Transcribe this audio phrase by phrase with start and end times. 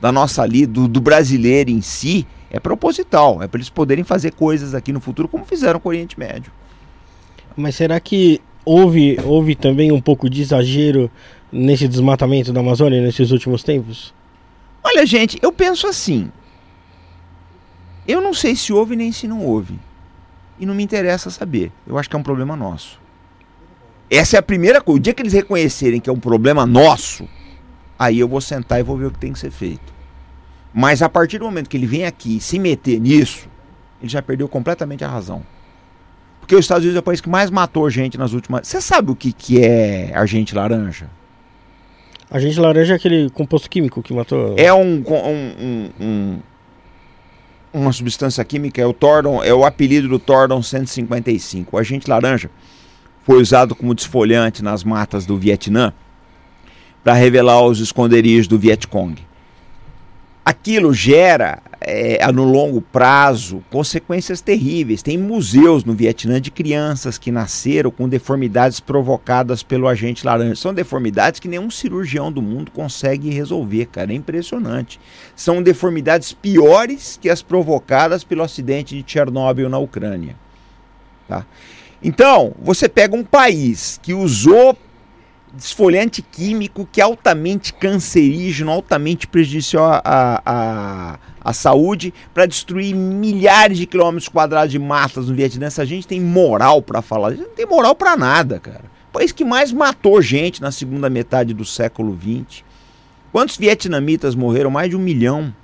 [0.00, 3.42] da nossa ali, do, do brasileiro em si, é proposital.
[3.42, 6.52] É para eles poderem fazer coisas aqui no futuro como fizeram com o Oriente Médio.
[7.56, 11.10] Mas será que houve, houve também um pouco de exagero
[11.52, 14.14] nesse desmatamento da Amazônia nesses últimos tempos?
[14.82, 16.30] Olha, gente, eu penso assim.
[18.08, 19.78] Eu não sei se houve nem se não houve.
[20.58, 21.70] E não me interessa saber.
[21.86, 22.98] Eu acho que é um problema nosso.
[24.10, 24.98] Essa é a primeira coisa.
[24.98, 27.28] O dia que eles reconhecerem que é um problema nosso,
[28.00, 29.92] aí eu vou sentar e vou ver o que tem que ser feito.
[30.72, 33.46] Mas a partir do momento que ele vem aqui se meter nisso,
[34.00, 35.42] ele já perdeu completamente a razão.
[36.40, 38.66] Porque os Estados Unidos é o país que mais matou gente nas últimas.
[38.66, 41.10] Você sabe o que, que é agente laranja?
[42.30, 44.54] Agente laranja é aquele composto químico que matou.
[44.56, 46.38] É um, um, um, um
[47.72, 51.76] uma substância química, é o Tordon, é o apelido do Tordon 155.
[51.76, 52.50] O agente laranja
[53.22, 55.92] foi usado como desfolhante nas matas do Vietnã
[57.02, 59.16] para revelar os esconderijos do Vietcong.
[60.44, 65.02] Aquilo gera, é, no longo prazo, consequências terríveis.
[65.02, 70.56] Tem museus no Vietnã de crianças que nasceram com deformidades provocadas pelo agente laranja.
[70.56, 74.12] São deformidades que nenhum cirurgião do mundo consegue resolver, cara.
[74.12, 75.00] É impressionante.
[75.34, 80.36] São deformidades piores que as provocadas pelo acidente de Chernobyl na Ucrânia.
[81.28, 81.46] Tá?
[82.02, 84.76] Então, você pega um país que usou
[85.52, 93.78] desfolhante químico que é altamente cancerígeno, altamente prejudicial à, à, à saúde, para destruir milhares
[93.78, 95.66] de quilômetros quadrados de matas no Vietnã.
[95.66, 97.32] Essa gente tem moral para falar.
[97.32, 98.84] Não tem moral para nada, cara.
[99.08, 102.62] O país que mais matou gente na segunda metade do século XX.
[103.32, 104.70] Quantos vietnamitas morreram?
[104.70, 105.54] Mais de um milhão.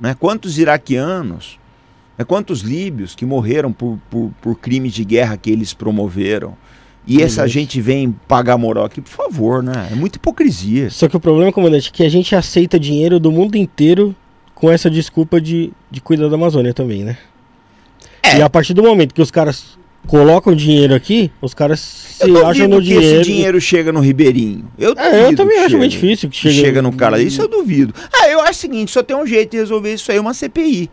[0.00, 0.14] Né?
[0.18, 1.58] Quantos iraquianos?
[2.18, 2.24] Né?
[2.24, 6.56] Quantos líbios que morreram por, por, por crimes de guerra que eles promoveram?
[7.06, 9.88] E essa gente vem pagar moral aqui, por favor, né?
[9.90, 10.90] É muita hipocrisia.
[10.90, 14.14] Só que o problema, comandante, é que a gente aceita dinheiro do mundo inteiro
[14.54, 17.16] com essa desculpa de, de cuidar da Amazônia também, né?
[18.22, 18.38] É.
[18.38, 22.68] E a partir do momento que os caras colocam dinheiro aqui, os caras se acham
[22.68, 23.20] no dinheiro.
[23.20, 24.70] esse dinheiro chega no Ribeirinho.
[24.78, 26.60] Eu, é, eu também acho muito difícil que chegue.
[26.60, 27.20] Chega no cara.
[27.20, 27.94] Isso eu duvido.
[28.12, 30.90] Ah, eu acho o seguinte: só tem um jeito de resolver isso aí, uma CPI.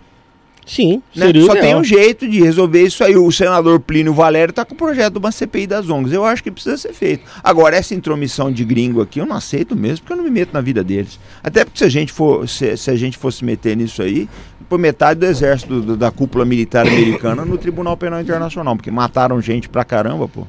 [0.68, 1.28] Sim, né?
[1.46, 3.16] Só tem um jeito de resolver isso aí.
[3.16, 6.12] O senador Plínio Valério está com o projeto de uma CPI das ONGs.
[6.12, 7.24] Eu acho que precisa ser feito.
[7.42, 10.50] Agora, essa intromissão de gringo aqui, eu não aceito mesmo, porque eu não me meto
[10.54, 11.18] na vida deles.
[11.42, 14.28] Até porque se a gente, for, se, se a gente fosse meter nisso aí,
[14.68, 19.42] por metade do exército do, da cúpula militar americana no Tribunal Penal Internacional, porque mataram
[19.42, 20.46] gente pra caramba, pô.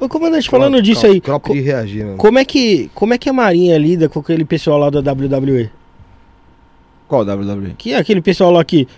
[0.00, 2.14] Ô, comandante, falando disso aí, co reagir, né?
[2.18, 5.70] como, é que, como é que a Marinha lida com aquele pessoal lá da WWE?
[7.12, 7.74] Qual WWE?
[7.76, 8.88] Que é aquele pessoal lá que.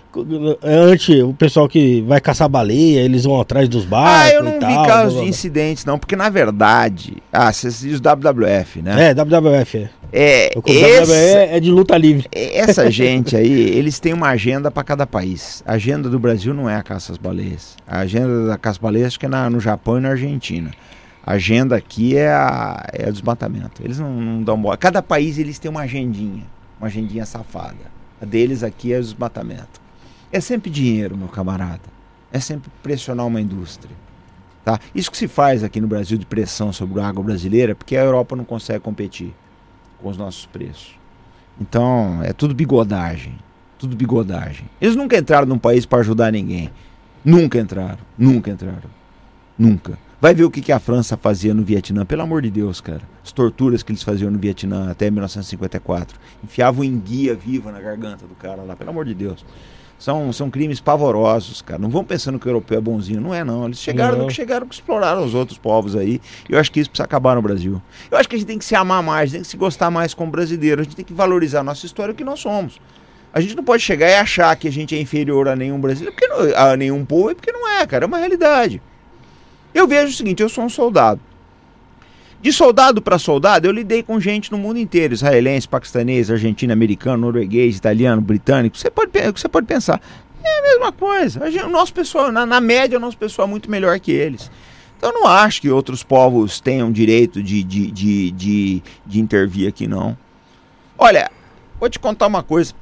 [0.63, 4.31] É antes, o pessoal que vai caçar baleia, eles vão atrás dos barcos.
[4.31, 7.17] Ah, eu não vi tal, casos de incidentes, não, porque na verdade.
[7.29, 9.09] Ah, você diz WWF, né?
[9.09, 9.89] É, WWF.
[10.13, 12.25] É, o essa, é de luta livre.
[12.31, 15.61] Essa gente aí, eles têm uma agenda para cada país.
[15.67, 17.75] A agenda do Brasil não é a caça às baleias.
[17.85, 20.71] A agenda da caça às baleias acho que é na, no Japão e na Argentina.
[21.21, 23.83] A agenda aqui é, a, é o desmatamento.
[23.83, 24.77] Eles não, não dão bola.
[24.77, 26.45] Cada país eles têm uma agendinha.
[26.79, 27.94] Uma agendinha safada.
[28.25, 29.79] Deles aqui é o desmatamento.
[30.31, 31.95] É sempre dinheiro, meu camarada.
[32.31, 33.95] É sempre pressionar uma indústria.
[34.65, 34.79] Tá?
[34.93, 38.03] Isso que se faz aqui no Brasil de pressão sobre a água brasileira, porque a
[38.03, 39.33] Europa não consegue competir
[40.01, 40.99] com os nossos preços.
[41.61, 43.37] Então, é tudo bigodagem.
[43.77, 44.67] Tudo bigodagem.
[44.81, 46.71] Eles nunca entraram num país para ajudar ninguém.
[47.23, 47.99] Nunca entraram.
[48.17, 48.89] Nunca entraram.
[49.57, 49.97] Nunca.
[50.19, 53.01] Vai ver o que, que a França fazia no Vietnã, pelo amor de Deus, cara.
[53.23, 56.17] As torturas que eles faziam no Vietnã até 1954.
[56.43, 59.45] Enfiavam enguia viva na garganta do cara lá, pelo amor de Deus.
[59.99, 61.79] São, são crimes pavorosos, cara.
[61.79, 63.19] Não vão pensando que o europeu é bonzinho.
[63.19, 63.65] Não é, não.
[63.65, 64.27] Eles chegaram não.
[64.27, 66.21] que chegaram que exploraram os outros povos aí.
[66.49, 67.81] E eu acho que isso precisa acabar no Brasil.
[68.09, 70.13] Eu acho que a gente tem que se amar mais, tem que se gostar mais
[70.13, 70.81] como brasileiro.
[70.81, 72.79] A gente tem que valorizar a nossa história, o que nós somos.
[73.33, 76.15] A gente não pode chegar e achar que a gente é inferior a nenhum brasileiro,
[76.15, 78.05] porque não, a nenhum povo, porque não é, cara.
[78.05, 78.81] É uma realidade.
[79.75, 81.19] Eu vejo o seguinte: eu sou um soldado.
[82.41, 87.17] De soldado para soldado, eu lidei com gente no mundo inteiro: israelense, paquistanês, argentino, americano,
[87.17, 88.77] norueguês, italiano, britânico.
[88.77, 90.01] Você pode, você pode pensar,
[90.41, 91.51] é a mesma coisa.
[91.51, 94.49] Gente, o nosso pessoal, na, na, média, o nosso pessoal é muito melhor que eles.
[94.97, 99.67] Então eu não acho que outros povos tenham direito de, de, de, de, de intervir
[99.67, 100.17] aqui, não.
[100.97, 101.29] Olha,
[101.77, 102.73] vou te contar uma coisa.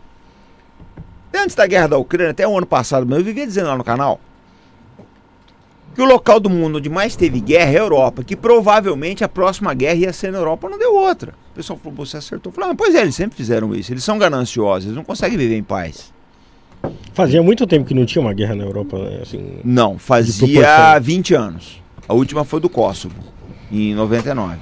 [1.33, 4.19] Antes da guerra da Ucrânia, até o ano passado, eu vivia dizendo lá no canal
[5.93, 9.29] que o local do mundo onde mais teve guerra é a Europa, que provavelmente a
[9.29, 11.33] próxima guerra ia ser na Europa, não deu outra.
[11.51, 12.49] O pessoal falou, você acertou.
[12.49, 13.93] Eu falei, ah, pois é, eles sempre fizeram isso.
[13.93, 16.11] Eles são gananciosos, eles não conseguem viver em paz.
[17.13, 19.59] Fazia muito tempo que não tinha uma guerra na Europa, assim.
[19.63, 21.81] Não, fazia 20 anos.
[22.07, 23.15] A última foi do Kosovo,
[23.71, 24.57] em 99.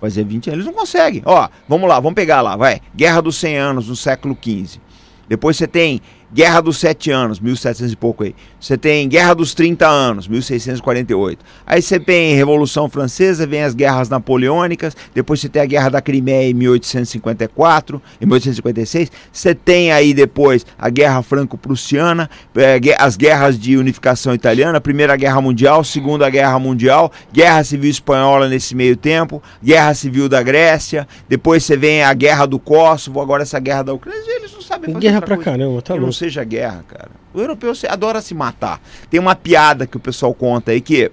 [0.00, 0.56] Fazer 20 anos.
[0.58, 1.22] Eles não conseguem.
[1.24, 2.80] Ó, vamos lá, vamos pegar lá, vai.
[2.94, 4.80] Guerra dos 100 anos no século XV.
[5.28, 6.00] Depois você tem
[6.32, 8.34] Guerra dos Sete Anos, 1700 e pouco aí.
[8.60, 11.44] Você tem Guerra dos 30 Anos, 1648.
[11.66, 16.00] Aí você tem Revolução Francesa, vem as guerras napoleônicas, depois você tem a Guerra da
[16.02, 19.10] Crimeia em 1854, em 1856.
[19.32, 25.40] Você tem aí depois a Guerra Franco-Prussiana, é, as guerras de unificação italiana, Primeira Guerra
[25.40, 31.64] Mundial, Segunda Guerra Mundial, Guerra Civil Espanhola nesse meio tempo, Guerra Civil da Grécia, depois
[31.64, 34.47] você vem a Guerra do Kosovo, agora essa Guerra da Ucrânia.
[34.86, 35.50] Não fazer Guerra pra coisa.
[35.50, 37.10] caramba, tá louco seja guerra, cara.
[37.34, 38.80] O europeu adora se matar.
[39.10, 41.10] Tem uma piada que o pessoal conta aí que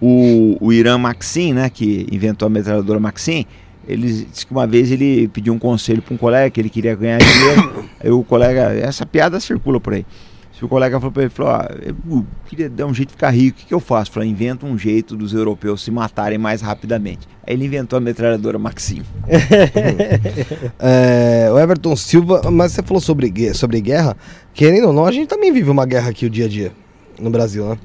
[0.00, 3.44] o, o Irã Maxim, né, que inventou a metralhadora Maxim,
[3.86, 6.94] ele disse que uma vez ele pediu um conselho para um colega que ele queria
[6.94, 7.88] ganhar dinheiro.
[7.98, 10.04] aí o colega, essa piada circula por aí.
[10.58, 13.30] Se o colega falou para ele, falou, ah, eu queria dar um jeito de ficar
[13.30, 14.10] rico, o que, que eu faço?
[14.10, 17.28] Falei, inventa um jeito dos europeus se matarem mais rapidamente.
[17.46, 19.04] Aí ele inventou a metralhadora Maxim.
[20.80, 24.16] é, o Everton Silva, mas você falou sobre, sobre guerra,
[24.52, 26.72] querendo ou não, a gente também vive uma guerra aqui o dia a dia,
[27.20, 27.78] no Brasil, né?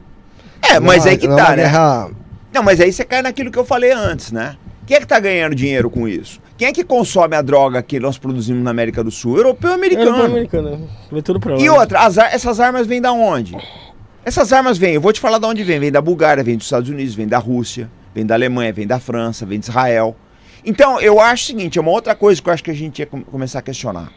[0.63, 1.57] É, mas aí que tá, né?
[1.57, 2.09] Guerra...
[2.51, 4.57] Não, mas aí você cai naquilo que eu falei antes, né?
[4.87, 6.41] Quem é que tá ganhando dinheiro com isso?
[6.57, 9.37] Quem é que consome a droga que nós produzimos na América do Sul?
[9.37, 10.07] Europeu e americano.
[10.07, 10.89] Europeu americano.
[11.11, 11.61] Vem tudo pra lá.
[11.61, 13.57] E outra, as, essas armas vêm da onde?
[14.23, 15.79] Essas armas vêm, eu vou te falar de onde vem.
[15.79, 18.99] Vem da Bulgária, vem dos Estados Unidos, vem da Rússia, vem da Alemanha, vem da
[18.99, 20.15] França, vem de Israel.
[20.63, 22.99] Então, eu acho o seguinte, é uma outra coisa que eu acho que a gente
[22.99, 24.11] ia começar a questionar.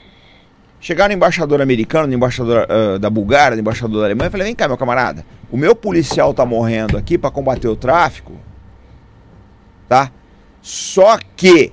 [0.78, 4.46] Chegar no embaixador americano, no embaixador uh, da Bulgária, no embaixador da Alemanha, e falei,
[4.46, 8.34] vem cá, meu camarada, o meu policial tá morrendo aqui para combater o tráfico,
[9.88, 10.12] tá?
[10.62, 11.72] Só que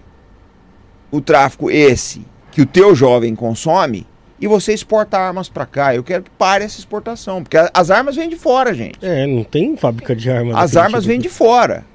[1.13, 4.07] o tráfico esse que o teu jovem consome
[4.41, 5.93] e você exporta armas para cá.
[5.93, 8.97] Eu quero que pare essa exportação, porque as armas vêm de fora, gente.
[8.99, 10.55] É, não tem fábrica de armas.
[10.55, 11.85] As armas vêm de fora.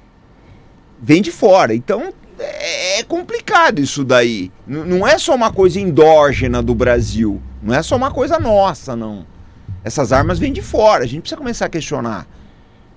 [1.01, 1.75] Vêm de fora.
[1.75, 4.49] Então é, é complicado isso daí.
[4.65, 7.41] N não é só uma coisa endógena do Brasil.
[7.61, 9.25] Não é só uma coisa nossa, não.
[9.83, 11.03] Essas armas vêm de fora.
[11.03, 12.25] A gente precisa começar a questionar.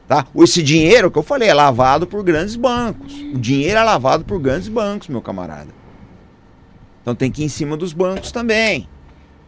[0.06, 0.25] Tá?
[0.36, 3.12] Esse dinheiro que eu falei é lavado por grandes bancos.
[3.12, 5.81] O dinheiro é lavado por grandes bancos, meu camarada.
[7.02, 8.88] Então tem que ir em cima dos bancos também.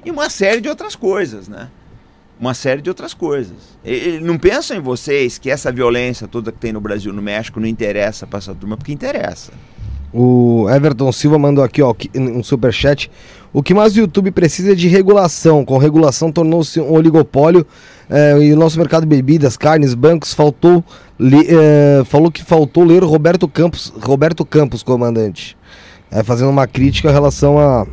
[0.05, 1.69] E uma série de outras coisas, né?
[2.39, 3.57] Uma série de outras coisas.
[3.85, 7.61] E, não pensam em vocês que essa violência toda que tem no Brasil, no México,
[7.61, 9.53] não interessa para essa turma, porque interessa.
[10.13, 13.11] O Everton Silva mandou aqui ó, um superchat.
[13.53, 15.65] O que mais o YouTube precisa é de regulação.
[15.65, 17.65] Com regulação tornou-se um oligopólio
[18.11, 20.85] é, e o nosso mercado de bebidas, carnes, bancos faltou.
[21.19, 25.57] Li, é, falou que faltou ler Roberto Campos, Roberto Campos, comandante
[26.15, 27.85] é, fazendo uma crítica em relação a,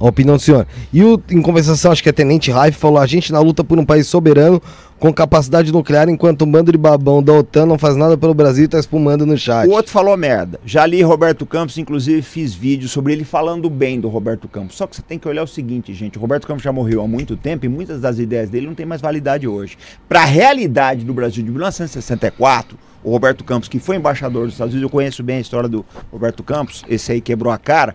[0.00, 0.66] a opinião do senhor.
[0.90, 3.78] E o, em conversação, acho que é Tenente Raif falou: a gente na luta por
[3.78, 4.62] um país soberano
[4.98, 8.64] com capacidade nuclear, enquanto o bando de babão da OTAN não faz nada pelo Brasil
[8.64, 9.68] e tá espumando no chat.
[9.68, 10.58] O outro falou merda.
[10.64, 14.76] Já li Roberto Campos, inclusive fiz vídeo sobre ele falando bem do Roberto Campos.
[14.76, 17.06] Só que você tem que olhar o seguinte, gente: o Roberto Campos já morreu há
[17.06, 19.76] muito tempo e muitas das ideias dele não têm mais validade hoje.
[20.08, 24.72] Para a realidade do Brasil de 1964 o Roberto Campos, que foi embaixador dos Estados
[24.72, 27.94] Unidos, eu conheço bem a história do Roberto Campos, esse aí quebrou a cara.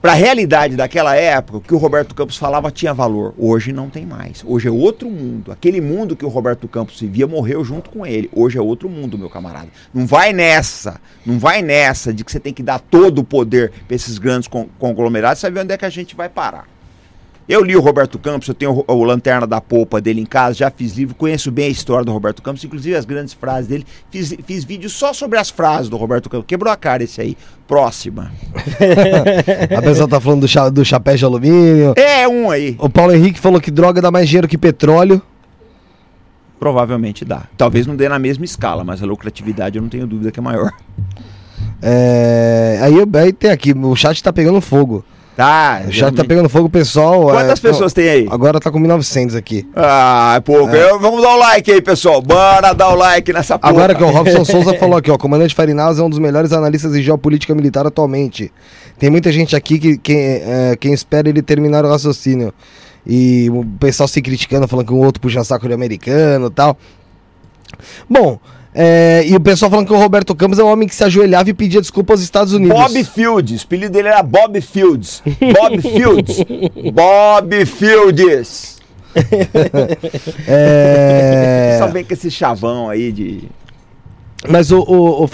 [0.00, 3.34] Para a realidade daquela época, o que o Roberto Campos falava tinha valor.
[3.36, 4.44] Hoje não tem mais.
[4.46, 5.50] Hoje é outro mundo.
[5.50, 8.30] Aquele mundo que o Roberto Campos vivia morreu junto com ele.
[8.32, 9.66] Hoje é outro mundo, meu camarada.
[9.92, 11.00] Não vai nessa.
[11.26, 14.48] Não vai nessa de que você tem que dar todo o poder para esses grandes
[14.78, 15.40] conglomerados.
[15.40, 16.77] Sabe onde é que a gente vai parar?
[17.48, 20.58] Eu li o Roberto Campos, eu tenho o, o, Lanterna da Polpa dele em casa,
[20.58, 23.86] já fiz livro, conheço bem a história do Roberto Campos, inclusive as grandes frases dele.
[24.10, 26.46] Fiz, fiz vídeo só sobre as frases do Roberto Campos.
[26.46, 27.38] Quebrou a cara esse aí.
[27.66, 28.30] Próxima.
[29.74, 31.94] a pessoa tá falando do, cha, do chapéu de alumínio.
[31.96, 32.76] É, um aí.
[32.78, 35.22] O Paulo Henrique falou que droga dá mais dinheiro que petróleo.
[36.60, 37.44] Provavelmente dá.
[37.56, 40.42] Talvez não dê na mesma escala, mas a lucratividade eu não tenho dúvida que é
[40.42, 40.70] maior.
[41.80, 45.02] É, aí, aí tem aqui, o chat tá pegando fogo.
[45.38, 45.84] Tá.
[45.92, 47.26] Chat tá pegando fogo, pessoal.
[47.26, 48.28] Quantas é, pessoas tem aí?
[48.28, 49.64] Agora tá com 1900 aqui.
[49.72, 50.74] Ah, é pouco.
[50.74, 50.90] É.
[50.90, 52.20] Eu, vamos dar o um like aí, pessoal.
[52.20, 53.72] Bora dar o um like nessa porra.
[53.72, 55.16] Agora que o Robson Souza falou aqui, ó.
[55.16, 58.50] Comandante Farinaz é um dos melhores analistas de geopolítica militar atualmente.
[58.98, 62.52] Tem muita gente aqui que quem, é, quem espera ele terminar o raciocínio.
[63.06, 66.76] E o pessoal se criticando, falando que o outro puxa saco de americano e tal.
[68.10, 68.40] Bom,
[68.80, 71.50] é, e o pessoal falando que o Roberto Campos é um homem que se ajoelhava
[71.50, 72.78] e pedia desculpa aos Estados Unidos.
[72.78, 75.20] Bob Fields, o apelido dele era Bob Fields.
[75.52, 76.36] Bob Fields.
[76.94, 78.78] Bob Fields.
[80.46, 81.76] é...
[81.80, 83.48] Só vem com esse chavão aí de.
[84.48, 85.28] Mas o, o, o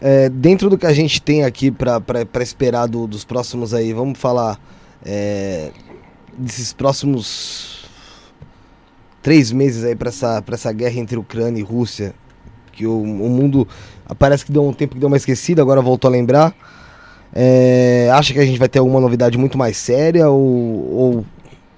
[0.00, 2.02] é, dentro do que a gente tem aqui para
[2.40, 4.58] esperar do, dos próximos aí, vamos falar
[5.04, 5.72] é,
[6.38, 7.84] desses próximos
[9.20, 12.14] três meses aí para essa, essa guerra entre Ucrânia e Rússia
[12.80, 13.68] que o, o mundo
[14.18, 16.54] parece que deu um tempo que deu uma esquecida, agora voltou a lembrar.
[17.32, 21.26] É, acha que a gente vai ter alguma novidade muito mais séria ou, ou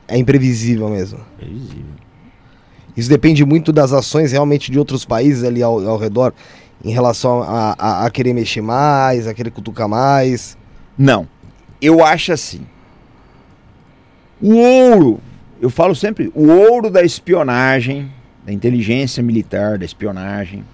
[0.06, 1.18] é imprevisível mesmo?
[1.36, 1.92] Previsível.
[2.96, 6.32] Isso depende muito das ações realmente de outros países ali ao, ao redor,
[6.84, 10.56] em relação a, a, a, querer mexer mais, a querer cutucar mais?
[10.96, 11.26] Não.
[11.80, 12.60] Eu acho assim.
[14.40, 15.20] O ouro,
[15.60, 18.10] eu falo sempre, o ouro da espionagem,
[18.44, 20.64] da inteligência militar, da espionagem,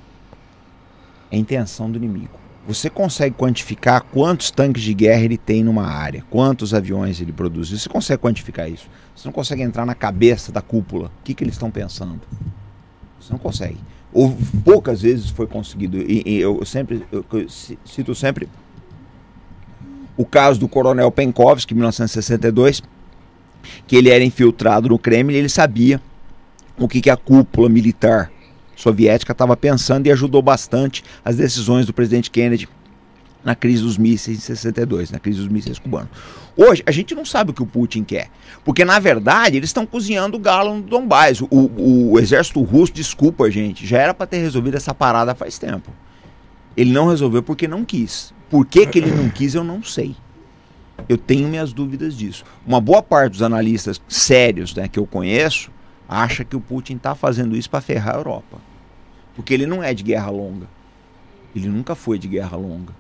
[1.31, 2.39] a intenção do inimigo.
[2.67, 7.71] Você consegue quantificar quantos tanques de guerra ele tem numa área, quantos aviões ele produz.
[7.71, 8.89] Você consegue quantificar isso.
[9.17, 11.07] Você não consegue entrar na cabeça da cúpula.
[11.21, 12.21] O que, que eles estão pensando?
[13.19, 13.79] Você não consegue.
[14.13, 15.99] Ou poucas vezes foi conseguido.
[15.99, 17.25] E, e eu sempre eu
[17.85, 18.49] cito sempre
[20.19, 22.83] o caso do Coronel Penkovsky, em 1962,
[23.87, 26.03] que ele era infiltrado no Kremlin, ele sabia
[26.77, 28.31] o que, que a cúpula militar
[28.79, 32.69] soviética estava pensando e ajudou bastante as decisões do presidente Kennedy
[33.45, 36.11] na crise dos mísseis em 62, na crise dos mísseis cubanos.
[36.57, 38.31] Hoje, a gente não sabe o que o Putin quer,
[38.65, 41.41] porque na verdade eles estão cozinhando o galo no Donbass.
[41.41, 45.59] O, o, o exército russo, desculpa, gente, já era para ter resolvido essa parada faz
[45.59, 45.91] tempo.
[46.77, 48.33] Ele não resolveu porque não quis.
[48.49, 50.15] Por que, que ele não quis, eu não sei.
[51.09, 52.45] Eu tenho minhas dúvidas disso.
[52.67, 55.71] Uma boa parte dos analistas sérios né, que eu conheço
[56.09, 58.68] acha que o Putin está fazendo isso para ferrar a Europa.
[59.38, 60.66] Porque ele não é de guerra longa.
[61.54, 62.92] Ele nunca foi de guerra longa.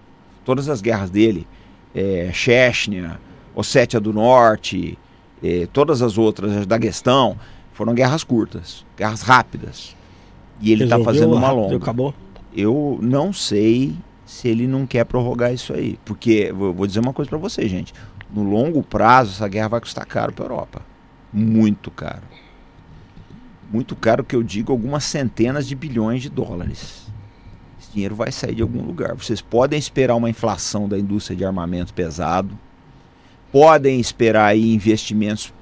[0.44, 1.48] Todas as guerras dele,
[1.92, 3.18] é, Chechnya,
[3.56, 4.96] Ossétia do Norte,
[5.42, 7.36] é, todas as outras, da Daguestão,
[7.72, 9.96] foram guerras curtas, guerras rápidas.
[10.60, 11.74] E ele está fazendo uma longa.
[11.74, 12.14] Acabou?
[12.54, 15.98] Eu não sei se ele não quer prorrogar isso aí.
[16.04, 17.92] Porque, vou dizer uma coisa para você, gente.
[18.32, 20.82] No longo prazo, essa guerra vai custar caro para a Europa.
[21.32, 22.22] Muito caro
[23.70, 27.06] muito caro que eu digo algumas centenas de bilhões de dólares.
[27.80, 29.14] Esse dinheiro vai sair de algum lugar.
[29.14, 32.58] Vocês podem esperar uma inflação da indústria de armamento pesado,
[33.52, 35.52] podem esperar aí investimentos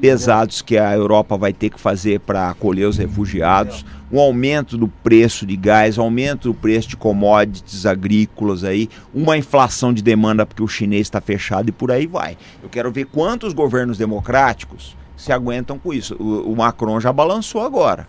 [0.00, 4.88] pesados que a Europa vai ter que fazer para acolher os refugiados, um aumento do
[4.88, 10.62] preço de gás, aumento do preço de commodities agrícolas aí, uma inflação de demanda porque
[10.62, 12.36] o chinês está fechado e por aí vai.
[12.62, 16.16] Eu quero ver quantos governos democráticos se aguentam com isso.
[16.18, 18.08] O, o Macron já balançou agora.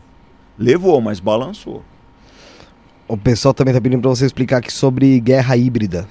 [0.57, 1.83] Levou, mas balançou.
[3.07, 6.07] O pessoal também está pedindo para você explicar aqui sobre guerra híbrida.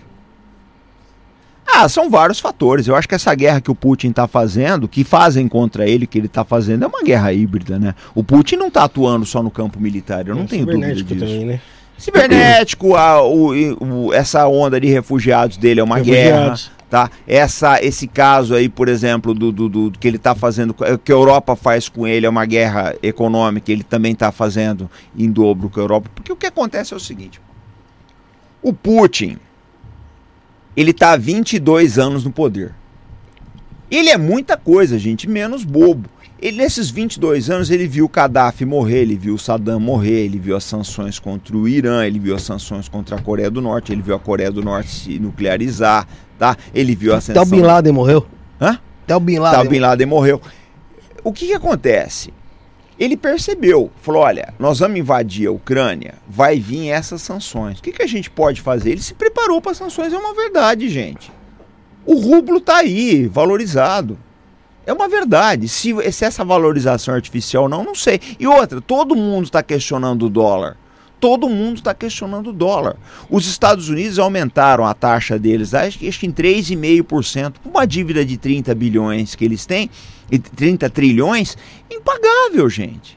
[1.67, 2.87] Ah, são vários fatores.
[2.87, 6.19] Eu acho que essa guerra que o Putin está fazendo, que fazem contra ele, que
[6.19, 7.95] ele está fazendo, é uma guerra híbrida, né?
[8.15, 11.07] O Putin não está atuando só no campo militar, eu não é tenho dúvida disso.
[11.17, 11.61] Também, né?
[11.99, 16.67] Cibernético, a, o, o, essa onda de refugiados dele é uma refugiados.
[16.69, 17.11] guerra tá?
[17.27, 21.15] Essa, esse caso aí, por exemplo, do, do, do, que ele está fazendo, que a
[21.15, 25.81] Europa faz com ele, é uma guerra econômica, ele também está fazendo em dobro com
[25.81, 26.11] a Europa.
[26.15, 27.41] Porque o que acontece é o seguinte:
[28.61, 29.39] o Putin,
[30.77, 32.75] ele está há 22 anos no poder.
[33.91, 36.11] Ele é muita coisa, gente, menos bobo.
[36.43, 40.41] Ele, nesses 22 anos, ele viu o Gaddafi morrer, ele viu o Saddam morrer, ele
[40.41, 43.93] viu as sanções contra o Irã, ele viu as sanções contra a Coreia do Norte,
[43.93, 46.05] ele viu a Coreia do Norte se nuclearizar,
[46.43, 46.57] tá?
[46.75, 47.41] Ele viu a ascensão...
[47.41, 48.27] Até o Bin Laden morreu.
[48.61, 48.81] Hã?
[49.05, 49.61] Até o Bin Laden.
[49.61, 50.41] Até o Bin Laden morreu.
[51.23, 52.35] O que que acontece?
[52.99, 57.79] Ele percebeu, falou, olha, nós vamos invadir a Ucrânia, vai vir essas sanções.
[57.79, 58.91] O que, que a gente pode fazer?
[58.91, 61.31] Ele se preparou para as sanções, é uma verdade, gente.
[62.05, 64.19] O rublo está aí, valorizado.
[64.85, 65.69] É uma verdade.
[65.69, 68.21] Se, se essa valorização artificial não, não sei.
[68.39, 70.77] E outra, todo mundo está questionando o dólar
[71.23, 72.97] todo mundo está questionando o dólar.
[73.31, 78.37] Os Estados Unidos aumentaram a taxa deles, acho que em 3,5%, com uma dívida de
[78.37, 79.89] 30 bilhões que eles têm,
[80.57, 81.57] 30 trilhões,
[81.89, 83.17] impagável, gente.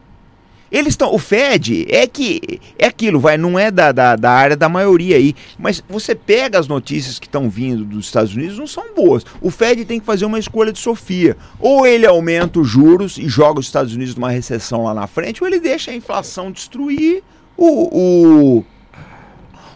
[0.72, 1.16] Eles estão.
[1.16, 5.16] O Fed é que é aquilo, vai, não é da, da, da, área da maioria
[5.16, 5.34] aí.
[5.58, 9.26] Mas você pega as notícias que estão vindo dos Estados Unidos, não são boas.
[9.42, 11.36] O Fed tem que fazer uma escolha de Sofia.
[11.60, 15.42] Ou ele aumenta os juros e joga os Estados Unidos numa recessão lá na frente,
[15.42, 17.24] ou ele deixa a inflação destruir
[17.58, 18.66] o, o,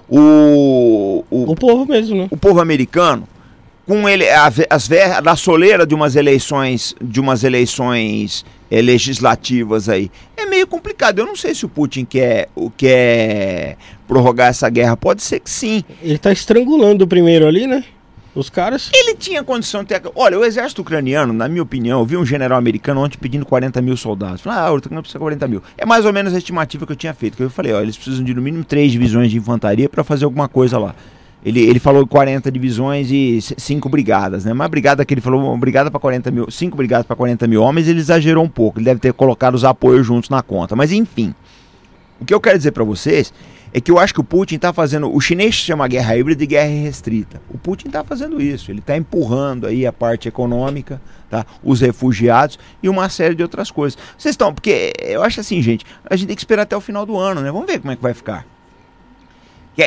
[0.09, 2.27] o, o, o povo mesmo, né?
[2.29, 3.27] O povo americano,
[3.87, 10.11] com ele, as ver, da soleira de umas eleições, de umas eleições é, legislativas aí,
[10.37, 11.19] é meio complicado.
[11.19, 14.95] Eu não sei se o Putin quer, quer prorrogar essa guerra.
[14.95, 15.83] Pode ser que sim.
[16.01, 17.83] Ele está estrangulando o primeiro ali, né?
[18.35, 18.91] Os caras.
[18.93, 20.01] Ele tinha condição de ter.
[20.15, 23.81] Olha, o exército ucraniano, na minha opinião, eu vi um general americano ontem pedindo 40
[23.81, 24.41] mil soldados.
[24.41, 25.63] Falei, ah, o ucraniano precisa de 40 mil.
[25.77, 27.35] É mais ou menos a estimativa que eu tinha feito.
[27.35, 30.25] Que eu falei, ó, eles precisam de no mínimo três divisões de infantaria para fazer
[30.25, 30.93] alguma coisa lá.
[31.43, 34.53] Ele, ele falou 40 divisões e 5 brigadas, né?
[34.53, 37.87] Mas brigada que ele falou, brigada para 40 mil, 5 brigadas para 40 mil homens,
[37.87, 38.77] ele exagerou um pouco.
[38.77, 40.75] Ele deve ter colocado os apoios juntos na conta.
[40.75, 41.33] Mas enfim,
[42.19, 43.33] o que eu quero dizer para vocês
[43.73, 45.13] é que eu acho que o Putin está fazendo.
[45.13, 47.41] O chinês chama guerra híbrida de guerra restrita.
[47.49, 48.71] O Putin está fazendo isso.
[48.71, 51.45] Ele está empurrando aí a parte econômica, tá?
[51.63, 53.97] os refugiados e uma série de outras coisas.
[54.17, 54.53] Vocês estão.
[54.53, 57.41] Porque eu acho assim, gente, a gente tem que esperar até o final do ano,
[57.41, 57.51] né?
[57.51, 58.45] Vamos ver como é que vai ficar.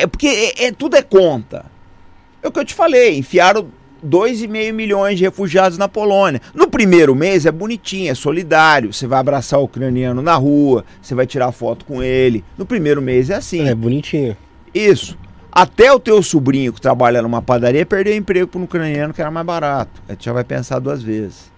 [0.09, 1.65] Porque é, é tudo é conta.
[2.41, 3.69] É o que eu te falei, enfiaram
[4.03, 6.41] 2,5 milhões de refugiados na Polônia.
[6.53, 8.93] No primeiro mês é bonitinho, é solidário.
[8.93, 12.43] Você vai abraçar o ucraniano na rua, você vai tirar foto com ele.
[12.57, 13.67] No primeiro mês é assim.
[13.67, 14.35] É bonitinho.
[14.73, 15.17] Isso.
[15.51, 19.29] Até o teu sobrinho que trabalha numa padaria perder emprego para um ucraniano que era
[19.29, 20.01] mais barato.
[20.09, 21.51] Aí tu já vai pensar duas vezes.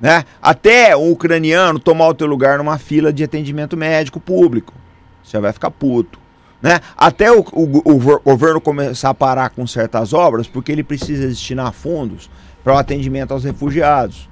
[0.00, 0.24] Né?
[0.42, 4.74] Até um ucraniano tomar o teu lugar numa fila de atendimento médico público.
[5.22, 6.18] Você vai ficar puto.
[6.60, 6.80] Né?
[6.96, 11.72] Até o, o, o, governo começar a parar com certas obras, porque ele precisa destinar
[11.72, 12.28] fundos
[12.64, 14.28] para o atendimento aos refugiados.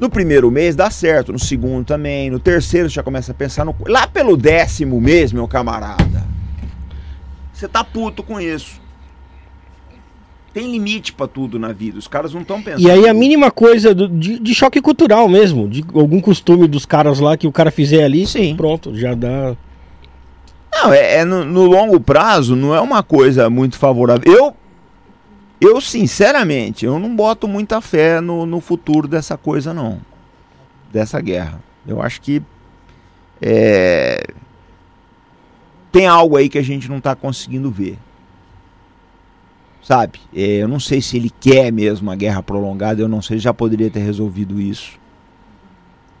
[0.00, 3.64] No primeiro mês dá certo, no segundo também, no terceiro você já começa a pensar
[3.64, 3.74] no.
[3.86, 6.24] Lá pelo décimo mês, meu camarada,
[7.52, 8.80] você tá puto com isso.
[10.52, 12.82] Tem limite para tudo na vida, os caras não estão pensando.
[12.82, 16.86] E aí a mínima coisa do, de, de, choque cultural mesmo, de algum costume dos
[16.86, 18.56] caras lá que o cara fizer ali, Sim.
[18.56, 19.54] pronto, já dá.
[20.82, 24.22] Não, é, é no, no, longo prazo não é uma coisa muito favorável.
[24.30, 24.56] Eu,
[25.60, 30.00] eu sinceramente, eu não boto muita fé no, no futuro dessa coisa não,
[30.92, 31.62] dessa guerra.
[31.86, 32.42] Eu acho que
[33.40, 34.26] é,
[35.90, 37.98] tem algo aí que a gente não está conseguindo ver.
[39.82, 40.20] Sabe?
[40.34, 43.54] É, eu não sei se ele quer mesmo a guerra prolongada, eu não sei, já
[43.54, 44.98] poderia ter resolvido isso.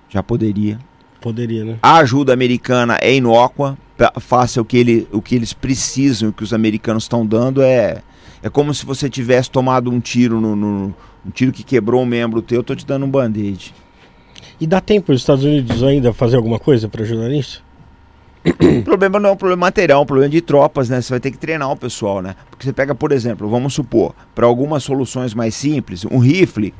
[0.08, 0.78] Já poderia.
[1.26, 1.76] Poderia, né?
[1.82, 3.76] A ajuda americana é inócua,
[4.20, 8.00] faça o que, ele, o que eles precisam, o que os americanos estão dando é
[8.40, 10.94] é como se você tivesse tomado um tiro no, no
[11.26, 13.74] um tiro que quebrou um membro teu, eu tô te dando um band-aid.
[14.60, 17.64] E dá tempo os Estados Unidos ainda fazer alguma coisa para ajudar nisso?
[18.46, 21.00] o problema não é um problema material, é um problema de tropas, né?
[21.00, 22.36] Você vai ter que treinar o pessoal, né?
[22.48, 26.72] Porque você pega, por exemplo, vamos supor, para algumas soluções mais simples, um rifle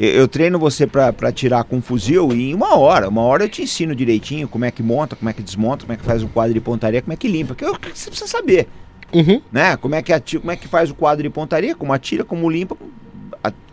[0.00, 3.08] eu, treino você para tirar com um fuzil e em uma hora.
[3.08, 5.92] Uma hora eu te ensino direitinho como é que monta, como é que desmonta, como
[5.92, 7.54] é que faz um quadro de pontaria, como é que limpa.
[7.54, 8.66] Que, eu, que você precisa saber.
[9.12, 9.42] Uhum.
[9.52, 9.76] Né?
[9.76, 12.48] Como, é que atira, como é que faz o quadro de pontaria, como atira, como
[12.48, 12.76] limpa.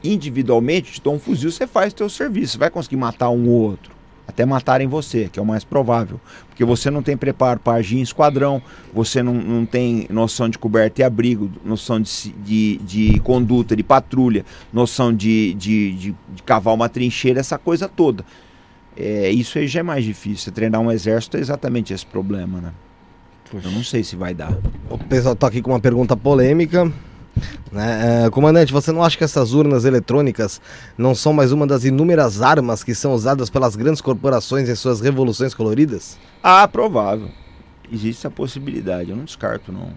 [0.03, 2.53] Individualmente, te dou um fuzil, você faz o teu serviço.
[2.53, 3.96] Você vai conseguir matar um ou outro
[4.37, 6.21] até matarem você, que é o mais provável.
[6.47, 8.61] Porque você não tem preparo para agir em esquadrão,
[8.93, 13.81] você não, não tem noção de coberta e abrigo, noção de, de, de conduta, de
[13.81, 18.23] patrulha, noção de, de, de, de cavar uma trincheira, essa coisa toda.
[18.95, 20.51] É, isso aí já é mais difícil.
[20.51, 22.71] Treinar um exército é exatamente esse problema, né?
[23.51, 24.55] Eu não sei se vai dar.
[24.87, 26.91] O pessoal está aqui com uma pergunta polêmica.
[27.71, 28.25] Né?
[28.25, 30.61] É, comandante, você não acha que essas urnas eletrônicas
[30.97, 35.01] não são mais uma das inúmeras armas que são usadas pelas grandes corporações em suas
[35.01, 36.17] revoluções coloridas?
[36.41, 37.29] Ah, provável.
[37.91, 39.89] Existe essa possibilidade, eu não descarto não.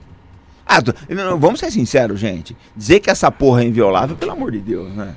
[0.66, 0.80] Ah,
[1.36, 2.56] vamos ser sinceros, gente.
[2.76, 5.16] Dizer que essa porra é inviolável, pelo amor de Deus, né?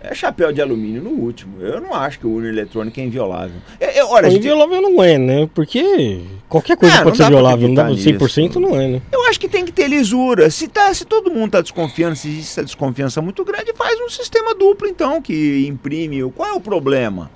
[0.00, 1.60] É chapéu de alumínio no último.
[1.60, 3.56] Eu não acho que o urna eletrônica é inviolável.
[3.80, 4.40] Eu, eu, olha, gente...
[4.40, 5.50] Inviolável não é, né?
[5.52, 8.60] Porque qualquer coisa é, pode ser violável, não dá 100% nisso.
[8.60, 9.02] não é, né?
[9.10, 10.50] Eu acho que tem que ter lisura.
[10.50, 14.08] Se, tá, se todo mundo tá desconfiando, se existe essa desconfiança muito grande, faz um
[14.08, 16.22] sistema duplo então, que imprime.
[16.30, 17.30] Qual é o problema?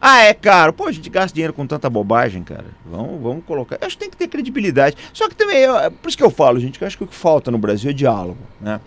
[0.00, 0.72] Ah, é caro.
[0.72, 2.66] Pô, a gente gasta dinheiro com tanta bobagem, cara.
[2.86, 3.78] Vamos, vamos colocar.
[3.80, 4.96] Eu acho que tem que ter credibilidade.
[5.12, 7.06] Só que também, eu, por isso que eu falo, gente, que eu acho que o
[7.06, 8.80] que falta no Brasil é diálogo, né?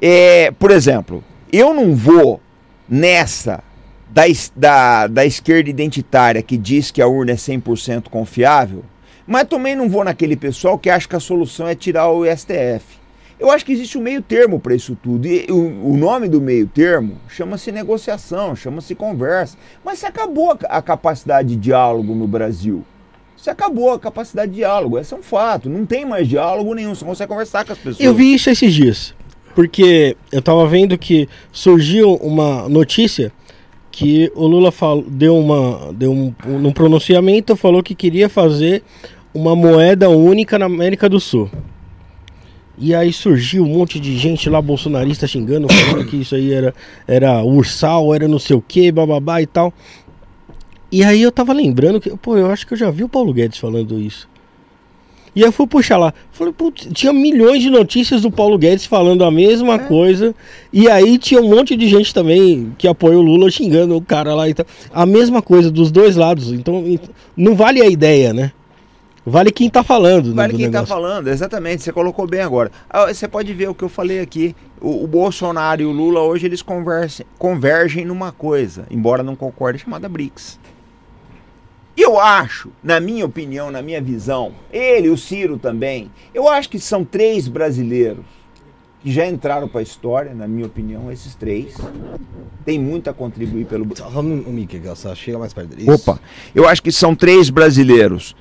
[0.00, 1.22] É, por exemplo,
[1.52, 2.40] eu não vou
[2.88, 3.62] nessa
[4.10, 4.22] da,
[4.56, 8.84] da, da esquerda identitária que diz que a urna é 100% confiável,
[9.26, 13.00] mas também não vou naquele pessoal que acha que a solução é tirar o STF.
[13.38, 15.26] Eu acho que existe um meio termo para isso tudo.
[15.26, 19.56] E o, o, nome do meio termo chama-se negociação, chama-se conversa.
[19.84, 22.84] Mas se acabou a, a capacidade de diálogo no Brasil.
[23.36, 25.68] Se acabou a capacidade de diálogo, esse é um fato.
[25.68, 28.00] Não tem mais diálogo nenhum, você consegue conversar com as pessoas.
[28.00, 29.12] Eu vi isso esses dias.
[29.54, 33.32] Porque eu tava vendo que surgiu uma notícia
[33.90, 38.82] que o Lula falou, deu, uma, deu um, um pronunciamento, falou que queria fazer
[39.34, 41.50] uma moeda única na América do Sul.
[42.78, 46.74] E aí surgiu um monte de gente lá bolsonarista xingando, falando que isso aí era,
[47.06, 49.72] era ursal, era não sei o que, bababá e tal.
[50.90, 53.32] E aí eu tava lembrando que, pô, eu acho que eu já vi o Paulo
[53.32, 54.28] Guedes falando isso.
[55.34, 56.12] E eu fui puxar lá.
[56.30, 59.78] Falei, putz, tinha milhões de notícias do Paulo Guedes falando a mesma é.
[59.78, 60.34] coisa.
[60.72, 64.34] E aí tinha um monte de gente também que apoia o Lula xingando o cara
[64.34, 64.66] lá e tal.
[64.92, 66.52] A mesma coisa dos dois lados.
[66.52, 66.84] Então,
[67.36, 68.52] não vale a ideia, né?
[69.24, 70.30] Vale quem tá falando.
[70.30, 70.88] Né, vale quem tá negócio.
[70.88, 71.82] tá falando, exatamente.
[71.82, 72.70] Você colocou bem agora.
[72.90, 74.54] Ah, você pode ver o que eu falei aqui.
[74.80, 79.80] O, o Bolsonaro e o Lula hoje eles conversem, convergem numa coisa, embora não concordem,
[79.80, 80.58] chamada BRICS.
[81.96, 86.78] Eu acho, na minha opinião, na minha visão, ele, o Ciro também, eu acho que
[86.78, 88.24] são três brasileiros
[89.02, 91.74] que já entraram para a história, na minha opinião, esses três.
[92.64, 93.84] Tem muito a contribuir pelo.
[94.46, 95.90] Mickey, só chega mais perto dele.
[95.90, 96.20] Opa,
[96.54, 98.36] eu acho que são três brasileiros: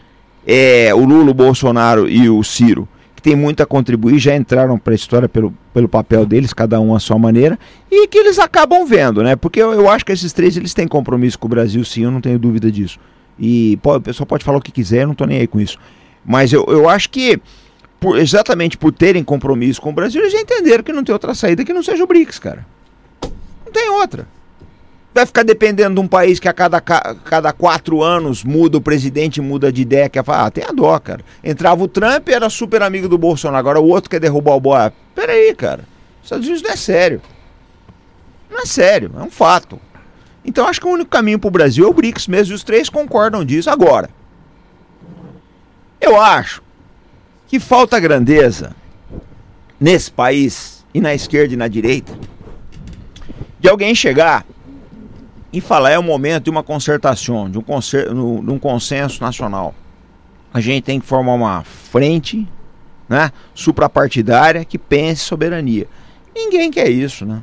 [0.46, 4.78] é, o Lula, o Bolsonaro e o Ciro, que tem muito a contribuir, já entraram
[4.78, 7.58] para a história pelo, pelo papel deles, cada um à sua maneira,
[7.90, 9.36] e que eles acabam vendo, né?
[9.36, 12.12] Porque eu, eu acho que esses três eles têm compromisso com o Brasil, sim, eu
[12.12, 13.00] não tenho dúvida disso.
[13.42, 15.60] E pô, o pessoal pode falar o que quiser, eu não estou nem aí com
[15.60, 15.80] isso.
[16.24, 17.42] Mas eu, eu acho que
[18.00, 21.34] por, exatamente por terem compromisso com o Brasil, eles já entenderam que não tem outra
[21.34, 22.64] saída que não seja o BRICS, cara.
[23.66, 24.28] Não tem outra.
[25.14, 29.42] Vai ficar dependendo de um país que a cada, cada quatro anos muda o presidente,
[29.42, 31.26] muda de ideia, quer falar, ah, tem a dó, cara.
[31.44, 34.94] Entrava o Trump era super amigo do Bolsonaro, agora o outro quer derrubar o Boa.
[35.16, 35.84] Peraí, cara.
[36.24, 37.22] Estados Unidos não é sério.
[38.50, 39.80] Não é sério, é um fato.
[40.44, 42.64] Então acho que o único caminho para o Brasil é o BRICS mesmo, e os
[42.64, 43.70] três concordam disso.
[43.70, 44.10] Agora,
[46.00, 46.62] eu acho
[47.48, 48.76] que falta grandeza
[49.80, 52.18] nesse país, e na esquerda e na direita,
[53.60, 54.46] de alguém chegar
[55.54, 59.76] e falar é o momento de uma concertação, de um, concer, de um consenso nacional.
[60.54, 62.48] A gente tem que formar uma frente
[63.08, 65.88] né, suprapartidária que pense soberania.
[66.34, 67.42] Ninguém quer isso, né?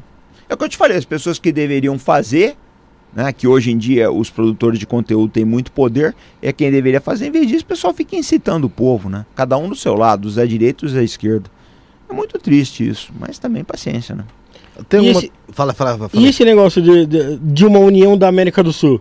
[0.49, 2.57] É o que eu te falei, as pessoas que deveriam fazer
[3.15, 7.01] né, que hoje em dia os produtores de conteúdo têm muito poder, é quem deveria
[7.01, 7.27] fazer.
[7.27, 9.25] Em vez disso, o pessoal fica incitando o povo, né?
[9.35, 11.51] Cada um do seu lado, os da direita e os da esquerda.
[12.09, 14.25] É muito triste isso, mas também paciência, né?
[14.89, 15.11] Tem uma...
[15.11, 15.33] esse...
[15.51, 16.11] Fala, fala, fala.
[16.15, 19.01] E esse negócio de, de, de, uma união da América do Sul?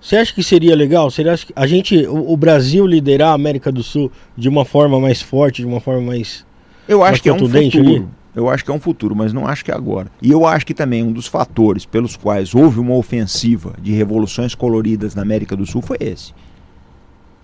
[0.00, 1.10] Você acha que seria legal?
[1.10, 5.20] Seria a gente, o, o, Brasil liderar a América do Sul de uma forma mais
[5.20, 6.46] forte, de uma forma mais
[6.88, 7.58] Eu acho mais que é um futuro.
[7.58, 8.06] Ali?
[8.36, 10.10] Eu acho que é um futuro, mas não acho que é agora.
[10.20, 14.54] E eu acho que também um dos fatores pelos quais houve uma ofensiva de revoluções
[14.54, 16.34] coloridas na América do Sul foi esse.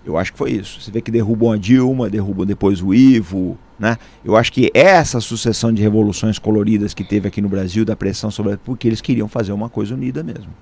[0.05, 0.79] Eu acho que foi isso.
[0.79, 3.97] Você vê que derrubam a Dilma, derrubam depois o Ivo, né?
[4.23, 8.29] Eu acho que essa sucessão de revoluções coloridas que teve aqui no Brasil, da pressão
[8.29, 8.55] sobre.
[8.57, 10.53] porque eles queriam fazer uma coisa unida mesmo.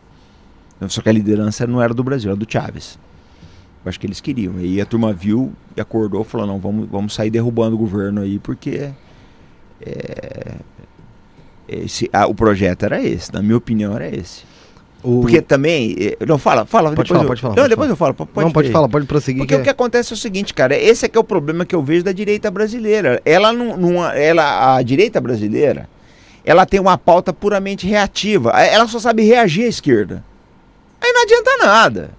[0.88, 2.98] Só que a liderança não era do Brasil, era do Chaves.
[3.84, 4.58] Eu acho que eles queriam.
[4.60, 8.22] E aí a turma viu e acordou, falou: não, vamos, vamos sair derrubando o governo
[8.22, 8.92] aí, porque
[9.86, 10.56] é,
[11.68, 14.44] esse, ah, o projeto era esse, na minha opinião era esse.
[15.04, 15.22] O...
[15.22, 15.96] Porque também.
[16.00, 16.94] Eh, não, fala, fala.
[16.94, 17.56] Pode falar, eu, pode falar.
[17.56, 18.12] Não, depois falar.
[18.12, 18.28] eu falo.
[18.28, 19.40] Pode não, pode falar, pode prosseguir.
[19.40, 20.76] Porque o que acontece é o seguinte, cara.
[20.78, 23.20] Esse é que é o problema que eu vejo da direita brasileira.
[23.26, 23.78] Ela não.
[23.78, 25.90] não ela, a direita brasileira,
[26.46, 28.52] ela tem uma pauta puramente reativa.
[28.52, 30.24] Ela só sabe reagir à esquerda.
[31.02, 32.12] Aí não adianta nada.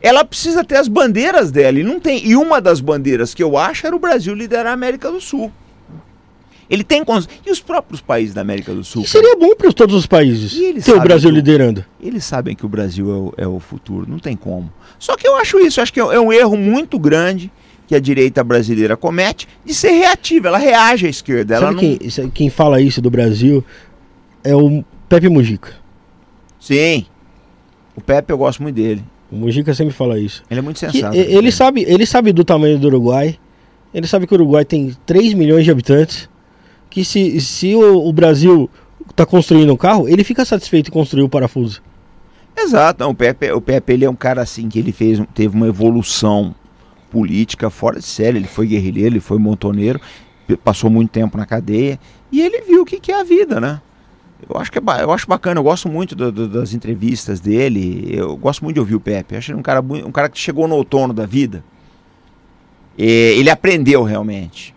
[0.00, 1.78] Ela precisa ter as bandeiras dela.
[1.78, 2.24] E não tem.
[2.24, 5.50] E uma das bandeiras que eu acho era o Brasil liderar a América do Sul.
[6.72, 7.04] Ele tem.
[7.44, 9.04] E os próprios países da América do Sul?
[9.04, 11.84] seria bom para todos os países ter o Brasil que, liderando.
[12.00, 14.72] Eles sabem que o Brasil é o, é o, futuro, não tem como.
[14.98, 17.52] Só que eu acho isso, acho que é, é um erro muito grande
[17.86, 21.56] que a direita brasileira comete de ser reativa, ela reage à esquerda.
[21.56, 21.98] Ela Sabe não...
[21.98, 23.62] quem, quem fala isso do Brasil
[24.42, 25.74] é o Pepe Mujica.
[26.58, 27.04] Sim,
[27.94, 29.04] o Pepe eu gosto muito dele.
[29.30, 30.42] O Mujica sempre fala isso.
[30.50, 31.14] Ele é muito sensato.
[31.14, 33.38] ele, sabe, ele sabe do tamanho do Uruguai.
[33.92, 36.31] Ele sabe que o Uruguai tem 3 milhões de habitantes
[36.92, 38.68] que se, se o, o Brasil
[39.10, 41.82] está construindo um carro, ele fica satisfeito em construir o parafuso.
[42.56, 45.56] Exato, não, o Pepe, o Pepe ele é um cara assim que ele fez, teve
[45.56, 46.54] uma evolução
[47.10, 50.00] política fora de série, ele foi guerrilheiro, ele foi montoneiro,
[50.62, 51.98] passou muito tempo na cadeia
[52.30, 53.80] e ele viu o que, que é a vida, né?
[54.46, 58.10] Eu acho que é, eu acho bacana, eu gosto muito do, do, das entrevistas dele,
[58.12, 59.34] eu gosto muito de ouvir o Pepe.
[59.34, 61.64] Eu acho ele um cara, um cara que chegou no outono da vida.
[62.98, 64.74] Ele aprendeu realmente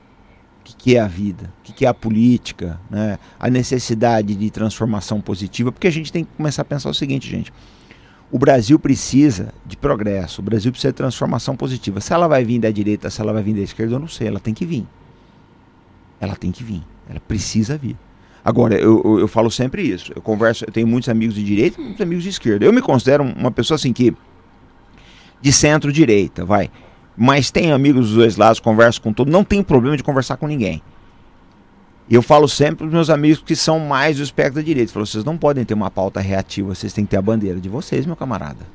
[0.85, 3.17] que é a vida, o que é a política, né?
[3.39, 7.27] a necessidade de transformação positiva, porque a gente tem que começar a pensar o seguinte,
[7.27, 7.51] gente.
[8.31, 11.99] O Brasil precisa de progresso, o Brasil precisa de transformação positiva.
[12.01, 14.27] Se ela vai vir da direita, se ela vai vir da esquerda, eu não sei,
[14.27, 14.85] ela tem que vir.
[16.19, 17.97] Ela tem que vir, ela precisa vir.
[18.43, 20.13] Agora, eu, eu, eu falo sempre isso.
[20.15, 22.63] Eu converso, eu tenho muitos amigos de direita e muitos amigos de esquerda.
[22.63, 24.15] Eu me considero uma pessoa assim que
[25.41, 26.69] de centro-direita, vai
[27.17, 30.47] mas tenho amigos dos dois lados, converso com todos, não tenho problema de conversar com
[30.47, 30.81] ninguém.
[32.09, 35.05] Eu falo sempre para os meus amigos que são mais do espectro da direita, falo,
[35.05, 38.05] vocês não podem ter uma pauta reativa, vocês têm que ter a bandeira de vocês,
[38.05, 38.65] meu camarada.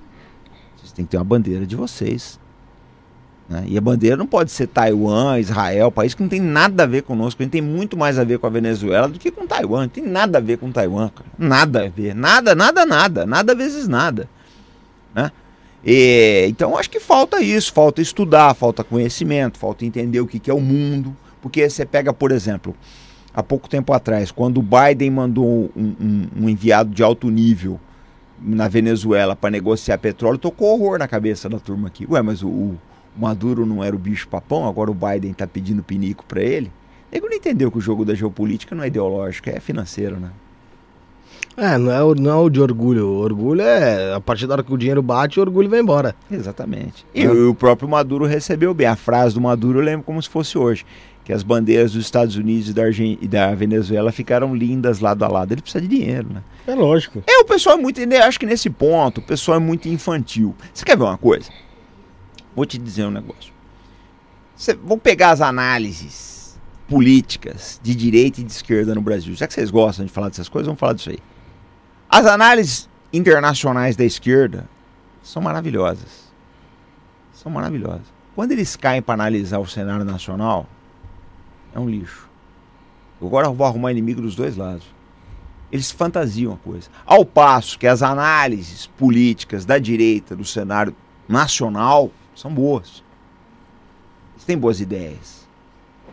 [0.77, 2.41] Vocês têm que ter uma bandeira de vocês.
[3.49, 3.65] Né?
[3.67, 7.03] E a bandeira não pode ser Taiwan, Israel, país que não tem nada a ver
[7.03, 9.83] conosco, a gente tem muito mais a ver com a Venezuela do que com Taiwan,
[9.83, 11.29] não tem nada a ver com Taiwan, cara.
[11.39, 14.29] Nada a ver, nada, nada, nada, nada vezes nada.
[15.15, 15.31] Né?
[15.85, 20.51] E, então acho que falta isso, falta estudar, falta conhecimento, falta entender o que, que
[20.51, 21.17] é o mundo.
[21.41, 22.75] Porque você pega, por exemplo,
[23.33, 27.81] há pouco tempo atrás, quando o Biden mandou um, um, um enviado de alto nível
[28.41, 32.07] na Venezuela para negociar petróleo, tocou horror na cabeça da turma aqui.
[32.09, 32.79] Ué, mas o, o
[33.17, 36.71] Maduro não era o bicho papão, agora o Biden tá pedindo pinico para ele.
[37.11, 40.31] Nego não entendeu que o jogo da geopolítica não é ideológico, é financeiro, né?
[41.61, 43.07] É, não é, o, não é o de orgulho.
[43.07, 46.17] O orgulho é a partir da hora que o dinheiro bate, o orgulho vai embora.
[46.31, 47.05] Exatamente.
[47.15, 47.31] E é.
[47.31, 48.87] o próprio Maduro recebeu bem.
[48.87, 50.87] A frase do Maduro eu lembro como se fosse hoje.
[51.23, 55.23] Que as bandeiras dos Estados Unidos e da, Argen e da Venezuela ficaram lindas lado
[55.23, 55.53] a lado.
[55.53, 56.43] Ele precisa de dinheiro, né?
[56.67, 57.23] É lógico.
[57.27, 58.01] É, o pessoal é muito.
[58.27, 60.57] Acho que nesse ponto, o pessoal é muito infantil.
[60.73, 61.51] Você quer ver uma coisa?
[62.57, 63.53] Vou te dizer um negócio.
[64.57, 69.35] Cê, vamos pegar as análises políticas de direita e de esquerda no Brasil.
[69.35, 71.19] Já que vocês gostam de falar dessas coisas, vamos falar disso aí.
[72.11, 74.69] As análises internacionais da esquerda
[75.23, 76.31] são maravilhosas.
[77.33, 78.13] São maravilhosas.
[78.35, 80.67] Quando eles caem para analisar o cenário nacional,
[81.75, 82.29] é um lixo.
[83.23, 84.87] Agora eu vou arrumar inimigo dos dois lados.
[85.71, 86.91] Eles fantasiam a coisa.
[87.07, 90.95] Ao passo que as análises políticas da direita do cenário
[91.29, 93.05] nacional são boas.
[94.35, 95.41] Eles têm boas ideias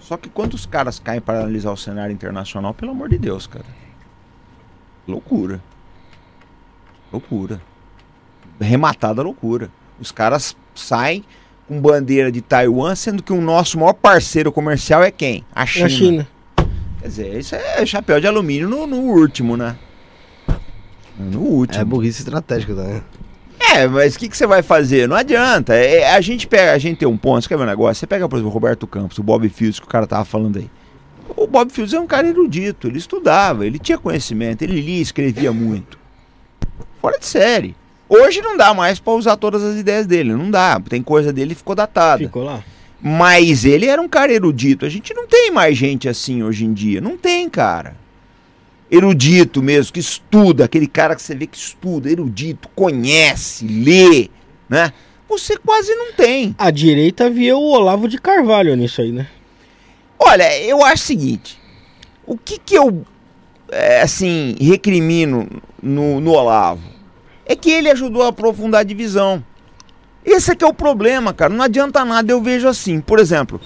[0.07, 3.45] só que quando os caras caem para analisar o cenário internacional, pelo amor de Deus,
[3.45, 3.65] cara.
[5.05, 5.61] Loucura.
[7.11, 7.61] Loucura.
[8.59, 9.69] Rematada loucura.
[9.99, 11.23] Os caras saem
[11.67, 15.43] com bandeira de Taiwan, sendo que o nosso maior parceiro comercial é quem?
[15.53, 15.85] A China.
[15.85, 16.27] A China.
[17.01, 19.75] Quer dizer, isso é chapéu de alumínio no, no último, né?
[21.17, 21.81] No último.
[21.81, 23.03] É burrice estratégica também.
[23.59, 25.07] É, mas o que, que você vai fazer?
[25.07, 25.75] Não adianta.
[25.75, 27.99] É, é, a gente pega, a gente tem um ponto, você quer ver um negócio?
[27.99, 30.57] Você pega, por exemplo, o Roberto Campos, o Bob Fields, que o cara tava falando
[30.57, 30.69] aí.
[31.35, 35.51] O Bob Fields é um cara erudito, ele estudava, ele tinha conhecimento, ele lia, escrevia
[35.51, 35.99] muito.
[37.07, 37.75] Fora de série.
[38.09, 40.77] Hoje não dá mais para usar todas as ideias dele, não dá.
[40.89, 42.21] Tem coisa dele que ficou datada.
[42.21, 42.61] Ficou lá.
[43.01, 44.85] Mas ele era um cara erudito.
[44.85, 46.99] A gente não tem mais gente assim hoje em dia.
[46.99, 47.95] Não tem, cara
[48.89, 54.29] erudito mesmo, que estuda, aquele cara que você vê que estuda, erudito, conhece, lê,
[54.69, 54.93] né?
[55.27, 56.55] Você quase não tem.
[56.57, 59.27] A direita via o Olavo de Carvalho nisso aí, né?
[60.17, 61.59] Olha, eu acho o seguinte:
[62.25, 63.05] o que que eu,
[63.69, 65.49] é, assim, recrimino
[65.83, 66.96] no, no Olavo
[67.47, 69.43] é que ele ajudou a aprofundar a divisão.
[70.23, 71.53] Esse é que é o problema, cara.
[71.53, 72.99] Não adianta nada, eu vejo assim.
[72.99, 73.61] Por exemplo,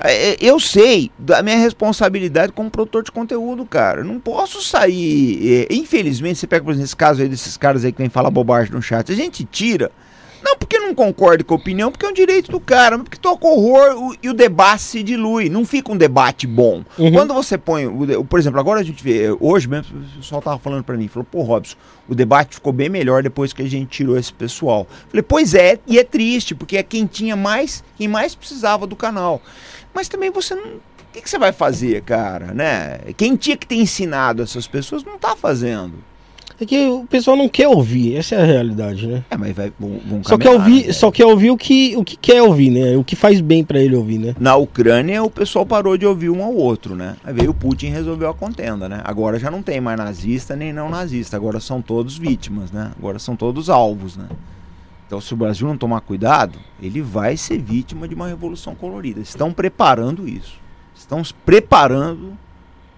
[0.00, 4.02] é, é, eu sei da minha responsabilidade como produtor de conteúdo, cara.
[4.02, 5.68] Não posso sair.
[5.70, 8.30] É, infelizmente, você pega, por exemplo, esse caso aí desses caras aí que vem falar
[8.30, 9.12] bobagem no chat.
[9.12, 9.92] A gente tira.
[10.44, 13.16] Não porque não concorde com a opinião, porque é um direito do cara, mas porque
[13.16, 15.48] toca horror e o debate se dilui.
[15.48, 16.84] Não fica um debate bom.
[16.98, 17.12] Uhum.
[17.12, 17.86] Quando você põe.
[17.86, 19.34] O, por exemplo, agora a gente vê.
[19.40, 21.76] Hoje mesmo, o pessoal tava falando para mim, falou, pô, Robson,
[22.06, 24.86] o debate ficou bem melhor depois que a gente tirou esse pessoal.
[25.08, 28.94] Falei, pois é, e é triste, porque é quem tinha mais, quem mais precisava do
[28.94, 29.40] canal.
[29.94, 30.62] Mas também você não.
[30.62, 30.80] O
[31.14, 32.52] que, que você vai fazer, cara?
[32.52, 32.98] Né?
[33.16, 35.94] Quem tinha que ter ensinado essas pessoas não está fazendo.
[36.60, 39.24] É que o pessoal não quer ouvir, essa é a realidade, né?
[39.28, 40.92] É, mas vai, vão, vão só quer ouvir, né?
[40.92, 42.96] só quer ouvir o que, o que quer ouvir, né?
[42.96, 44.36] O que faz bem para ele ouvir, né?
[44.38, 47.16] Na Ucrânia o pessoal parou de ouvir um ao outro, né?
[47.24, 49.00] Aí veio o Putin e resolveu a contenda, né?
[49.04, 52.92] Agora já não tem mais nazista nem não nazista, agora são todos vítimas, né?
[52.96, 54.26] Agora são todos alvos, né?
[55.06, 59.20] Então, se o Brasil não tomar cuidado, ele vai ser vítima de uma revolução colorida.
[59.20, 60.58] Estão preparando isso.
[60.94, 62.32] Estão preparando,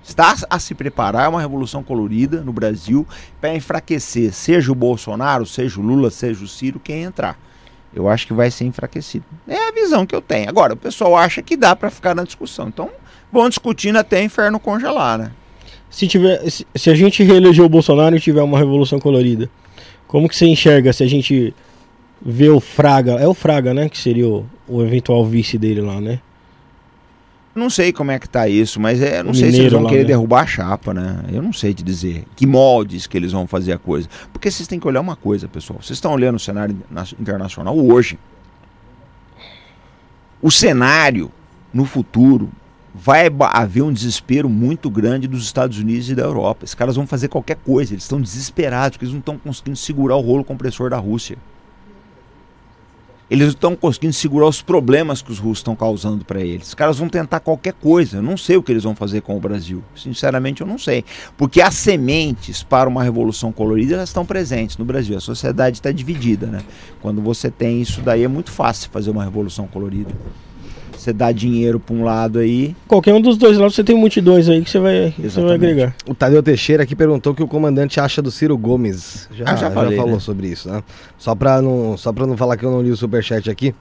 [0.07, 3.07] está a se preparar uma revolução colorida no Brasil
[3.40, 7.38] para enfraquecer, seja o Bolsonaro, seja o Lula, seja o Ciro, quem entrar.
[7.95, 9.25] Eu acho que vai ser enfraquecido.
[9.49, 10.49] É a visão que eu tenho.
[10.49, 12.69] Agora, o pessoal acha que dá para ficar na discussão.
[12.69, 12.90] Então,
[13.33, 15.33] vão discutindo até inferno congelar, né?
[15.88, 19.49] Se, tiver, se, se a gente reeleger o Bolsonaro e tiver uma revolução colorida,
[20.07, 21.55] como que você enxerga se a gente
[22.21, 23.12] ver o Fraga.
[23.12, 23.88] É o Fraga, né?
[23.88, 26.21] Que seria o, o eventual vice dele lá, né?
[27.57, 29.85] Não sei como é que tá isso, mas é, não o sei se eles vão
[29.85, 30.09] lá, querer né?
[30.09, 31.21] derrubar a chapa, né?
[31.33, 34.07] Eu não sei te dizer que moldes que eles vão fazer a coisa.
[34.31, 35.81] Porque vocês têm que olhar uma coisa, pessoal.
[35.83, 36.77] Vocês estão olhando o cenário
[37.19, 38.19] internacional hoje.
[40.42, 41.33] O cenário
[41.73, 42.51] no futuro
[42.95, 46.64] vai haver um desespero muito grande dos Estados Unidos e da Europa.
[46.64, 50.16] Esses caras vão fazer qualquer coisa, eles estão desesperados, porque eles não estão conseguindo segurar
[50.16, 51.38] o rolo compressor da Rússia.
[53.29, 56.69] Eles estão conseguindo segurar os problemas que os russos estão causando para eles.
[56.69, 58.19] Os caras vão tentar qualquer coisa.
[58.19, 59.83] Eu não sei o que eles vão fazer com o Brasil.
[59.97, 61.05] Sinceramente, eu não sei.
[61.37, 65.17] Porque as sementes para uma revolução colorida elas estão presentes no Brasil.
[65.17, 66.62] A sociedade está dividida, né?
[67.03, 70.12] Quando você tem isso daí é muito fácil fazer uma revolução colorida.
[71.07, 72.75] Você dá dinheiro para um lado aí.
[72.88, 75.95] Qualquer um dos dois lados você tem multidões aí que você vai, você vai agregar.
[76.05, 79.29] O Tadeu Teixeira aqui perguntou o que o comandante acha do Ciro Gomes.
[79.33, 80.21] Já, ah, já, falei, já falou né?
[80.21, 80.83] sobre isso, né?
[81.16, 83.73] Só para não, só não falar que eu não li o superchat aqui.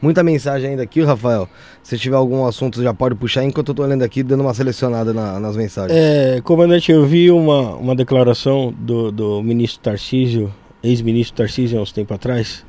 [0.00, 1.48] Muita mensagem ainda aqui, Rafael.
[1.82, 5.12] Se tiver algum assunto, já pode puxar enquanto eu tô lendo aqui, dando uma selecionada
[5.12, 5.98] na, nas mensagens.
[5.98, 11.90] É, comandante, eu vi uma, uma declaração do, do ministro Tarcísio, ex-ministro Tarcísio, há uns
[11.90, 12.64] tempo atrás,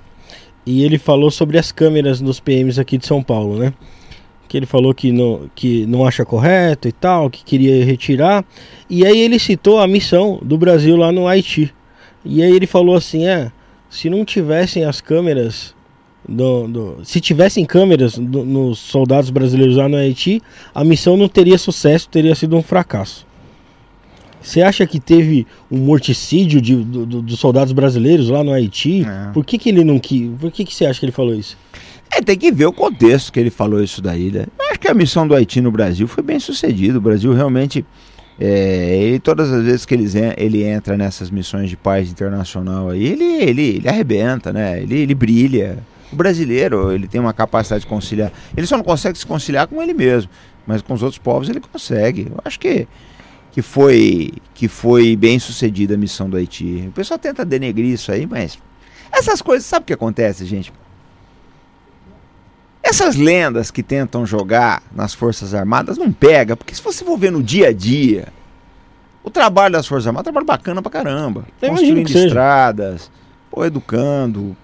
[0.67, 3.73] e ele falou sobre as câmeras nos PMs aqui de São Paulo, né?
[4.49, 8.43] Que ele falou que não, que não acha correto e tal, que queria retirar.
[8.89, 11.73] E aí ele citou a missão do Brasil lá no Haiti.
[12.25, 13.49] E aí ele falou assim: é,
[13.89, 15.73] se não tivessem as câmeras
[16.27, 20.41] do, do, se tivessem câmeras do, nos soldados brasileiros lá no Haiti,
[20.75, 23.26] a missão não teria sucesso, teria sido um fracasso.
[24.41, 29.05] Você acha que teve um morticídio de, do, dos soldados brasileiros lá no Haiti?
[29.05, 29.31] É.
[29.33, 30.29] Por que, que ele não quis?
[30.39, 31.57] Por que, que você acha que ele falou isso?
[32.11, 34.45] É, tem que ver o contexto que ele falou isso daí, né?
[34.57, 36.97] Eu acho que a missão do Haiti no Brasil foi bem sucedida.
[36.97, 37.85] O Brasil realmente.
[38.39, 40.05] É, ele, todas as vezes que ele,
[40.37, 44.81] ele entra nessas missões de paz internacional aí, ele, ele, ele arrebenta, né?
[44.81, 45.79] Ele, ele brilha.
[46.11, 48.31] O brasileiro, ele tem uma capacidade de conciliar.
[48.55, 50.29] Ele só não consegue se conciliar com ele mesmo,
[50.65, 52.27] mas com os outros povos ele consegue.
[52.31, 52.87] Eu acho que
[53.57, 56.85] que foi que foi bem sucedida a missão do Haiti.
[56.89, 58.59] O pessoal tenta denegrir isso aí, mas
[59.11, 60.71] essas coisas, sabe o que acontece, gente?
[62.83, 67.31] Essas lendas que tentam jogar nas Forças Armadas não pega, porque se você for ver
[67.31, 68.27] no dia a dia,
[69.23, 71.43] o trabalho das Forças Armadas é um trabalho bacana pra caramba.
[71.59, 73.09] Eu construindo estradas,
[73.49, 74.55] pô, educando,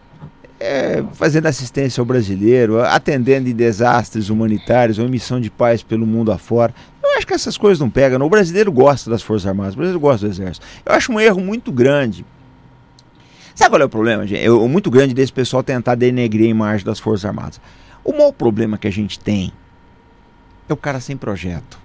[0.60, 6.06] é, fazendo assistência ao brasileiro, atendendo em desastres humanitários ou em missão de paz pelo
[6.06, 6.75] mundo afora.
[7.13, 8.19] Eu acho que essas coisas não pegam.
[8.26, 10.65] O brasileiro gosta das Forças Armadas, o brasileiro gosta do Exército.
[10.84, 12.26] Eu acho um erro muito grande.
[13.54, 14.43] Sabe qual é o problema, gente?
[14.43, 17.62] É muito grande desse pessoal tentar denegrir a imagem das Forças Armadas.
[18.04, 19.54] O maior problema que a gente tem
[20.67, 21.84] é o cara sem projeto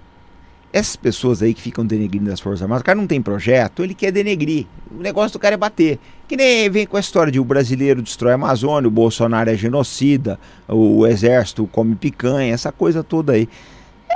[0.71, 3.95] essas pessoas aí que ficam denegrindo as Forças Armadas, o cara não tem projeto, ele
[3.95, 4.67] quer denegrir.
[4.91, 5.99] O negócio do cara é bater.
[6.27, 9.55] Que nem vem com a história de o brasileiro destrói a Amazônia, o Bolsonaro é
[9.55, 13.49] genocida, o exército come picanha, essa coisa toda aí.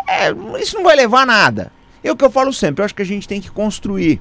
[0.08, 1.72] É, isso não vai levar a nada.
[2.04, 4.20] É o que eu falo sempre, eu acho que a gente tem que construir.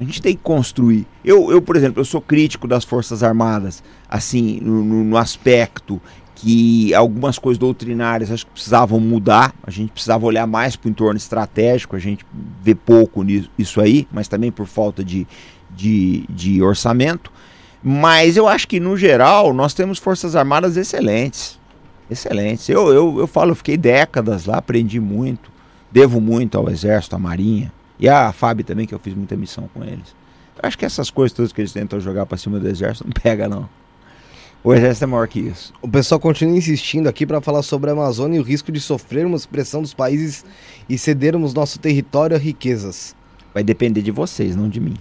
[0.00, 1.06] A gente tem que construir.
[1.24, 6.00] Eu, eu por exemplo, eu sou crítico das Forças Armadas, assim, no, no aspecto
[6.34, 10.90] que algumas coisas doutrinárias acho que precisavam mudar, a gente precisava olhar mais para o
[10.90, 12.26] entorno estratégico, a gente
[12.60, 15.26] vê pouco nisso aí, mas também por falta de,
[15.70, 17.32] de, de orçamento.
[17.82, 21.60] Mas eu acho que, no geral, nós temos forças armadas excelentes.
[22.10, 22.68] Excelentes.
[22.68, 25.50] Eu, eu, eu falo, eu fiquei décadas lá, aprendi muito,
[25.90, 29.68] devo muito ao Exército, à Marinha, e à FAB também, que eu fiz muita missão
[29.72, 30.14] com eles.
[30.56, 33.12] Eu acho que essas coisas todas que eles tentam jogar para cima do Exército não
[33.12, 33.68] pega, não.
[34.62, 35.74] O exército é maior que isso.
[35.82, 39.44] O pessoal continua insistindo aqui para falar sobre a Amazônia e o risco de sofrermos
[39.44, 40.42] pressão dos países
[40.88, 43.14] e cedermos nosso território a riquezas.
[43.52, 44.94] Vai depender de vocês, não de mim.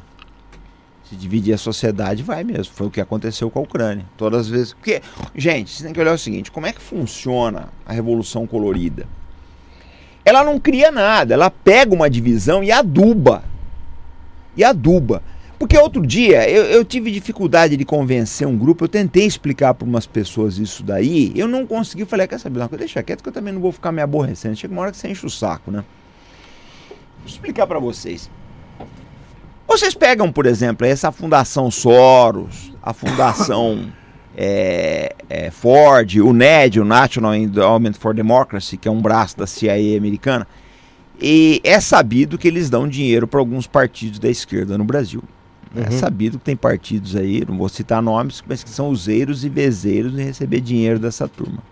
[1.10, 2.74] Se dividir a sociedade, vai mesmo.
[2.74, 4.06] Foi o que aconteceu com a Ucrânia.
[4.18, 4.74] Todas as vezes.
[4.74, 5.02] Porque,
[5.36, 9.06] gente, você tem que olhar o seguinte: como é que funciona a Revolução Colorida?
[10.26, 13.44] Ela não cria nada, ela pega uma divisão e aduba.
[14.56, 15.22] E aduba.
[15.60, 19.88] Porque outro dia eu, eu, tive dificuldade de convencer um grupo, eu tentei explicar para
[19.88, 23.30] umas pessoas isso daí, eu não consegui, falei, quer saber uma coisa, deixa quieto que
[23.30, 24.56] eu também não vou ficar me aborrecendo.
[24.56, 25.84] Chega uma hora que você enche o saco, né?
[27.20, 28.30] Vou explicar para vocês.
[29.74, 33.92] Vocês pegam, por exemplo, essa fundação Soros, a fundação
[34.38, 39.48] é, é, Ford, o NED, o National Endowment for Democracy, que é um braço da
[39.48, 40.48] CIA americana,
[41.20, 45.24] e é sabido que eles dão dinheiro para alguns partidos da esquerda no Brasil.
[45.76, 45.86] É uhum.
[45.88, 49.50] É sabido que tem partidos aí, não vou citar nomes, mas que são useiros e
[49.50, 51.64] vezeiros em receber dinheiro dessa turma.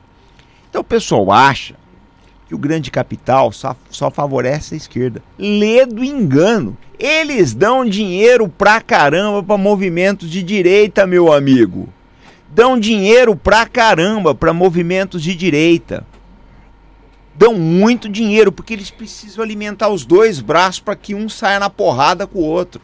[0.67, 1.75] Então o pessoal acha
[2.51, 5.23] que o grande capital só, só favorece a esquerda.
[5.39, 6.77] Lê do engano.
[6.99, 11.87] Eles dão dinheiro pra caramba para movimentos de direita, meu amigo.
[12.49, 16.05] Dão dinheiro pra caramba para movimentos de direita.
[17.33, 21.69] Dão muito dinheiro porque eles precisam alimentar os dois braços para que um saia na
[21.69, 22.81] porrada com o outro.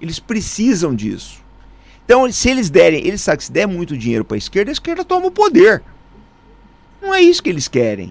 [0.00, 1.44] Eles precisam disso.
[2.06, 4.72] Então, se eles derem, eles sabem que se der muito dinheiro para a esquerda, a
[4.72, 5.82] esquerda toma o poder.
[7.02, 8.10] Não é isso que eles querem.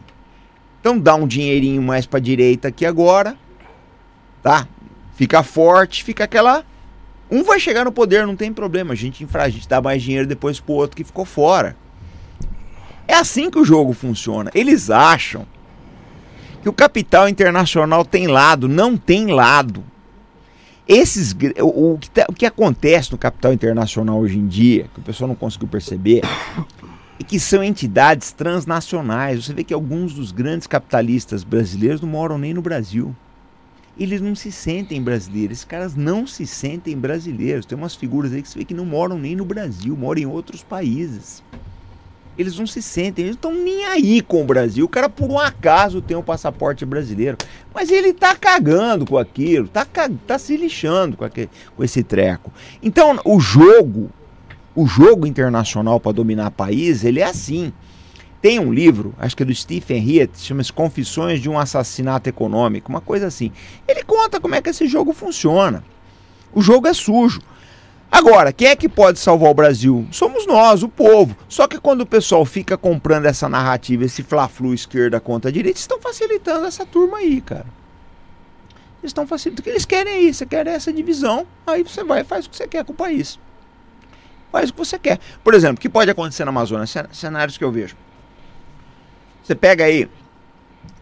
[0.84, 3.38] Então, dá um dinheirinho mais para direita aqui agora,
[4.42, 4.68] tá?
[5.16, 6.66] Fica forte, fica aquela.
[7.32, 8.92] Um vai chegar no poder, não tem problema.
[8.92, 11.78] A gente infra, a gente dá mais dinheiro depois pro outro que ficou fora.
[13.08, 14.52] É assim que o jogo funciona.
[14.54, 15.48] Eles acham
[16.62, 19.86] que o capital internacional tem lado, não tem lado.
[20.86, 25.00] Esses, o, o, que tá, o que acontece no capital internacional hoje em dia, que
[25.00, 26.24] o pessoal não conseguiu perceber,
[27.24, 29.46] é que são entidades transnacionais.
[29.46, 33.16] Você vê que alguns dos grandes capitalistas brasileiros não moram nem no Brasil.
[33.98, 35.60] Eles não se sentem brasileiros.
[35.60, 37.66] Esses caras não se sentem brasileiros.
[37.66, 40.26] Tem umas figuras aí que você vê que não moram nem no Brasil, moram em
[40.26, 41.42] outros países.
[42.38, 44.86] Eles não se sentem, eles estão nem aí com o Brasil.
[44.86, 47.38] O cara, por um acaso, tem um passaporte brasileiro.
[47.74, 49.86] Mas ele tá cagando com aquilo, tá,
[50.28, 52.52] tá se lixando com, aquele, com esse treco.
[52.82, 54.10] Então, o jogo,
[54.76, 57.72] o jogo internacional para dominar país, ele é assim.
[58.42, 62.90] Tem um livro, acho que é do Stephen Heath, chama-se Confissões de um Assassinato Econômico,
[62.90, 63.52] uma coisa assim.
[63.88, 65.84] Ele conta como é que esse jogo funciona.
[66.54, 67.40] O jogo é sujo.
[68.12, 70.06] Agora, quem é que pode salvar o Brasil?
[70.12, 71.36] Somos nós, o povo.
[71.48, 76.00] Só que quando o pessoal fica comprando essa narrativa, esse fla-flu esquerda contra direita, estão
[76.00, 77.66] facilitando essa turma aí, cara.
[79.02, 79.62] Eles estão facilitando.
[79.62, 82.46] O que eles querem é isso, você quer essa divisão, aí você vai e faz
[82.46, 83.40] o que você quer com o país.
[84.54, 85.20] Faz o que você quer.
[85.44, 86.86] Por exemplo, o que pode acontecer na Amazônia?
[87.12, 87.98] Cenários que eu vejo.
[89.44, 90.10] Você pega aí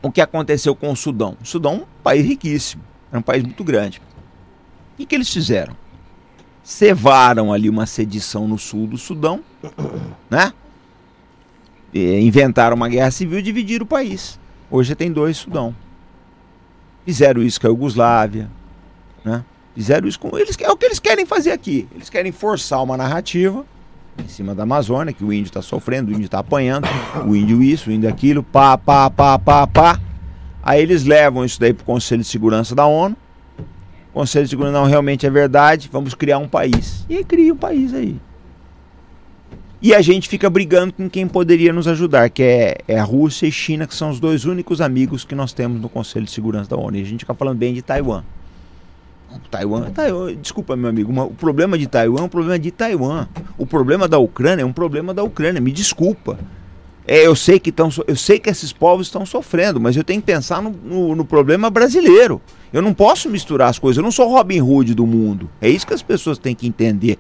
[0.02, 1.38] o que aconteceu com o Sudão.
[1.40, 2.82] O Sudão é um país riquíssimo,
[3.12, 4.02] é um país muito grande.
[4.98, 5.76] O que eles fizeram?
[6.64, 9.42] cevaram ali uma sedição no sul do Sudão,
[10.30, 10.54] né?
[11.94, 14.40] E inventaram uma guerra civil e dividiram o país.
[14.70, 15.76] Hoje tem dois Sudão.
[17.06, 18.50] Fizeram isso com a Iugoslávia,
[19.26, 19.44] né?
[19.74, 20.58] Fizeram isso com eles.
[20.60, 21.88] É o que eles querem fazer aqui.
[21.94, 23.66] Eles querem forçar uma narrativa
[24.18, 26.88] em cima da Amazônia, que o índio está sofrendo, o índio está apanhando,
[27.26, 30.00] o índio isso, o índio aquilo, pá, pá, pá, pá, pá.
[30.62, 33.16] Aí eles levam isso daí para o Conselho de Segurança da ONU.
[34.10, 37.06] O Conselho de Segurança não realmente é verdade, vamos criar um país.
[37.10, 38.20] E aí cria um país aí.
[39.82, 43.48] E a gente fica brigando com quem poderia nos ajudar, que é, é, a Rússia
[43.48, 46.70] e China, que são os dois únicos amigos que nós temos no Conselho de Segurança
[46.70, 46.98] da ONU.
[46.98, 48.24] E a gente fica falando bem de Taiwan.
[49.50, 53.28] Taiwan, Taiwan desculpa, meu amigo, o problema de Taiwan é um problema de Taiwan.
[53.58, 56.40] O problema da Ucrânia é um problema da Ucrânia, me desculpa.
[57.08, 60.22] É, eu, sei que tão, eu sei que esses povos estão sofrendo, mas eu tenho
[60.22, 62.42] que pensar no, no, no problema brasileiro.
[62.72, 63.98] Eu não posso misturar as coisas.
[63.98, 65.50] Eu não sou Robin Hood do mundo.
[65.60, 67.18] É isso que as pessoas têm que entender.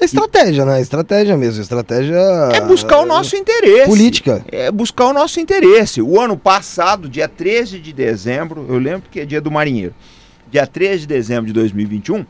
[0.00, 0.80] É estratégia, né?
[0.80, 1.62] Estratégia mesmo.
[1.62, 2.16] Estratégia.
[2.52, 3.86] É buscar o nosso interesse.
[3.86, 4.44] Política.
[4.50, 6.02] É buscar o nosso interesse.
[6.02, 9.94] O ano passado, dia 13 de dezembro, eu lembro que é dia do marinheiro.
[10.54, 12.24] Dia 13 de dezembro de 2021,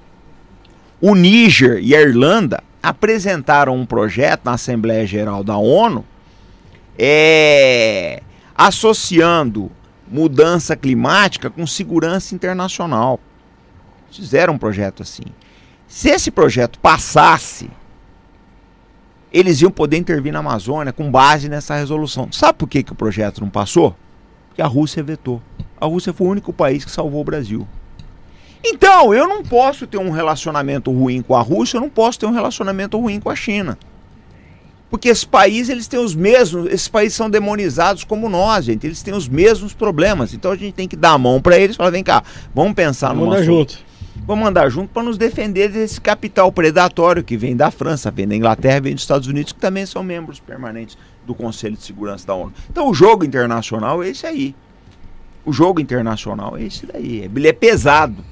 [0.99, 6.03] o Níger e a Irlanda apresentaram um projeto na Assembleia Geral da ONU
[6.99, 8.22] é,
[8.55, 9.70] associando
[10.09, 13.20] mudança climática com segurança internacional.
[14.11, 15.25] Fizeram um projeto assim.
[15.87, 17.68] Se esse projeto passasse,
[19.31, 22.33] eles iam poder intervir na Amazônia com base nessa resolução.
[22.33, 23.95] Sabe por que, que o projeto não passou?
[24.49, 25.43] Porque a Rússia vetou.
[25.79, 27.68] A Rússia foi o único país que salvou o Brasil.
[28.65, 32.27] Então, eu não posso ter um relacionamento ruim com a Rússia, eu não posso ter
[32.27, 33.79] um relacionamento ruim com a China.
[34.95, 38.87] Porque esses países, eles têm os mesmos, esses países são demonizados como nós, gente.
[38.87, 40.33] Eles têm os mesmos problemas.
[40.33, 42.23] Então a gente tem que dar a mão para eles e falar: vem cá,
[42.55, 43.79] vamos pensar no Vamos andar junto.
[44.25, 48.37] Vamos andar junto para nos defender desse capital predatório que vem da França, vem da
[48.37, 50.97] Inglaterra, vem dos Estados Unidos, que também são membros permanentes
[51.27, 52.53] do Conselho de Segurança da ONU.
[52.71, 54.55] Então o jogo internacional é esse aí.
[55.45, 57.29] O jogo internacional é esse daí.
[57.35, 58.25] Ele é pesado.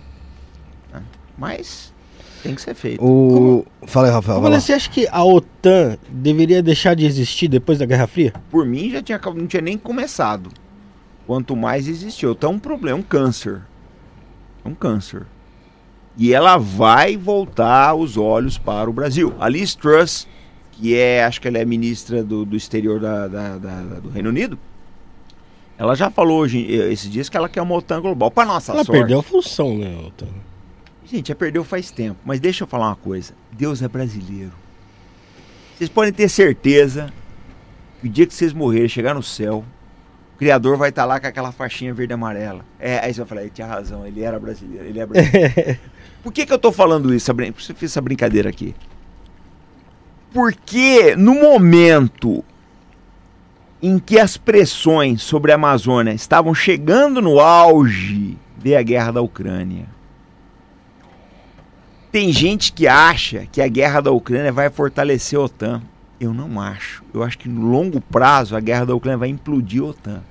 [1.36, 1.92] Mas
[2.42, 3.02] tem que ser feito.
[3.02, 3.06] O...
[3.06, 3.66] Como...
[3.86, 4.40] Fala aí, Rafael.
[4.40, 8.32] Como você acha que a OTAN deveria deixar de existir depois da Guerra Fria?
[8.50, 10.50] Por mim, já tinha, não tinha nem começado.
[11.26, 12.32] Quanto mais existiu.
[12.32, 13.62] Então, um problema, um câncer.
[14.64, 15.26] Um câncer.
[16.16, 19.32] E ela vai voltar os olhos para o Brasil.
[19.38, 20.26] A Liz Truss,
[20.72, 24.28] que é, acho que ela é ministra do, do exterior da, da, da, do Reino
[24.28, 24.58] Unido,
[25.78, 28.30] ela já falou hoje, esses dias que ela quer uma OTAN global.
[28.30, 28.98] Para nossa ela sorte.
[28.98, 30.28] perdeu a função, né, OTAN?
[31.12, 32.18] Gente, já perdeu faz tempo.
[32.24, 33.34] Mas deixa eu falar uma coisa.
[33.52, 34.52] Deus é brasileiro.
[35.76, 37.12] Vocês podem ter certeza
[38.00, 39.62] que o dia que vocês morrerem, chegar no céu,
[40.34, 42.64] o Criador vai estar lá com aquela faixinha verde e amarela.
[42.80, 45.78] É, aí você vai falar, ele tinha razão, ele era brasileiro, ele é brasileiro.
[46.24, 47.34] Por que, que eu estou falando isso?
[47.34, 48.74] Por que você fez essa brincadeira aqui?
[50.32, 52.42] Porque no momento
[53.82, 59.20] em que as pressões sobre a Amazônia estavam chegando no auge, veio a guerra da
[59.20, 59.86] Ucrânia.
[62.12, 65.80] Tem gente que acha que a guerra da Ucrânia vai fortalecer a OTAN.
[66.20, 67.02] Eu não acho.
[67.14, 70.22] Eu acho que no longo prazo a guerra da Ucrânia vai implodir a OTAN.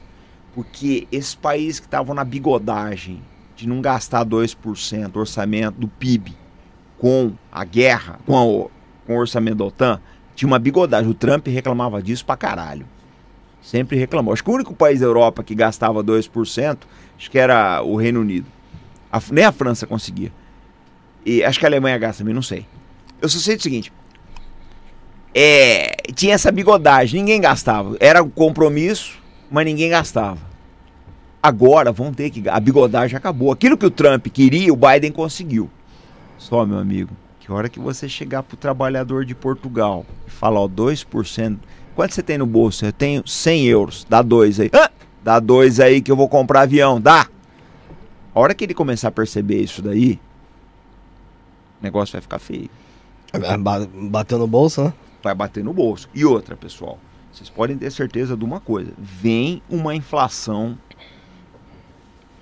[0.53, 3.19] Porque esses países que estavam na bigodagem
[3.55, 6.37] de não gastar 2% do orçamento do PIB
[6.99, 8.69] com a guerra, com, a,
[9.07, 9.99] com o orçamento da OTAN,
[10.35, 11.09] tinha uma bigodagem.
[11.09, 12.85] O Trump reclamava disso pra caralho.
[13.59, 14.33] Sempre reclamou.
[14.33, 16.77] Acho que o único país da Europa que gastava 2%,
[17.17, 18.45] acho que era o Reino Unido.
[19.11, 20.31] A, nem a França conseguia.
[21.25, 22.65] E acho que a Alemanha gasta também, não sei.
[23.21, 23.93] Eu só sei o seguinte.
[25.33, 27.95] É, tinha essa bigodagem, ninguém gastava.
[27.99, 29.19] Era um compromisso,
[29.49, 30.39] mas ninguém gastava.
[31.41, 32.47] Agora vão ter que.
[32.49, 33.51] A bigodagem acabou.
[33.51, 35.69] Aquilo que o Trump queria, o Biden conseguiu.
[36.37, 40.67] Só, meu amigo, que hora que você chegar pro trabalhador de Portugal e falar, ó,
[40.67, 41.57] 2%.
[41.95, 42.85] quanto você tem no bolso?
[42.85, 44.71] Eu tenho 100 euros, dá dois aí.
[45.23, 47.27] Dá dois aí que eu vou comprar avião, dá.
[48.33, 50.19] A hora que ele começar a perceber isso daí,
[51.81, 52.69] o negócio vai ficar feio.
[54.09, 54.93] Bateu no bolso, né?
[55.23, 56.07] Vai bater no bolso.
[56.13, 56.99] E outra, pessoal,
[57.31, 60.77] vocês podem ter certeza de uma coisa: vem uma inflação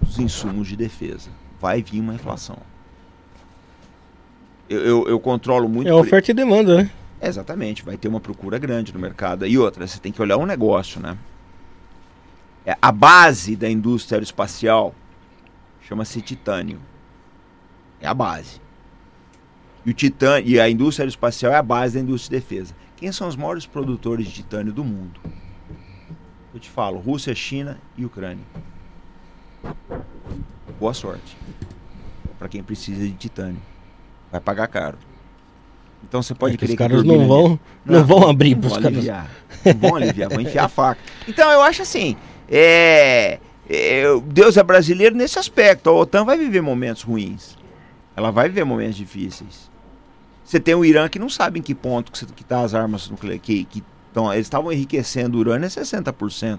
[0.02, 1.30] dos insumos de defesa.
[1.60, 2.58] Vai vir uma inflação.
[4.70, 5.88] Eu, eu, eu controlo muito.
[5.88, 6.92] É oferta e demanda, né?
[7.22, 9.46] Exatamente, vai ter uma procura grande no mercado.
[9.46, 11.18] E outra, você tem que olhar um negócio, né?
[12.66, 14.96] É, a base da indústria aeroespacial
[15.82, 16.80] chama-se titânio.
[18.00, 18.62] É a base.
[19.86, 22.76] E, o titânio, e a indústria aeroespacial é a base da indústria de defesa.
[22.98, 25.20] Quem são os maiores produtores de titânio do mundo?
[26.54, 28.44] Eu te falo, Rússia, China e Ucrânia.
[30.80, 31.38] Boa sorte.
[32.38, 33.62] Para quem precisa de titânio.
[34.32, 34.98] Vai pagar caro.
[36.04, 38.62] Então você pode É que querer os caras que não vão, não, vão abrir não
[38.62, 38.86] vão caras.
[38.86, 39.30] aliviar.
[39.66, 41.02] Não vão aliviar, vão enfiar a faca.
[41.28, 42.16] Então eu acho assim,
[42.50, 45.90] é, é, Deus é brasileiro nesse aspecto.
[45.90, 47.58] A OTAN vai viver momentos ruins.
[48.16, 49.69] Ela vai viver momentos difíceis.
[50.50, 53.40] Você tem o Irã que não sabe em que ponto que está as armas nucleares.
[53.44, 53.84] Que, que
[54.34, 56.58] eles estavam enriquecendo o urânio a 60%.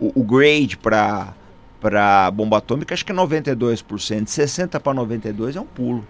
[0.00, 1.32] O, o grade para
[1.80, 4.24] para bomba atômica acho que é 92%.
[4.24, 6.04] De 60 para 92 é um pulo.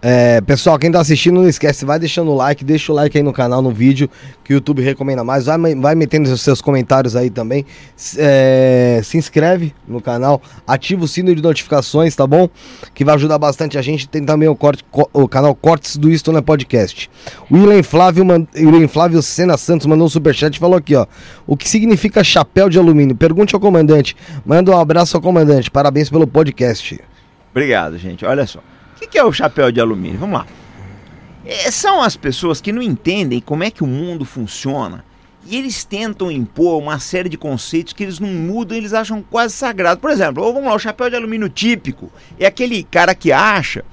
[0.00, 3.22] É, pessoal, quem tá assistindo, não esquece, vai deixando o like, deixa o like aí
[3.24, 4.08] no canal, no vídeo,
[4.44, 5.46] que o YouTube recomenda mais.
[5.46, 7.66] Vai, vai metendo os seus comentários aí também.
[8.16, 12.48] É, se inscreve no canal, ativa o sino de notificações, tá bom?
[12.94, 14.08] Que vai ajudar bastante a gente.
[14.08, 17.10] Tem também o, corte, co- o canal Cortes do Isto na Podcast.
[17.50, 18.24] O William Flávio,
[18.56, 21.06] William Flávio Sena Santos mandou um superchat e falou aqui, ó.
[21.46, 23.16] O que significa chapéu de alumínio?
[23.16, 24.16] Pergunte ao comandante.
[24.46, 25.70] Manda um abraço ao comandante.
[25.70, 27.00] Parabéns pelo podcast.
[27.50, 28.24] Obrigado, gente.
[28.24, 28.60] Olha só.
[28.98, 30.18] O que, que é o chapéu de alumínio?
[30.18, 30.46] Vamos lá.
[31.46, 35.04] É, são as pessoas que não entendem como é que o mundo funciona
[35.46, 39.54] e eles tentam impor uma série de conceitos que eles não mudam, eles acham quase
[39.54, 40.00] sagrado.
[40.00, 43.84] Por exemplo, vamos lá, o chapéu de alumínio típico é aquele cara que acha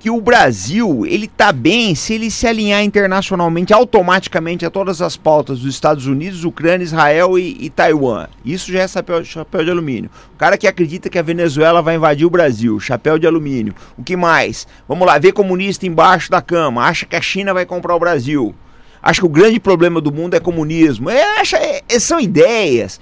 [0.00, 5.14] que o Brasil ele tá bem se ele se alinhar internacionalmente automaticamente a todas as
[5.14, 8.26] pautas dos Estados Unidos, Ucrânia, Israel e, e Taiwan.
[8.42, 10.08] Isso já é chapéu, chapéu de alumínio.
[10.34, 13.74] O cara que acredita que a Venezuela vai invadir o Brasil, chapéu de alumínio.
[13.98, 14.66] O que mais?
[14.88, 18.54] Vamos lá, ver comunista embaixo da cama, acha que a China vai comprar o Brasil.
[19.02, 21.10] Acha que o grande problema do mundo é comunismo.
[21.10, 22.98] É, acha, é, é, são ideias.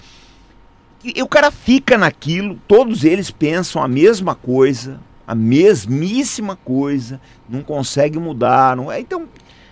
[1.04, 7.60] E o cara fica naquilo, todos eles pensam a mesma coisa, a mesmíssima coisa, não
[7.62, 8.74] consegue mudar.
[8.74, 8.98] Não é?
[8.98, 9.28] Então,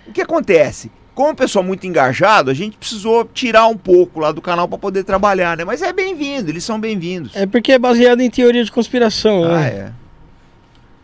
[0.07, 0.91] o que acontece?
[1.15, 5.03] Como pessoal muito engajado, a gente precisou tirar um pouco lá do canal para poder
[5.03, 5.65] trabalhar, né?
[5.65, 7.35] Mas é bem-vindo, eles são bem-vindos.
[7.35, 9.67] É porque é baseado em teoria de conspiração, Ah, né?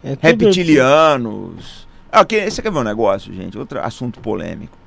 [0.04, 0.12] é.
[0.12, 1.88] É Reptilianos.
[2.12, 4.78] Ah, ok, esse aqui é um negócio, gente, outro assunto polêmico.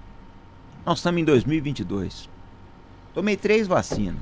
[0.84, 2.28] Nós estamos em 2022.
[3.12, 4.20] Tomei três vacinas.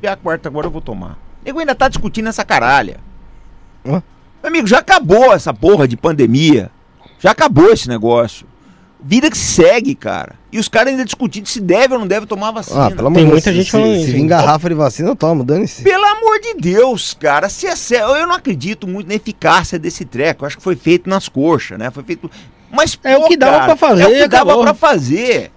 [0.00, 1.18] Se a quarta agora eu vou tomar.
[1.42, 2.98] O nego ainda tá discutindo essa caralha.
[3.84, 4.02] Hã?
[4.44, 6.70] Meu amigo, já acabou essa porra de pandemia.
[7.18, 8.46] Já acabou esse negócio.
[9.02, 10.34] Vida que se segue, cara.
[10.52, 12.86] E os caras ainda discutindo se deve ou não deve tomar vacina.
[12.86, 14.68] Ah, pelo amor Tem de Deus, muita se- gente se, falando se isso, vir garrafa
[14.68, 15.82] de vacina, eu tomo, dane-se.
[15.82, 20.04] Pelo amor de Deus, cara, se é sério, eu não acredito muito na eficácia desse
[20.04, 20.44] treco.
[20.44, 21.90] Eu acho que foi feito nas coxas, né?
[21.90, 22.30] Foi feito.
[22.70, 24.62] Mas É o pô, que dava cara, pra fazer, É o que dava acabou.
[24.64, 25.50] pra fazer.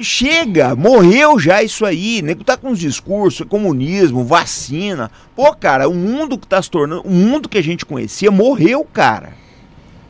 [0.00, 2.22] Chega, morreu já isso aí.
[2.22, 5.10] Nego tá com os discursos, comunismo, vacina.
[5.34, 8.84] Pô, cara, o mundo que tá se tornando, o mundo que a gente conhecia morreu,
[8.84, 9.34] cara.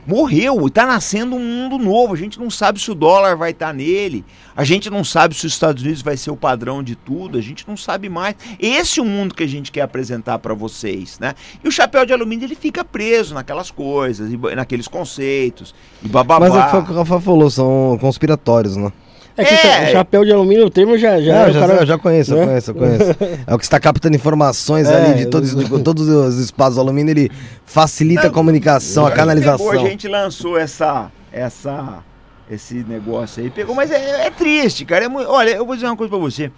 [0.07, 2.14] Morreu, tá nascendo um mundo novo.
[2.14, 4.25] A gente não sabe se o dólar vai estar nele.
[4.57, 7.37] A gente não sabe se os Estados Unidos vai ser o padrão de tudo.
[7.37, 8.37] A gente não sabe mais.
[8.61, 11.35] Esse é o mundo que a gente quer apresentar para vocês, né?
[11.62, 16.49] E o chapéu de alumínio ele fica preso naquelas coisas, naqueles conceitos, e bababá.
[16.49, 18.93] Mas é o que o Rafa falou, são conspiratórios, né?
[19.37, 19.93] É que o É.
[19.93, 21.20] chapéu de alumínio, o termo já.
[21.20, 22.47] já, Já, o já, cara- eu já conheço, eu né?
[22.47, 23.16] conheço, eu conheço.
[23.47, 26.78] É o que está captando informações É, ali de todos, de todos os espaços.
[26.78, 27.30] O alumínio ele
[27.66, 29.68] facilita a Não, comunicação, a canalização.
[29.70, 32.03] Pegou, a gente lançou essa, essa,
[32.51, 35.05] esse negócio aí, pegou, mas é, é triste, cara.
[35.05, 36.51] É mui- olha, eu vou dizer uma coisa pra você.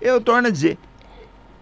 [0.00, 0.76] Eu torno a dizer.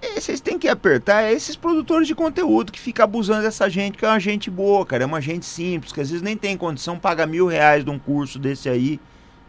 [0.02, 4.04] eh, Vocês têm que apertar esses produtores de conteúdo que ficam abusando dessa gente, que
[4.04, 5.04] é uma gente boa, cara.
[5.04, 7.98] É uma gente simples, que às vezes nem tem condição, paga mil reais de um
[8.00, 8.98] curso desse aí,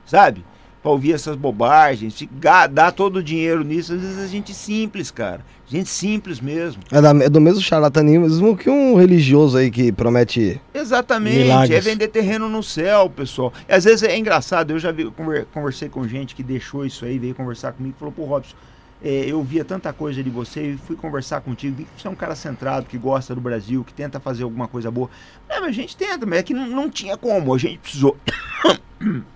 [0.06, 0.46] sabe?
[0.84, 2.28] Pra ouvir essas bobagens,
[2.70, 3.94] dá todo o dinheiro nisso.
[3.94, 5.40] Às vezes é gente simples, cara.
[5.66, 6.84] Gente simples mesmo.
[6.92, 10.60] É, da- é do mesmo charlatanismo que um religioso aí que promete.
[10.74, 11.78] Exatamente, Milagres.
[11.78, 13.54] é vender terreno no céu, pessoal.
[13.68, 17.06] E às vezes é engraçado, eu já vi, conver- conversei com gente que deixou isso
[17.06, 18.54] aí, veio conversar comigo e falou, pô, Robson,
[19.02, 22.12] é, eu via tanta coisa de você e fui conversar contigo, vi que você é
[22.12, 25.10] um cara centrado, que gosta do Brasil, que tenta fazer alguma coisa boa.
[25.48, 28.18] É, mas a gente tenta, mas é que não, não tinha como, a gente precisou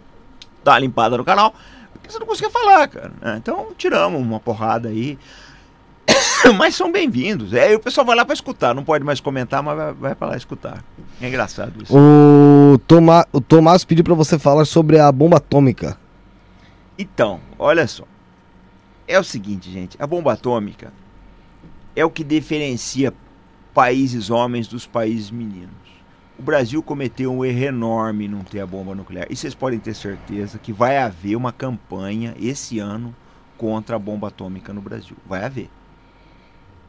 [0.67, 1.53] dar uma limpada no canal,
[1.93, 3.11] Porque você não conseguia falar, cara.
[3.21, 3.35] Né?
[3.37, 5.17] Então tiramos uma porrada aí.
[6.57, 7.53] mas são bem-vindos.
[7.53, 10.27] É, o pessoal vai lá para escutar, não pode mais comentar, mas vai, vai para
[10.29, 10.83] lá escutar.
[11.21, 11.93] É engraçado isso.
[11.97, 15.97] O, Toma, o Tomás pediu para você falar sobre a bomba atômica.
[16.97, 18.03] Então, olha só.
[19.07, 20.91] É o seguinte, gente, a bomba atômica
[21.95, 23.13] é o que diferencia
[23.73, 25.86] países homens dos países meninos.
[26.37, 29.25] O Brasil cometeu um erro enorme em não ter a bomba nuclear.
[29.27, 33.15] E vocês podem ter certeza que vai haver uma campanha esse ano
[33.57, 35.17] contra a bomba atômica no Brasil.
[35.25, 35.67] Vai haver.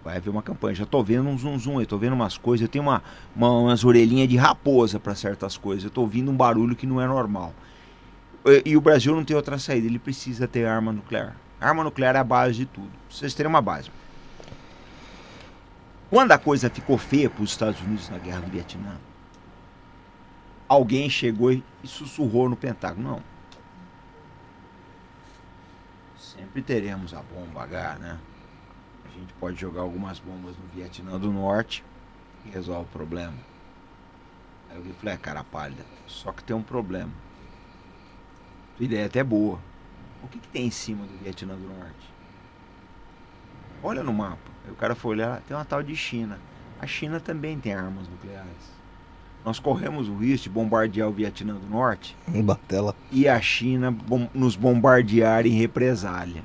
[0.05, 0.75] Vai haver uma campanha.
[0.75, 2.63] Já estou vendo um zoom zoom, estou vendo umas coisas.
[2.63, 3.03] Eu tenho uma,
[3.35, 5.85] uma, umas orelhinhas de raposa para certas coisas.
[5.85, 7.55] Eu estou ouvindo um barulho que não é normal.
[8.45, 9.87] E, e, o Brasil não tem outra saída.
[9.87, 11.35] Ele precisa ter arma nuclear.
[11.59, 12.91] Arma nuclear é a base de tudo.
[13.09, 13.91] Vocês terem uma base.
[16.11, 18.97] Quando a coisa ficou feia para os Estados Unidos na guerra do Vietnã,
[20.69, 23.23] alguém chegou e sussurrou no Pentágono: não.
[26.17, 28.21] Sempre teremos a bomba H, né?
[29.05, 31.85] A gente pode jogar algumas bombas no Vietnã do Norte
[32.45, 33.35] e resolve o problema.
[34.71, 37.13] Aí eu falei: é, cara pálida, só que tem um problema.
[38.79, 39.59] A ideia é até boa.
[40.23, 42.13] O que, que tem em cima do Vietnã do Norte?
[43.83, 44.51] Olha no mapa.
[44.65, 46.39] Aí o cara foi olhar, tem uma tal de China.
[46.81, 48.68] A China também tem armas nucleares.
[49.45, 52.95] Nós corremos o risco de bombardear o Vietnã do Norte Batela.
[53.11, 56.43] e a China bom, nos bombardear em represália.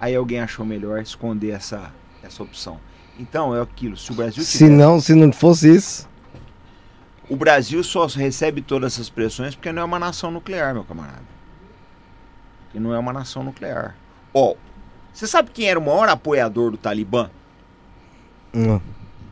[0.00, 2.80] Aí alguém achou melhor esconder essa, essa opção.
[3.18, 3.96] Então é aquilo.
[3.96, 6.08] Se o Brasil Se não, se não fosse isso.
[7.28, 11.22] O Brasil só recebe todas essas pressões porque não é uma nação nuclear, meu camarada.
[12.64, 13.94] Porque não é uma nação nuclear.
[14.32, 14.54] Ó,
[15.12, 17.28] você sabe quem era o maior apoiador do Talibã?
[18.52, 18.80] Não.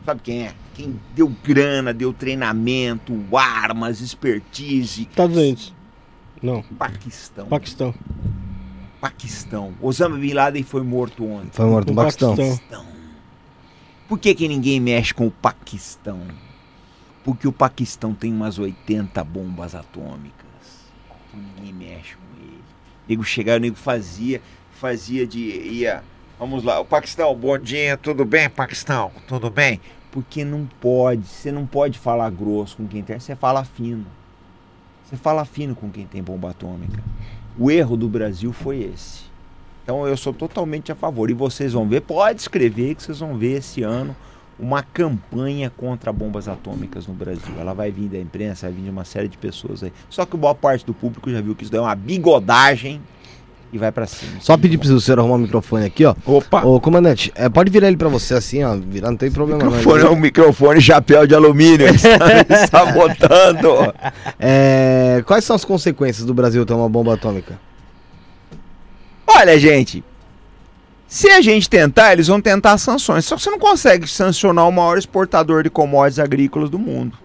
[0.05, 0.55] Sabe quem é?
[0.79, 5.09] Quem deu grana, deu treinamento, armas, expertise.
[5.11, 5.75] Estados Unidos.
[6.41, 6.63] Não.
[6.63, 7.49] Paquistão.
[7.49, 7.95] Paquistão.
[9.01, 9.75] Paquistão.
[9.83, 11.51] Osama Bin Laden foi morto ontem.
[11.51, 12.37] Foi morto no Paquistão.
[12.37, 12.87] Paquistão.
[14.09, 16.21] Por que, que ninguém mexe com o Paquistão?
[17.25, 20.47] Porque o Paquistão tem umas 80 bombas atômicas.
[21.35, 22.63] Ninguém mexe com ele.
[23.05, 25.41] O nego chegava, o nego fazia, fazia de.
[25.41, 26.05] ia.
[26.39, 29.11] Vamos lá, o Paquistão, bom dia, tudo bem, Paquistão?
[29.27, 29.81] Tudo bem?
[30.11, 34.07] Porque não pode, você não pode falar grosso com quem tem, você fala fino.
[35.05, 37.03] Você fala fino com quem tem bomba atômica.
[37.59, 39.25] O erro do Brasil foi esse.
[39.83, 41.31] Então eu sou totalmente a favor.
[41.31, 44.15] E vocês vão ver, pode escrever que vocês vão ver esse ano
[44.59, 47.55] uma campanha contra bombas atômicas no Brasil.
[47.59, 49.93] Ela vai vir da imprensa, vai vir de uma série de pessoas aí.
[50.11, 53.01] Só que boa parte do público já viu que isso daí é uma bigodagem
[53.73, 54.41] e vai pra cima.
[54.41, 56.15] Só pedir pro senhor arrumar o microfone aqui, ó.
[56.25, 56.65] Opa!
[56.65, 58.77] Ô, comandante, é, pode virar ele pra você assim, ó.
[58.77, 59.71] Virar não tem problema não.
[59.71, 61.87] microfone é um microfone chapéu de alumínio.
[61.87, 63.69] Ele está sabotando.
[64.41, 67.59] É, quais são as consequências do Brasil ter uma bomba atômica?
[69.27, 70.05] Olha, gente.
[71.07, 73.25] Se a gente tentar, eles vão tentar sanções.
[73.25, 77.17] Só que você não consegue sancionar o maior exportador de commodities agrícolas do mundo.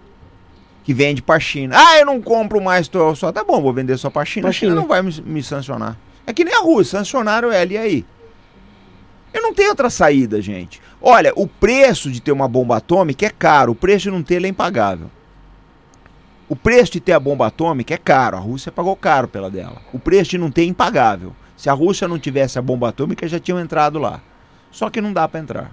[0.83, 1.75] Que vende pra China.
[1.77, 3.31] Ah, eu não compro mais tua só.
[3.31, 4.43] Tá bom, vou vender só pra China.
[4.43, 4.81] Pra a China China.
[4.81, 5.97] não vai me, me sancionar.
[6.25, 8.05] É que nem a Rússia, sancionaram ela, e aí?
[9.33, 10.81] Eu não tenho outra saída, gente.
[11.01, 14.43] Olha, o preço de ter uma bomba atômica é caro, o preço de não ter
[14.43, 15.09] é impagável.
[16.47, 19.81] O preço de ter a bomba atômica é caro, a Rússia pagou caro pela dela.
[19.91, 21.35] O preço de não ter é impagável.
[21.57, 24.21] Se a Rússia não tivesse a bomba atômica, já tinham entrado lá.
[24.69, 25.71] Só que não dá para entrar.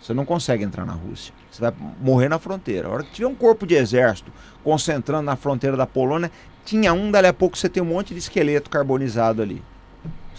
[0.00, 1.32] Você não consegue entrar na Rússia.
[1.50, 2.88] Você vai morrer na fronteira.
[2.88, 4.32] A hora que tiver um corpo de exército
[4.62, 6.30] concentrando na fronteira da Polônia,
[6.64, 9.62] tinha um, dali a pouco você tem um monte de esqueleto carbonizado ali.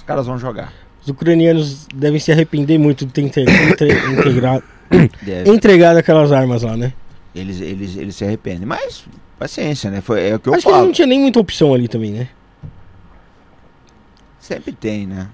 [0.10, 0.74] Os caras vão jogar.
[1.04, 4.64] Os ucranianos devem se arrepender muito de ter integrado,
[5.46, 6.94] entregado aquelas armas lá, né?
[7.36, 8.66] Eles, eles, eles se arrependem.
[8.66, 9.06] Mas,
[9.38, 10.02] paciência, né?
[10.02, 10.88] Foi, é o que eu Acho que falo.
[10.88, 12.28] não tinha nem muita opção ali também, né?
[14.40, 15.30] Sempre tem, né?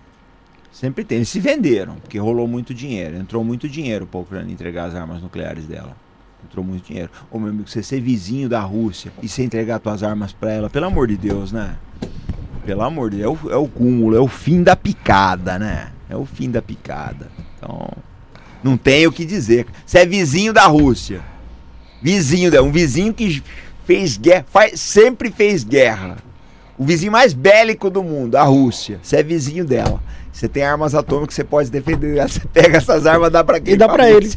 [0.73, 1.19] Sempre tem.
[1.19, 3.15] Eles se venderam, porque rolou muito dinheiro.
[3.15, 5.95] Entrou muito dinheiro para a Ucrânia entregar as armas nucleares dela.
[6.43, 7.09] Entrou muito dinheiro.
[7.31, 10.69] Ô meu amigo, você ser vizinho da Rússia e você entregar suas armas para ela,
[10.69, 11.77] pelo amor de Deus, né?
[12.65, 15.89] Pelo amor de Deus, é o, é o cúmulo, é o fim da picada, né?
[16.09, 17.29] É o fim da picada.
[17.57, 17.89] Então,
[18.63, 19.67] não tem o que dizer.
[19.85, 21.21] Você é vizinho da Rússia.
[22.01, 23.41] Vizinho um vizinho que
[23.85, 26.17] fez guerra, faz, sempre fez guerra.
[26.77, 28.99] O vizinho mais bélico do mundo, a Rússia.
[29.01, 30.01] Você é vizinho dela.
[30.35, 32.19] Você tem armas atômicas, você pode defender.
[32.27, 33.73] Você pega essas armas, dá pra quem?
[33.73, 34.29] E dá pra ele.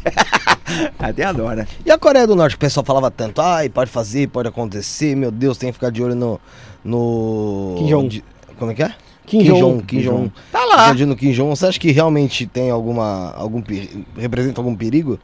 [0.97, 1.67] Até adora.
[1.85, 5.29] E a Coreia do Norte, o pessoal falava tanto, ai, pode fazer, pode acontecer, meu
[5.29, 6.39] Deus, tem que ficar de olho no.
[6.85, 8.07] no Kim Jong.
[8.07, 8.23] de-
[8.57, 8.93] como é que é?
[9.25, 9.83] Kim Jong.
[9.83, 10.31] Kim Jong.
[10.53, 10.93] Tá lá.
[10.93, 11.49] No Kim Jong.
[11.49, 13.33] Você acha que realmente tem alguma.
[13.35, 13.61] algum
[14.17, 15.19] representa algum perigo?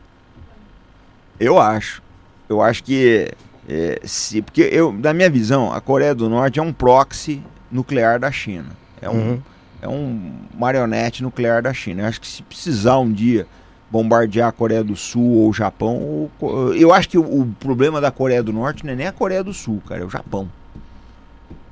[1.39, 2.03] Eu acho.
[2.49, 3.29] Eu acho que.
[3.69, 8.19] é, se, porque eu, na minha visão, a Coreia do Norte é um proxy nuclear
[8.19, 8.71] da China.
[9.01, 9.41] É um, Uhum.
[9.85, 12.01] É um marionete nuclear da China.
[12.01, 13.47] Eu acho que se precisar um dia
[13.89, 16.29] bombardear a Coreia do Sul ou o Japão,
[16.75, 19.53] eu acho que o, problema da Coreia do Norte não é nem a Coreia do
[19.53, 20.49] Sul, cara, é o Japão.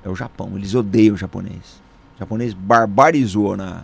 [0.06, 0.52] É o Japão.
[0.56, 1.82] Eles odeiam o japonês.
[2.16, 3.84] O japonês barbarizou na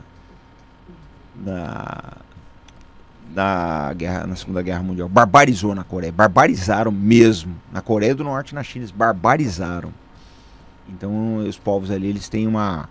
[1.36, 2.13] na
[3.34, 5.09] na guerra na Segunda Guerra Mundial.
[5.09, 7.55] Barbarizou na Coreia, barbarizaram mesmo.
[7.71, 9.91] Na Coreia do Norte na China eles barbarizaram.
[10.88, 12.88] Então os povos ali eles têm uma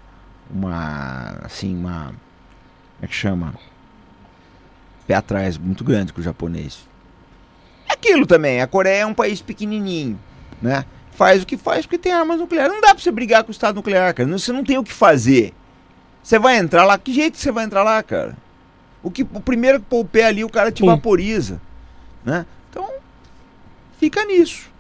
[0.50, 3.54] uma assim uma como é que chama?
[5.06, 6.86] Pé atrás muito grande com o japonês.
[7.88, 10.18] É aquilo também, a Coreia é um país pequenininho,
[10.60, 10.84] né?
[11.12, 12.72] Faz o que faz porque tem armas nucleares.
[12.72, 14.28] Não dá pra você brigar com o Estado nuclear, cara.
[14.28, 15.52] Você não tem o que fazer.
[16.22, 18.36] Você vai entrar lá, que jeito você vai entrar lá, cara?
[19.02, 20.86] O, que, o primeiro que pôr o pé ali, o cara te Sim.
[20.86, 21.60] vaporiza.
[22.24, 22.44] Né?
[22.70, 22.88] Então,
[23.98, 24.70] fica nisso.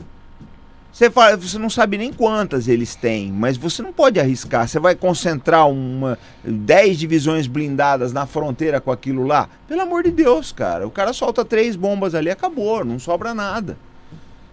[0.98, 4.66] Você, fala, você não sabe nem quantas eles têm, mas você não pode arriscar.
[4.66, 9.48] Você vai concentrar uma 10 divisões blindadas na fronteira com aquilo lá?
[9.68, 10.88] Pelo amor de Deus, cara.
[10.88, 13.78] O cara solta três bombas ali, acabou, não sobra nada.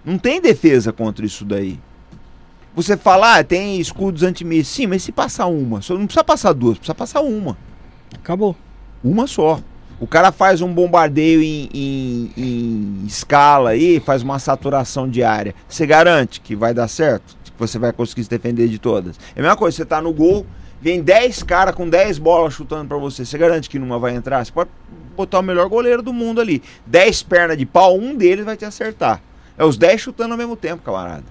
[0.05, 1.79] Não tem defesa contra isso daí.
[2.75, 4.67] Você fala, ah, tem escudos antimísseis.
[4.67, 7.57] Sim, mas se passar uma, só não precisa passar duas, precisa passar uma.
[8.13, 8.55] Acabou.
[9.03, 9.59] Uma só.
[10.05, 15.55] O cara faz um bombardeio em, em, em, escala aí, faz uma saturação diária.
[15.67, 17.35] Você garante que vai dar certo?
[17.43, 19.19] Que você vai conseguir se defender de todas?
[19.35, 20.45] É a mesma coisa, você tá no gol,
[20.79, 23.25] vem 10 caras com 10 bolas chutando para você.
[23.25, 24.45] Você garante que numa vai entrar?
[24.45, 24.69] Você pode
[25.17, 26.61] botar o melhor goleiro do mundo ali.
[26.85, 29.23] 10 pernas de pau, um deles vai te acertar.
[29.57, 31.23] É os 10 chutando ao mesmo tempo, camarada.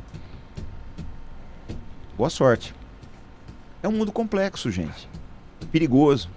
[2.18, 2.74] Boa sorte.
[3.84, 5.08] É um mundo complexo, gente.
[5.70, 6.28] Perigoso.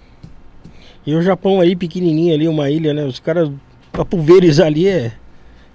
[1.08, 3.02] E o Japão aí, pequenininho ali, uma ilha, né?
[3.02, 3.50] Os caras,
[3.90, 5.12] pra pulverizar ali é...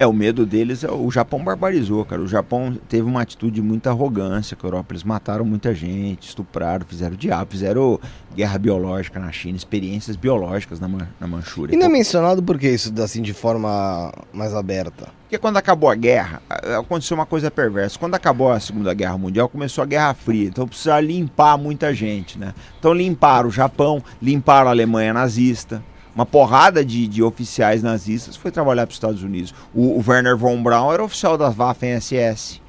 [0.04, 2.22] É, o medo deles é o Japão barbarizou, cara.
[2.22, 4.92] O Japão teve uma atitude de muita arrogância com a Europa.
[4.92, 7.98] Eles mataram muita gente, estupraram, fizeram diabo, fizeram
[8.36, 11.74] guerra biológica na China, experiências biológicas na, na Manchúria.
[11.74, 15.08] E não é mencionado por que isso assim de forma mais aberta?
[15.22, 16.42] Porque quando acabou a guerra,
[16.78, 17.98] aconteceu uma coisa perversa.
[17.98, 20.50] Quando acabou a Segunda Guerra Mundial, começou a Guerra Fria.
[20.50, 22.54] Então precisava limpar muita gente, né?
[22.78, 25.82] Então limparam o Japão, limparam a Alemanha nazista
[26.16, 29.54] uma porrada de, de oficiais nazistas foi trabalhar para os Estados Unidos.
[29.74, 32.62] O, o, Werner von Braun era oficial das Waffen-SS.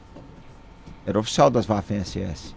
[1.06, 2.54] Era oficial das Waffen-SS.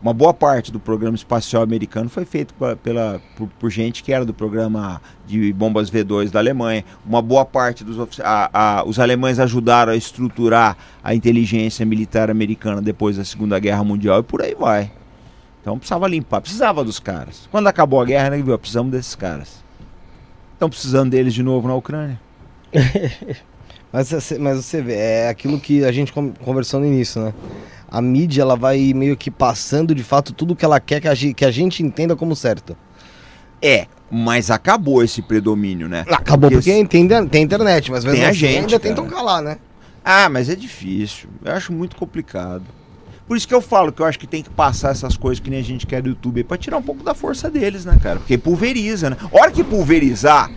[0.00, 4.24] Uma boa parte do programa espacial americano foi feito pela, por, por, gente que era
[4.24, 6.84] do programa de bombas V2 da Alemanha.
[7.04, 7.96] Uma boa parte dos
[8.86, 14.22] os alemães ajudaram a estruturar a inteligência militar americana depois da Segunda Guerra Mundial e
[14.22, 14.92] por aí vai.
[15.60, 17.48] Então precisava limpar, precisava dos caras.
[17.50, 18.56] Quando acabou a guerra, né, viu?
[18.56, 19.67] Precisamos desses caras.
[20.58, 22.20] Estão precisando deles de novo na Ucrânia.
[23.92, 27.32] mas, mas você vê, é aquilo que a gente conversou no início, né?
[27.88, 31.14] A mídia ela vai meio que passando de fato tudo que ela quer que a,
[31.14, 32.76] que a gente entenda como certo.
[33.62, 36.04] É, mas acabou esse predomínio, né?
[36.08, 38.80] Acabou porque, porque tem, tem internet, mas tem a assim gente, ainda cara.
[38.80, 39.58] tentam calar, né?
[40.04, 41.28] Ah, mas é difícil.
[41.44, 42.64] Eu acho muito complicado.
[43.28, 45.50] Por isso que eu falo que eu acho que tem que passar essas coisas que
[45.50, 48.18] nem a gente quer do YouTube para tirar um pouco da força deles, né, cara?
[48.18, 49.18] Porque pulveriza, né?
[49.30, 50.50] Hora que pulverizar,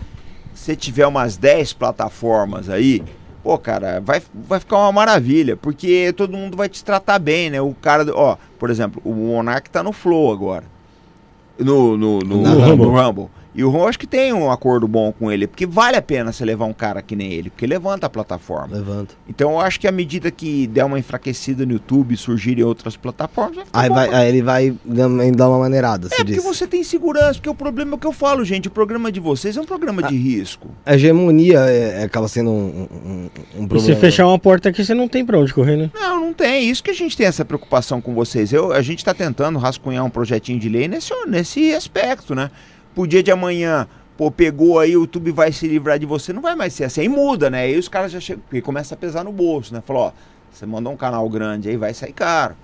[0.54, 3.04] se tiver umas 10 plataformas aí,
[3.42, 7.60] pô, cara, vai, vai ficar uma maravilha, porque todo mundo vai te tratar bem, né?
[7.60, 10.64] O cara, ó, por exemplo, o Monark tá no Flow agora.
[11.58, 12.86] No, no, no, no, no Rumble.
[12.86, 13.28] Rumble.
[13.54, 16.32] E o Ron acho que tem um acordo bom com ele, porque vale a pena
[16.32, 18.76] você levar um cara que nem ele, porque levanta a plataforma.
[18.76, 19.14] Levanta.
[19.28, 23.66] Então eu acho que à medida que der uma enfraquecida no YouTube, surgirem outras plataformas,
[23.72, 24.74] vai aí, vai, aí, ele vai
[25.36, 28.12] dar uma maneirada, É, porque você tem segurança, porque o problema é o que eu
[28.12, 30.70] falo, gente, o programa de vocês é um programa a, de risco.
[30.86, 33.92] A hegemonia é, é, acaba sendo um, um, um problema.
[33.92, 35.90] E se fechar uma porta aqui, você não tem pra onde correr, né?
[35.94, 36.68] Não, não tem.
[36.68, 38.52] Isso que a gente tem essa preocupação com vocês.
[38.52, 42.50] Eu, a gente tá tentando rascunhar um projetinho de lei nesse, nesse aspecto, né?
[42.94, 46.42] Pro dia de amanhã pô, pegou aí, o YouTube vai se livrar de você, não
[46.42, 47.00] vai mais ser assim.
[47.00, 47.62] Aí muda, né?
[47.62, 49.80] Aí os caras já chegam, porque começa a pesar no bolso, né?
[49.80, 50.12] Falou, ó,
[50.50, 52.54] você mandou um canal grande aí, vai sair caro.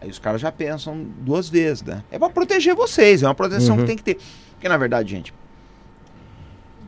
[0.00, 2.02] Aí os caras já pensam duas vezes, né?
[2.10, 3.82] É pra proteger vocês, é uma proteção uhum.
[3.82, 4.18] que tem que ter.
[4.52, 5.32] Porque na verdade, gente,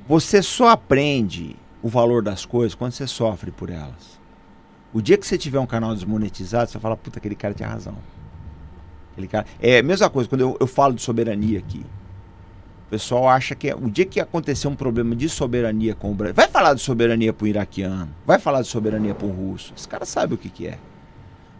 [0.09, 4.17] você só aprende o valor das coisas quando você sofre por elas.
[4.93, 7.95] O dia que você tiver um canal desmonetizado, você fala, puta, aquele cara tinha razão.
[9.13, 9.47] Aquele cara...
[9.61, 11.85] É a mesma coisa quando eu, eu falo de soberania aqui.
[12.87, 16.15] O pessoal acha que é, o dia que acontecer um problema de soberania com o
[16.15, 16.35] Brasil.
[16.35, 19.73] Vai falar de soberania para o iraquiano, vai falar de soberania para o russo.
[19.77, 20.79] Esse cara sabe o que, que é.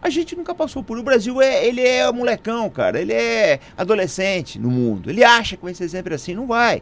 [0.01, 0.97] A gente nunca passou por.
[0.97, 3.01] O Brasil é, ele é molecão, cara.
[3.01, 5.09] Ele é adolescente no mundo.
[5.09, 6.33] Ele acha que vai ser sempre assim.
[6.33, 6.81] Não vai.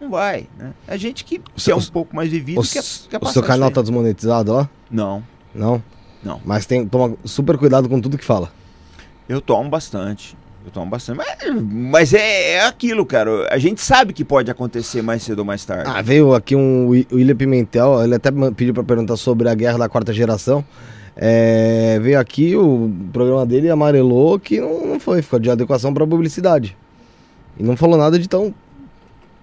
[0.00, 0.46] Não vai.
[0.56, 0.72] Né?
[0.86, 3.70] A gente que, que é um pouco mais vivido o, quer, quer O seu canal
[3.70, 4.70] tá desmonetizado lá?
[4.90, 5.22] Não.
[5.54, 5.82] Não?
[6.22, 6.40] Não.
[6.44, 8.52] Mas tem, toma super cuidado com tudo que fala.
[9.28, 10.36] Eu tomo bastante.
[10.64, 11.16] Eu tomo bastante.
[11.16, 13.48] Mas, mas é, é, aquilo, cara.
[13.50, 15.90] A gente sabe que pode acontecer mais cedo ou mais tarde.
[15.92, 19.88] Ah, veio aqui um William Pimentel, ele até pediu para perguntar sobre a guerra da
[19.88, 20.64] quarta geração.
[21.16, 26.06] É, veio aqui, o programa dele amarelou que não, não foi, ficou de adequação para
[26.06, 26.76] publicidade.
[27.58, 28.54] E não falou nada de tão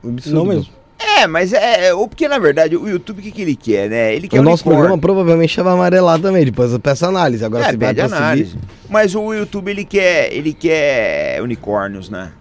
[0.04, 0.36] absurdo.
[0.36, 0.79] Não mesmo.
[1.00, 1.94] É, mas é, é.
[1.94, 4.14] Porque na verdade o YouTube o que, que ele quer, né?
[4.14, 7.44] Ele quer o nosso programa provavelmente vai amarelar também, depois eu peço análise.
[7.44, 8.52] Agora é, se vai análise.
[8.52, 8.64] Seguir...
[8.90, 10.32] Mas o YouTube ele quer.
[10.34, 12.34] Ele quer unicórnios, né?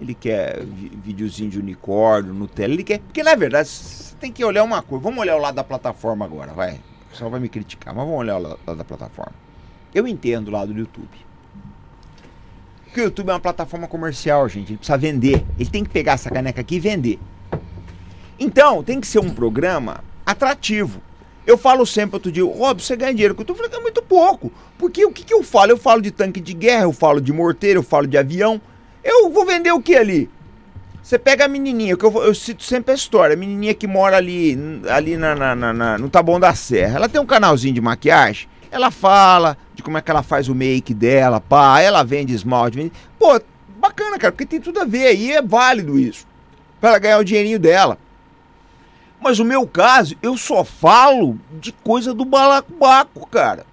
[0.00, 3.00] Ele quer videozinho de unicórnio, Nutella, ele quer.
[3.00, 5.02] Porque na verdade, você tem que olhar uma coisa.
[5.02, 6.74] Vamos olhar o lado da plataforma agora, vai.
[6.74, 9.32] O pessoal vai me criticar, mas vamos olhar o lado da plataforma.
[9.92, 11.08] Eu entendo o lado do YouTube.
[12.84, 14.70] Porque o YouTube é uma plataforma comercial, gente.
[14.70, 15.44] Ele precisa vender.
[15.58, 17.18] Ele tem que pegar essa caneca aqui e vender.
[18.40, 21.02] Então, tem que ser um programa atrativo.
[21.46, 24.00] Eu falo sempre outro dia, Rob, você ganha dinheiro, que eu tô falando é muito
[24.00, 24.50] pouco.
[24.78, 25.72] Porque o que, que eu falo?
[25.72, 28.58] Eu falo de tanque de guerra, eu falo de morteiro, eu falo de avião.
[29.04, 30.30] Eu vou vender o que ali?
[31.02, 34.16] Você pega a menininha, que eu, eu, cito sempre a história, a menininha que mora
[34.16, 36.96] ali, ali na, na, na, na, no Taboão da Serra.
[36.96, 40.54] Ela tem um canalzinho de maquiagem, ela fala de como é que ela faz o
[40.54, 42.92] make dela, pá, ela vende esmalte, vende...
[43.18, 43.40] Pô,
[43.78, 46.26] bacana, cara, porque tem tudo a ver aí, é válido isso.
[46.80, 47.98] Pra ela ganhar o dinheirinho dela.
[49.20, 53.66] Mas o meu caso, eu só falo de coisa do balacobaco, cara.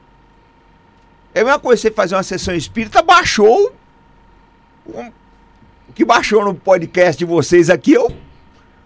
[1.34, 3.74] É a mesma coisa você fazer uma sessão espírita, baixou.
[4.86, 8.08] O que baixou no podcast de vocês aqui é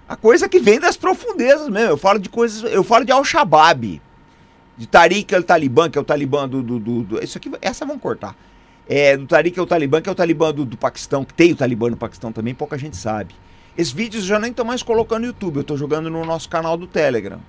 [0.08, 1.92] a coisa que vem das profundezas mesmo.
[1.92, 2.72] Eu falo de coisas.
[2.72, 4.02] Eu falo de Al-Shabaab.
[4.78, 7.24] De Tariq al-Talibã, que é o Talibã do, do, do, do.
[7.24, 8.36] Isso aqui, essa vamos cortar.
[8.88, 11.90] É, do Tariq al-Talibã, que é o Talibã do, do Paquistão, que tem o Talibã
[11.90, 13.34] no Paquistão também, pouca gente sabe.
[13.82, 16.48] Esses vídeos eu já nem estou mais colocando no YouTube, eu estou jogando no nosso
[16.48, 17.40] canal do Telegram.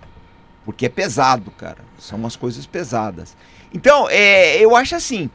[0.64, 1.80] Porque é pesado, cara.
[1.98, 3.36] São umas coisas pesadas.
[3.70, 5.28] Então, é, eu acho assim,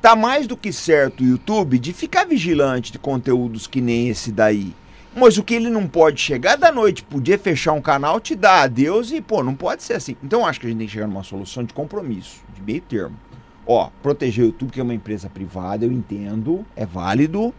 [0.00, 4.30] tá mais do que certo o YouTube de ficar vigilante de conteúdos que nem esse
[4.30, 4.72] daí.
[5.16, 8.62] Mas o que ele não pode chegar da noite, podia fechar um canal, te dar
[8.62, 10.14] adeus e, pô, não pode ser assim.
[10.22, 13.16] Então acho que a gente tem que chegar numa solução de compromisso, de meio termo.
[13.66, 17.52] Ó, proteger o YouTube, que é uma empresa privada, eu entendo, é válido,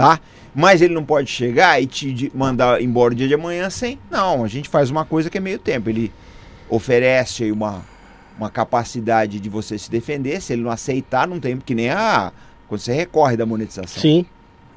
[0.00, 0.20] tá?
[0.54, 3.98] Mas ele não pode chegar e te mandar embora o dia de amanhã sem.
[4.10, 5.90] Não, a gente faz uma coisa que é meio tempo.
[5.90, 6.10] Ele
[6.68, 7.84] oferece aí uma,
[8.36, 10.40] uma capacidade de você se defender.
[10.40, 12.32] Se ele não aceitar, não tem, que nem a.
[12.66, 14.00] Quando você recorre da monetização.
[14.00, 14.24] Sim.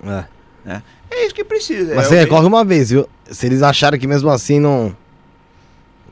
[0.06, 0.26] É.
[0.66, 0.84] Né?
[1.10, 1.96] É isso que precisa.
[1.96, 3.08] Mas é, você recorre uma vez, viu?
[3.32, 4.96] Se eles acharem que mesmo assim não.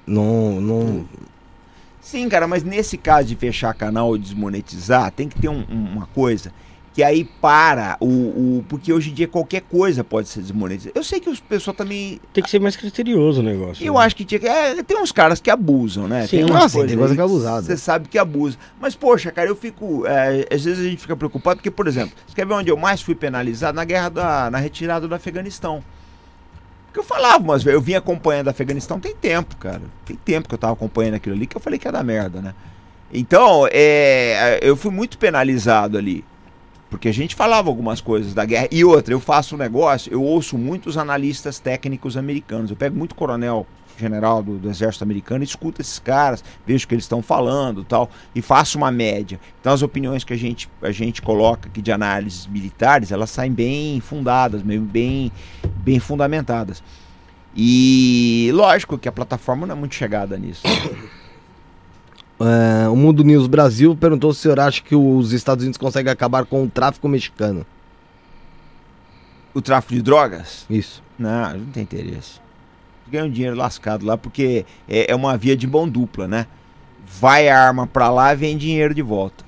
[0.07, 0.61] Não.
[0.61, 1.05] não...
[2.01, 6.07] Sim, cara, mas nesse caso de fechar canal ou desmonetizar, tem que ter um, uma
[6.07, 6.51] coisa
[6.93, 10.91] que aí para o, o, Porque hoje em dia qualquer coisa pode ser desmonetizada.
[10.93, 12.19] Eu sei que os pessoal também.
[12.33, 13.85] Tem que ser mais criterioso o negócio.
[13.85, 13.99] Eu né?
[14.01, 14.47] acho que tinha que.
[14.47, 16.27] É, tem uns caras que abusam, né?
[16.27, 17.61] Sim, tem umas coisas, tem coisa que é abusada.
[17.61, 18.57] Você sabe que abusa.
[18.79, 20.05] Mas, poxa, cara, eu fico.
[20.05, 22.77] É, às vezes a gente fica preocupado, porque, por exemplo, você quer ver onde eu
[22.77, 23.75] mais fui penalizado?
[23.75, 24.51] Na guerra da.
[24.51, 25.81] na retirada do Afeganistão.
[26.87, 29.81] Porque eu falava, mas eu vim acompanhando o Afeganistão tem tempo, cara.
[30.03, 32.41] Tem tempo que eu tava acompanhando aquilo ali que eu falei que ia dar merda,
[32.41, 32.53] né?
[33.13, 36.25] Então, é, eu fui muito penalizado ali.
[36.91, 38.67] Porque a gente falava algumas coisas da guerra.
[38.69, 42.69] E outra, eu faço um negócio, eu ouço muitos analistas técnicos americanos.
[42.69, 43.65] Eu pego muito coronel
[43.97, 48.09] general do, do, exército americano, escuto esses caras, vejo o que eles estão falando tal,
[48.35, 49.39] e faço uma média.
[49.59, 53.51] Então as opiniões que a gente, a gente coloca aqui de análises militares, elas saem
[53.51, 55.31] bem fundadas, bem,
[55.77, 56.83] bem fundamentadas.
[57.55, 60.63] E lógico que a plataforma não é muito chegada nisso.
[62.43, 66.11] É, o Mundo News Brasil perguntou se o senhor acha que os Estados Unidos conseguem
[66.11, 67.65] acabar com o tráfico mexicano.
[69.53, 70.65] O tráfico de drogas?
[70.69, 71.03] Isso.
[71.19, 72.39] Não, não tem interesse.
[73.09, 76.47] Ganha um dinheiro lascado lá porque é, é uma via de mão dupla, né?
[77.19, 79.43] Vai a arma pra lá e vem dinheiro de volta.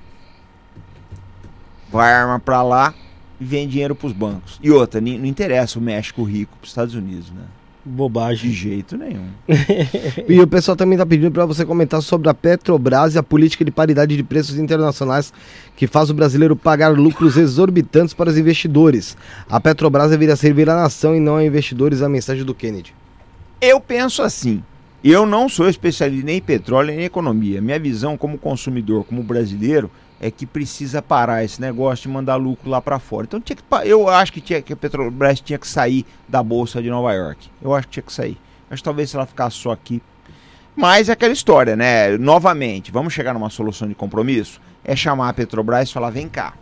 [1.90, 2.92] Vai a arma pra lá
[3.40, 4.60] e vem dinheiro pros bancos.
[4.62, 7.44] E outra, não interessa o México rico pros Estados Unidos, né?
[7.84, 8.50] Bobagem.
[8.50, 9.26] De jeito nenhum.
[10.26, 13.64] e o pessoal também está pedindo para você comentar sobre a Petrobras e a política
[13.64, 15.32] de paridade de preços internacionais
[15.76, 19.16] que faz o brasileiro pagar lucros exorbitantes para os investidores.
[19.48, 22.94] A Petrobras deveria servir à nação e não a investidores, a mensagem do Kennedy.
[23.60, 24.62] Eu penso assim.
[25.02, 27.60] Eu não sou especialista nem em petróleo nem em economia.
[27.60, 32.70] Minha visão como consumidor, como brasileiro, é que precisa parar esse negócio de mandar lucro
[32.70, 33.26] lá para fora.
[33.26, 36.82] Então tinha que, eu acho que, tinha, que a Petrobras tinha que sair da bolsa
[36.82, 37.50] de Nova York.
[37.60, 38.38] Eu acho que tinha que sair.
[38.70, 40.02] Mas talvez se ela ficasse só aqui.
[40.76, 42.16] Mas é aquela história, né?
[42.18, 44.60] Novamente, vamos chegar numa solução de compromisso?
[44.84, 46.54] É chamar a Petrobras e falar: vem cá.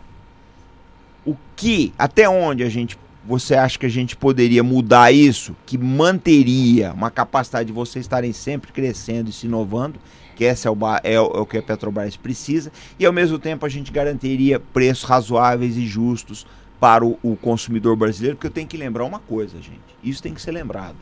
[1.25, 5.77] O que, até onde a gente você acha que a gente poderia mudar isso, que
[5.77, 9.99] manteria uma capacidade de vocês estarem sempre crescendo e se inovando,
[10.33, 13.65] que esse é o, é, é o que a Petrobras precisa, e ao mesmo tempo
[13.65, 16.45] a gente garantiria preços razoáveis e justos
[16.79, 20.33] para o, o consumidor brasileiro, porque eu tenho que lembrar uma coisa, gente, isso tem
[20.33, 20.97] que ser lembrado.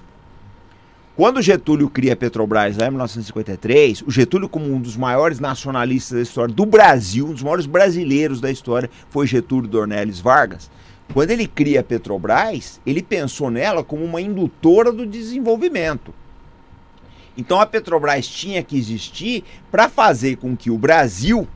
[1.16, 6.16] Quando Getúlio cria a Petrobras lá em 1953, o Getúlio, como um dos maiores nacionalistas
[6.16, 10.72] da história do Brasil, um dos maiores brasileiros da história, foi Getúlio Dornelles Vargas.
[11.14, 16.14] Quando ele cria a Petrobras, ele pensou nela como uma indutora do desenvolvimento.
[17.38, 21.48] Então a Petrobras tinha que existir para fazer com que o Brasil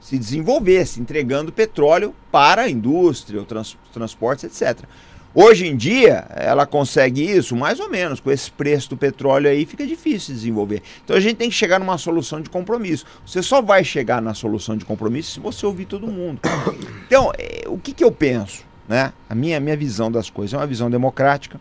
[0.00, 4.84] se desenvolvesse, entregando petróleo para a indústria, o trans, transportes, etc.
[5.32, 8.18] Hoje em dia, ela consegue isso mais ou menos.
[8.18, 10.82] Com esse preço do petróleo aí, fica difícil desenvolver.
[11.04, 13.04] Então a gente tem que chegar numa solução de compromisso.
[13.24, 16.40] Você só vai chegar na solução de compromisso se você ouvir todo mundo.
[17.06, 18.64] Então, é, o que, que eu penso?
[18.88, 19.12] Né?
[19.28, 21.60] A minha, minha visão das coisas é uma visão democrática,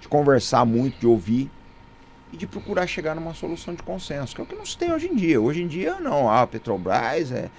[0.00, 1.50] de conversar muito, de ouvir
[2.32, 4.92] e de procurar chegar numa solução de consenso, que é o que não se tem
[4.92, 5.40] hoje em dia.
[5.40, 7.50] Hoje em dia, não, ah, a Petrobras é,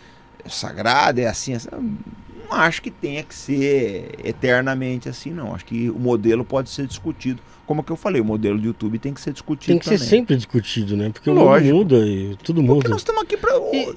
[0.43, 1.69] é sagrada, é assim, assim.
[1.71, 5.55] Não acho que tenha que ser eternamente assim, não.
[5.55, 7.41] Acho que o modelo pode ser discutido.
[7.65, 9.67] Como que eu falei, o modelo do YouTube tem que ser discutido.
[9.67, 9.97] Tem que também.
[9.97, 11.09] ser sempre discutido, né?
[11.09, 11.74] Porque Lógico.
[11.74, 12.74] o mundo muda e tudo muda.
[12.76, 13.53] Porque nós estamos aqui para.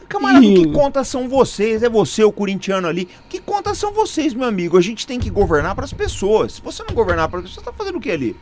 [0.09, 0.55] Camarada, e...
[0.55, 1.83] que conta são vocês?
[1.83, 3.09] É você, o corintiano ali.
[3.29, 4.79] Que conta são vocês, meu amigo?
[4.79, 6.53] A gente tem que governar para as pessoas.
[6.53, 8.37] Se você não governar para as pessoas, você está fazendo o que ali?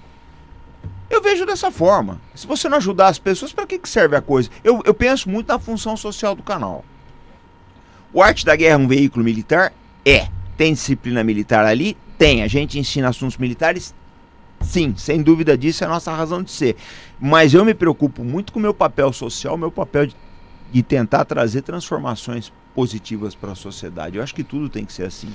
[1.15, 2.21] Eu vejo dessa forma.
[2.35, 4.51] Se você não ajudar as pessoas, para que, que serve a coisa?
[4.65, 6.85] Eu, eu penso muito na função social do canal.
[8.13, 9.73] O Arte da Guerra é um veículo militar?
[10.05, 10.27] É.
[10.57, 11.97] Tem disciplina militar ali?
[12.19, 12.43] Tem.
[12.43, 13.95] A gente ensina assuntos militares?
[14.61, 16.75] Sim, sem dúvida disso é a nossa razão de ser.
[17.21, 20.17] Mas eu me preocupo muito com o meu papel social, meu papel de,
[20.73, 24.17] de tentar trazer transformações positivas para a sociedade.
[24.17, 25.33] Eu acho que tudo tem que ser assim.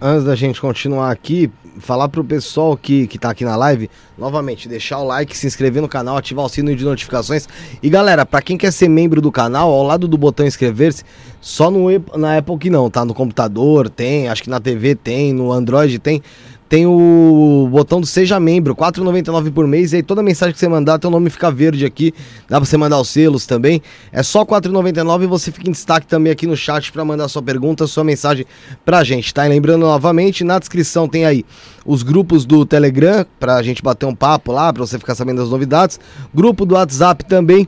[0.00, 4.68] Antes da gente continuar aqui, falar pro pessoal que, que tá aqui na live, novamente,
[4.68, 7.48] deixar o like, se inscrever no canal, ativar o sino de notificações.
[7.82, 11.04] E galera, para quem quer ser membro do canal, ao lado do botão inscrever-se,
[11.40, 11.86] só no,
[12.16, 13.04] na Apple que não, tá?
[13.04, 16.22] No computador tem, acho que na TV tem, no Android tem.
[16.70, 19.92] Tem o botão do Seja Membro, R$ 4,99 por mês.
[19.92, 22.14] E aí toda mensagem que você mandar, teu nome fica verde aqui.
[22.48, 23.82] Dá pra você mandar os selos também.
[24.12, 27.26] É só R$ 4,99 e você fica em destaque também aqui no chat para mandar
[27.26, 28.46] sua pergunta, sua mensagem
[28.84, 29.44] pra gente, tá?
[29.44, 31.44] E lembrando novamente, na descrição tem aí
[31.84, 35.50] os grupos do Telegram, pra gente bater um papo lá, pra você ficar sabendo das
[35.50, 35.98] novidades.
[36.32, 37.66] Grupo do WhatsApp também.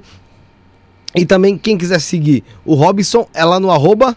[1.13, 4.17] E também, quem quiser seguir o Robson, é lá no arroba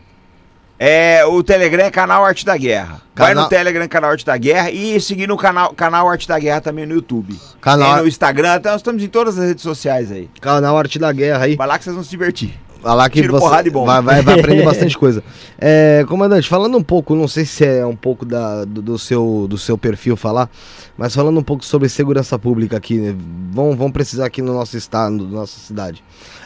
[0.77, 3.01] é, o Telegram é canal Arte da Guerra.
[3.13, 3.33] Canal...
[3.33, 6.59] Vai no Telegram, canal Arte da Guerra e seguir no canal, canal Arte da Guerra
[6.59, 7.39] também no YouTube.
[7.61, 7.97] Canal...
[7.97, 10.29] no Instagram, então nós estamos em todas as redes sociais aí.
[10.41, 11.55] Canal Arte da Guerra aí.
[11.55, 12.64] Vai lá que vocês vão se divertir.
[12.85, 15.23] Vai lá que Tiro você vai, vai, vai, aprender bastante coisa.
[15.57, 19.47] É, comandante, falando um pouco, não sei se é um pouco da, do, do, seu,
[19.49, 20.49] do seu perfil falar,
[20.95, 23.15] mas falando um pouco sobre segurança pública aqui, né?
[23.51, 26.03] vão, vão precisar aqui no nosso estado, na nossa cidade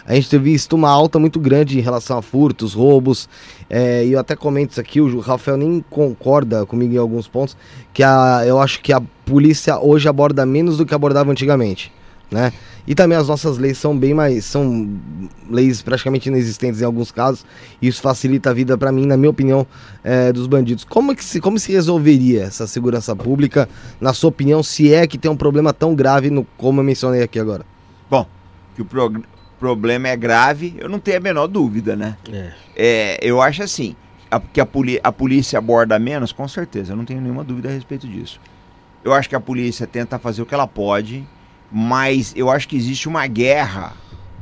[0.09, 3.29] a gente teve visto uma alta muito grande em relação a furtos, roubos.
[3.69, 7.55] É, e eu até comento isso aqui, o Rafael nem concorda comigo em alguns pontos,
[7.93, 11.91] que a, eu acho que a polícia hoje aborda menos do que abordava antigamente.
[12.31, 12.53] Né?
[12.85, 14.45] E também as nossas leis são bem mais.
[14.45, 14.89] são
[15.49, 17.45] leis praticamente inexistentes em alguns casos.
[17.81, 19.65] E isso facilita a vida, para mim, na minha opinião,
[20.03, 20.83] é, dos bandidos.
[20.83, 23.67] Como, que se, como se resolveria essa segurança pública,
[23.99, 27.23] na sua opinião, se é que tem um problema tão grave no, como eu mencionei
[27.23, 27.65] aqui agora?
[28.09, 28.25] Bom,
[28.75, 29.23] que o, prog
[29.59, 32.15] problema é grave, eu não tenho a menor dúvida, né?
[32.31, 32.53] É.
[32.75, 33.93] é eu acho assim,
[34.31, 34.67] a, que a,
[35.03, 38.39] a polícia aborda menos, com certeza, eu não tenho nenhuma dúvida a respeito disso.
[39.03, 41.27] Eu acho que a polícia tenta fazer o que ela pode,
[41.71, 43.93] mas eu acho que existe uma guerra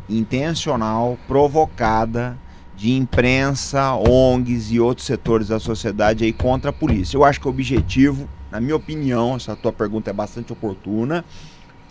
[0.09, 2.37] intencional, provocada,
[2.75, 7.17] de imprensa, ONGs e outros setores da sociedade aí contra a polícia.
[7.17, 11.25] Eu acho que o objetivo, na minha opinião, essa tua pergunta é bastante oportuna,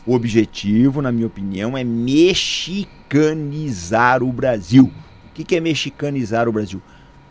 [0.06, 4.92] o objetivo, na minha opinião, é mexicanizar o Brasil.
[5.28, 6.80] O que, é mexicanizar o Brasil?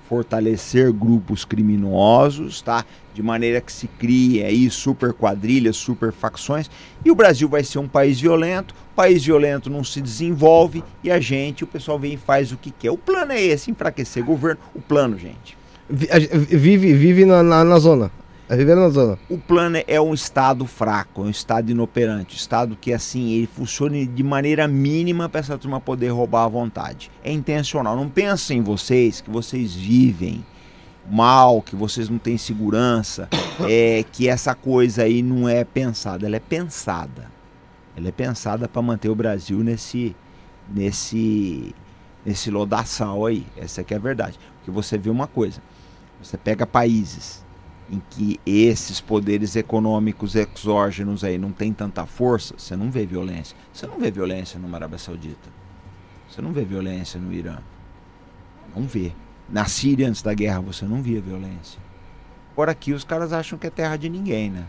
[0.07, 2.85] Fortalecer grupos criminosos, tá?
[3.13, 6.69] De maneira que se crie aí super quadrilhas, super facções,
[7.03, 8.75] e o Brasil vai ser um país violento.
[8.95, 12.71] País violento não se desenvolve e a gente, o pessoal vem e faz o que
[12.71, 12.91] quer.
[12.91, 14.61] O plano é esse, enfraquecer governo.
[14.73, 15.57] O plano, gente.
[15.89, 18.11] Vive, vive na, na, na zona.
[18.47, 19.17] É viver na zona.
[19.27, 23.47] O plano é um estado fraco, é um estado inoperante, um estado que assim, ele
[23.47, 27.09] funciona de maneira mínima para essa turma poder roubar à vontade.
[27.23, 27.95] É intencional.
[27.95, 30.45] Não pensem em vocês que vocês vivem
[31.09, 33.27] mal, que vocês não têm segurança,
[33.67, 37.31] é que essa coisa aí não é pensada, ela é pensada.
[37.97, 40.15] Ela é pensada para manter o Brasil nesse
[40.69, 41.73] nesse
[42.23, 43.43] nesse lodaçal aí.
[43.57, 44.37] Essa é que é a verdade.
[44.57, 45.59] Porque você vê uma coisa,
[46.21, 47.44] você pega países
[47.89, 53.55] em que esses poderes econômicos exógenos aí não têm tanta força, você não vê violência.
[53.71, 55.49] Você não vê violência numa Arábia Saudita.
[56.27, 57.59] Você não vê violência no Irã.
[58.75, 59.11] Não vê.
[59.47, 61.79] Na Síria, antes da guerra, você não via violência.
[62.53, 64.65] Agora aqui os caras acham que é terra de ninguém, né?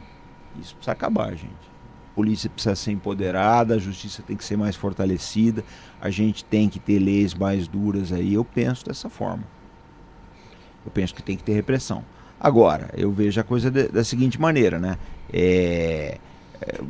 [0.60, 1.76] Isso precisa acabar, gente.
[2.12, 5.64] A polícia precisa ser empoderada, a justiça tem que ser mais fortalecida,
[6.00, 8.34] a gente tem que ter leis mais duras aí.
[8.34, 9.44] Eu penso dessa forma.
[10.84, 12.04] Eu penso que tem que ter repressão.
[12.40, 14.98] Agora, eu vejo a coisa de, da seguinte maneira, né?
[15.32, 16.18] É,
[16.60, 16.80] é,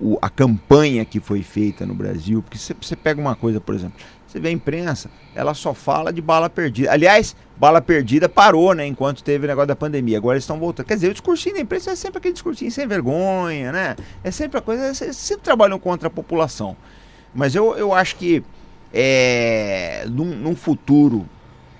[0.00, 3.98] o, a campanha que foi feita no Brasil, porque você pega uma coisa, por exemplo,
[4.26, 6.92] você vê a imprensa, ela só fala de bala perdida.
[6.92, 8.86] Aliás, bala perdida parou, né?
[8.86, 10.18] Enquanto teve o negócio da pandemia.
[10.18, 10.86] Agora eles estão voltando.
[10.86, 13.96] Quer dizer, o discursinho da imprensa é sempre aquele discursinho sem vergonha, né?
[14.24, 15.04] É sempre a coisa.
[15.04, 16.76] Eles sempre trabalham contra a população.
[17.34, 18.42] Mas eu, eu acho que
[18.92, 21.26] é, num, num futuro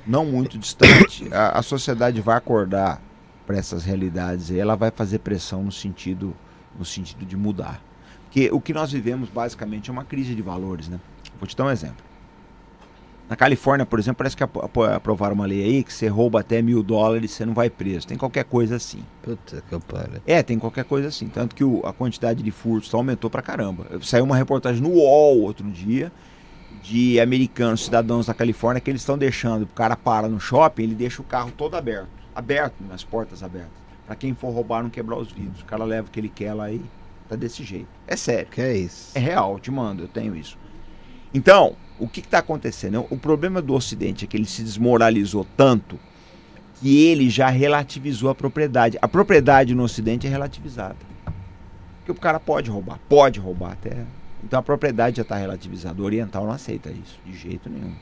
[0.07, 3.03] não muito distante, a, a sociedade vai acordar
[3.47, 6.34] para essas realidades e ela vai fazer pressão no sentido,
[6.78, 7.80] no sentido de mudar.
[8.24, 10.99] Porque o que nós vivemos basicamente é uma crise de valores, né?
[11.38, 12.05] Vou te dar um exemplo.
[13.28, 14.44] Na Califórnia, por exemplo, parece que
[14.94, 18.07] aprovaram uma lei aí que você rouba até mil dólares e você não vai preso.
[18.07, 19.03] Tem qualquer coisa assim.
[19.20, 20.20] Puta que pariu.
[20.24, 21.26] É, tem qualquer coisa assim.
[21.26, 23.86] Tanto que o, a quantidade de furtos aumentou pra caramba.
[24.03, 26.12] Saiu uma reportagem no UOL outro dia
[26.82, 30.94] de americanos, cidadãos da Califórnia, que eles estão deixando, o cara para no shopping, ele
[30.94, 32.07] deixa o carro todo aberto,
[32.37, 33.72] aberto, nas portas abertas,
[34.07, 35.62] para quem for roubar não quebrar os vidros.
[35.62, 36.80] O cara leva o que ele quer lá e
[37.28, 37.89] tá desse jeito.
[38.07, 38.47] É sério.
[38.51, 39.16] Que é isso?
[39.16, 40.57] É real, te mando, eu tenho isso.
[41.34, 43.05] Então, o que está acontecendo?
[43.11, 45.99] O problema do Ocidente é que ele se desmoralizou tanto
[46.80, 48.99] que ele já relativizou a propriedade.
[49.03, 50.97] A propriedade no Ocidente é relativizada.
[51.99, 54.05] Porque o cara pode roubar, pode roubar até
[54.47, 56.01] então a propriedade já está relativizada.
[56.01, 57.93] O oriental não aceita isso, de jeito nenhum.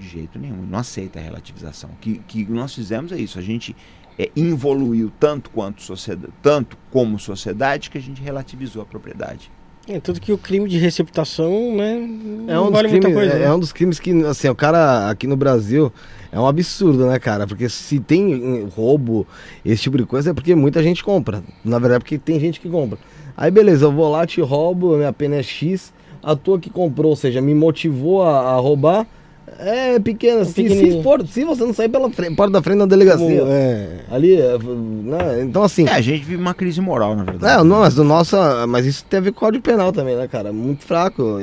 [0.00, 0.62] De jeito nenhum.
[0.62, 1.90] Não aceita a relativização.
[1.90, 3.38] O que, que nós fizemos é isso.
[3.38, 3.76] A gente
[4.18, 9.50] é, evoluiu tanto quanto sociedade, tanto como sociedade que a gente relativizou a propriedade.
[9.88, 12.08] É, tanto que o crime de receptação, né?
[12.46, 13.44] É um, vale crimes, coisa, é, né?
[13.46, 15.92] é um dos crimes que, assim, o cara aqui no Brasil
[16.30, 17.46] é um absurdo, né, cara?
[17.46, 19.26] Porque se tem roubo,
[19.64, 21.42] esse tipo de coisa, é porque muita gente compra.
[21.64, 22.98] Na verdade, é porque tem gente que compra.
[23.36, 25.92] Aí beleza, eu vou lá, te roubo, minha pena é X,
[26.22, 29.06] a tua que comprou, ou seja, me motivou a, a roubar,
[29.58, 30.44] é pequena.
[30.44, 33.40] Se, se, for, se você não sair pela frente, porta da frente da delegacia.
[33.40, 34.00] Como, é.
[34.10, 35.42] Ali, é, né?
[35.42, 35.86] Então assim.
[35.86, 37.60] É, a gente vive uma crise moral, na verdade.
[37.60, 38.36] É, não, mas o nosso.
[38.68, 40.52] Mas isso tem a ver com o código penal também, né, cara?
[40.52, 41.38] Muito fraco.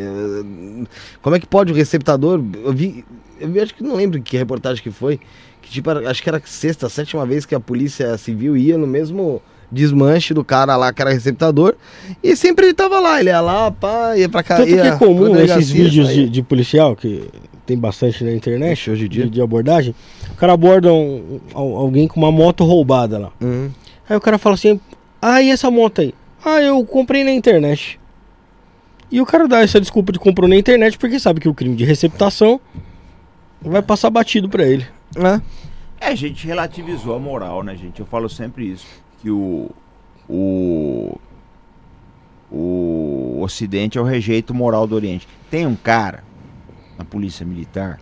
[1.21, 2.41] Como é que pode o receptador.
[2.63, 3.03] Eu vi.
[3.39, 5.19] Eu vi, acho que não lembro que reportagem que foi.
[5.61, 9.41] Que tipo, acho que era sexta, sétima vez que a polícia civil ia no mesmo
[9.71, 11.75] desmanche do cara lá que era receptador.
[12.23, 14.57] E sempre ele tava lá, ele ia lá, pá, ia pra cá.
[14.57, 17.29] Tanto que é comum esses vídeos de, de, policial, que
[17.67, 19.25] tem bastante na internet, hoje em dia.
[19.25, 19.93] De, de, abordagem.
[20.31, 23.31] O cara aborda um, alguém com uma moto roubada lá.
[23.41, 23.69] Uhum.
[24.09, 24.79] Aí o cara fala assim:
[25.21, 26.13] Ah, e essa moto aí?
[26.43, 27.99] Ah, eu comprei na internet.
[29.11, 31.75] E o cara dá essa desculpa de comprou na internet porque sabe que o crime
[31.75, 32.59] de receptação
[33.61, 34.85] vai passar batido pra ele.
[35.15, 35.41] É.
[35.99, 37.99] É, a gente relativizou a moral, né, gente?
[37.99, 38.85] Eu falo sempre isso
[39.21, 39.69] que o,
[40.29, 41.17] o,
[42.51, 45.27] o Ocidente é o rejeito moral do Oriente.
[45.49, 46.23] Tem um cara
[46.97, 47.99] na Polícia Militar,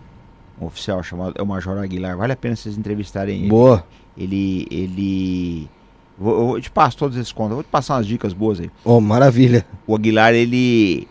[0.60, 3.48] um oficial chamado é o Major Aguilar, vale a pena vocês entrevistarem ele.
[3.48, 3.84] Boa.
[4.16, 4.66] Ele.
[4.70, 5.70] ele
[6.18, 8.70] vou, eu te passo todos esses contos, vou te passar umas dicas boas aí.
[8.84, 9.66] Oh, maravilha.
[9.86, 11.06] O Aguilar, ele,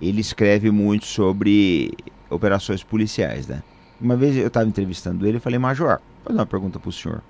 [0.00, 1.92] ele escreve muito sobre
[2.28, 3.62] operações policiais, né?
[4.00, 6.92] Uma vez eu estava entrevistando ele e falei, Major, vou fazer uma pergunta para o
[6.92, 7.22] senhor.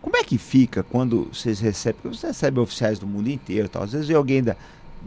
[0.00, 3.82] Como é que fica quando vocês recebem, porque vocês recebem oficiais do mundo inteiro, tal.
[3.82, 4.56] às vezes vem alguém da,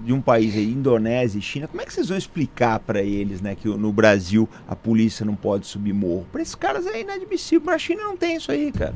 [0.04, 3.42] de um país aí, Indonésia e China, como é que vocês vão explicar para eles,
[3.42, 6.26] né, que no Brasil a polícia não pode subir morro?
[6.32, 8.96] Para esses caras é inadmissível, para a China não tem isso aí, cara.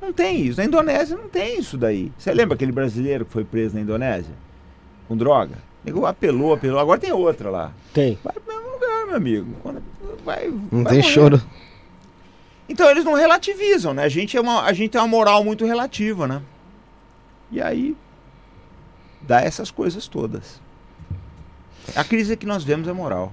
[0.00, 0.58] Não tem isso.
[0.58, 2.12] Na Indonésia não tem isso daí.
[2.16, 4.32] Você lembra aquele brasileiro que foi preso na Indonésia?
[5.08, 5.56] Com droga?
[5.84, 6.78] Nego apelou, apelou.
[6.78, 7.72] Agora tem outra lá.
[7.92, 8.16] Tem.
[8.22, 9.56] Vai pro mesmo lugar, meu amigo.
[10.24, 11.02] Vai, não vai tem morrer.
[11.02, 11.42] choro.
[12.68, 14.04] Então eles não relativizam, né?
[14.04, 16.42] A gente, é uma, a gente tem uma moral muito relativa, né?
[17.50, 17.96] E aí
[19.28, 20.60] dá essas coisas todas.
[21.94, 23.30] A crise que nós vemos é moral.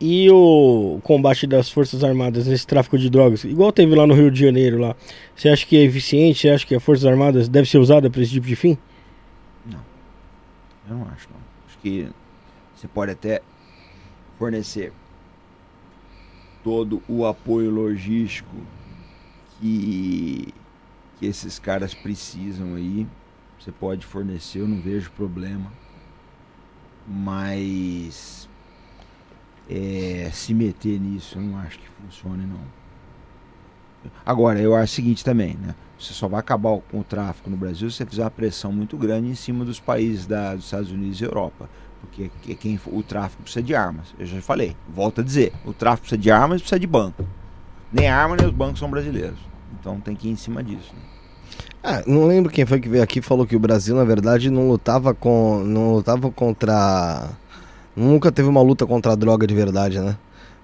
[0.00, 4.30] E o combate das Forças Armadas nesse tráfico de drogas, igual teve lá no Rio
[4.30, 4.94] de Janeiro lá,
[5.34, 6.40] você acha que é eficiente?
[6.40, 8.76] Você acha que as Forças Armadas deve ser usada para esse tipo de fim?
[9.64, 9.80] Não.
[10.90, 11.40] Eu não acho, não.
[11.66, 12.08] Acho que
[12.74, 13.40] você pode até
[14.38, 14.92] fornecer
[16.62, 18.54] todo o apoio logístico
[19.58, 20.52] que,
[21.18, 23.06] que esses caras precisam aí.
[23.66, 25.72] Você pode fornecer, eu não vejo problema.
[27.04, 28.48] Mas
[29.68, 32.60] é, se meter nisso, eu não acho que funcione não.
[34.24, 35.74] Agora, eu acho o seguinte também, né?
[35.98, 38.96] Você só vai acabar com o tráfico no Brasil se você fizer uma pressão muito
[38.96, 41.68] grande em cima dos países da, dos Estados Unidos e Europa.
[42.02, 44.14] Porque que- quem, o tráfico precisa de armas.
[44.16, 47.26] Eu já falei, volto a dizer, o tráfico precisa de armas e precisa de banco.
[47.92, 49.40] Nem arma nem os bancos são brasileiros.
[49.80, 50.94] Então tem que ir em cima disso.
[50.94, 51.15] né?
[51.88, 54.50] Ah, não lembro quem foi que veio aqui e falou que o Brasil, na verdade,
[54.50, 55.62] não lutava com.
[55.64, 57.30] não lutava contra.
[57.94, 60.16] Nunca teve uma luta contra a droga de verdade, né?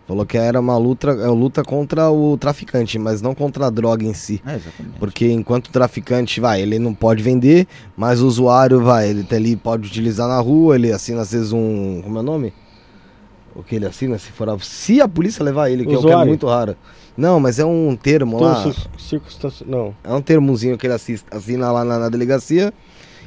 [0.08, 4.04] Falou que era uma luta, é luta contra o traficante, mas não contra a droga
[4.04, 4.42] em si.
[4.44, 4.58] É.
[4.98, 9.36] Porque enquanto o traficante vai, ele não pode vender, mas o usuário vai, ele, tá
[9.36, 12.00] ali pode utilizar na rua, ele assina às vezes um.
[12.02, 12.52] Como é o nome?
[13.54, 16.02] O que ele assina se for a, Se a polícia levar ele, que é o
[16.02, 16.74] que é muito raro.
[17.16, 18.62] Não, mas é um termo Então, lá.
[18.62, 19.66] cir- circunstância.
[19.68, 19.94] Não.
[20.02, 22.72] É um termozinho que ele assista, assina lá na, na delegacia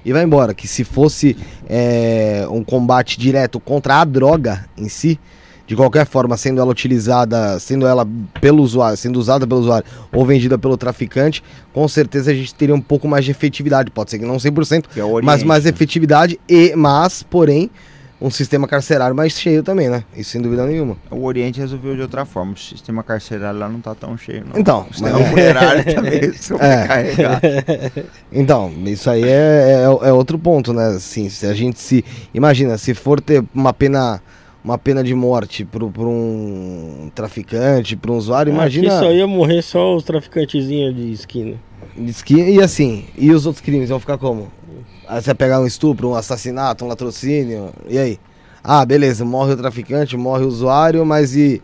[0.03, 0.53] e vai embora.
[0.53, 1.37] Que se fosse
[1.69, 5.19] é, um combate direto contra a droga em si,
[5.67, 8.07] de qualquer forma, sendo ela utilizada, sendo ela
[8.39, 11.43] pelo usuário, sendo usada pelo usuário ou vendida pelo traficante,
[11.73, 13.89] com certeza a gente teria um pouco mais de efetividade.
[13.89, 15.71] Pode ser que não 100%, Que é Oriente, mas mais né?
[15.71, 17.71] efetividade e, mas, porém,
[18.19, 20.03] um sistema carcerário mais cheio também, né?
[20.15, 20.95] Isso sem dúvida nenhuma.
[21.11, 22.53] O Oriente resolveu de outra forma.
[22.53, 24.59] O sistema carcerário lá não tá tão cheio, não.
[24.59, 27.41] Então, o sistema mas- funerário também sobrecarregado.
[28.31, 30.87] Então, isso aí é, é, é outro ponto, né?
[30.87, 32.03] Assim, se a gente se.
[32.33, 34.21] Imagina, se for ter uma pena.
[34.63, 38.87] Uma pena de morte para um traficante, para um usuário, imagina.
[38.97, 41.55] Aqui só ia morrer só os traficantezinhos de esquina.
[41.97, 44.51] Diz que- E assim, e os outros crimes vão ficar como?
[45.07, 48.19] Aí você vai pegar um estupro, um assassinato, um latrocínio, e aí?
[48.63, 51.61] Ah, beleza, morre o traficante, morre o usuário, mas e.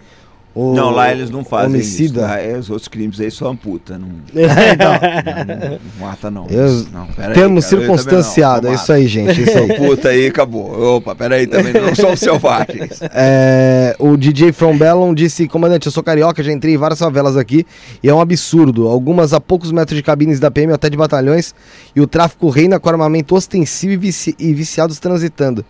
[0.54, 2.20] O Não, lá eles não fazem homicida?
[2.20, 2.28] isso.
[2.30, 3.98] Lá, é, os outros crimes aí só amputa.
[3.98, 6.46] Não, É, então, não, não mata, não.
[6.50, 9.42] Eu- não termo aí, cara, circunstanciado, não, é isso aí, gente.
[9.44, 9.78] Isso aí.
[9.78, 10.98] Puta aí, acabou.
[10.98, 13.00] Opa, peraí também, não somos selvagens.
[13.14, 17.38] É, o DJ From Bellon disse: Comandante, eu sou carioca, já entrei em várias favelas
[17.38, 17.66] aqui
[18.04, 18.88] e é um absurdo.
[18.90, 21.56] Algumas a poucos metros de cabines da PM, até de batalhões,
[21.96, 25.64] e o tráfico reina com armamento ostensivo e, vici- e viciados transitando.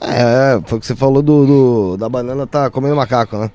[0.00, 3.50] É, foi o que você falou do, do- da banana tá comendo macaco, né?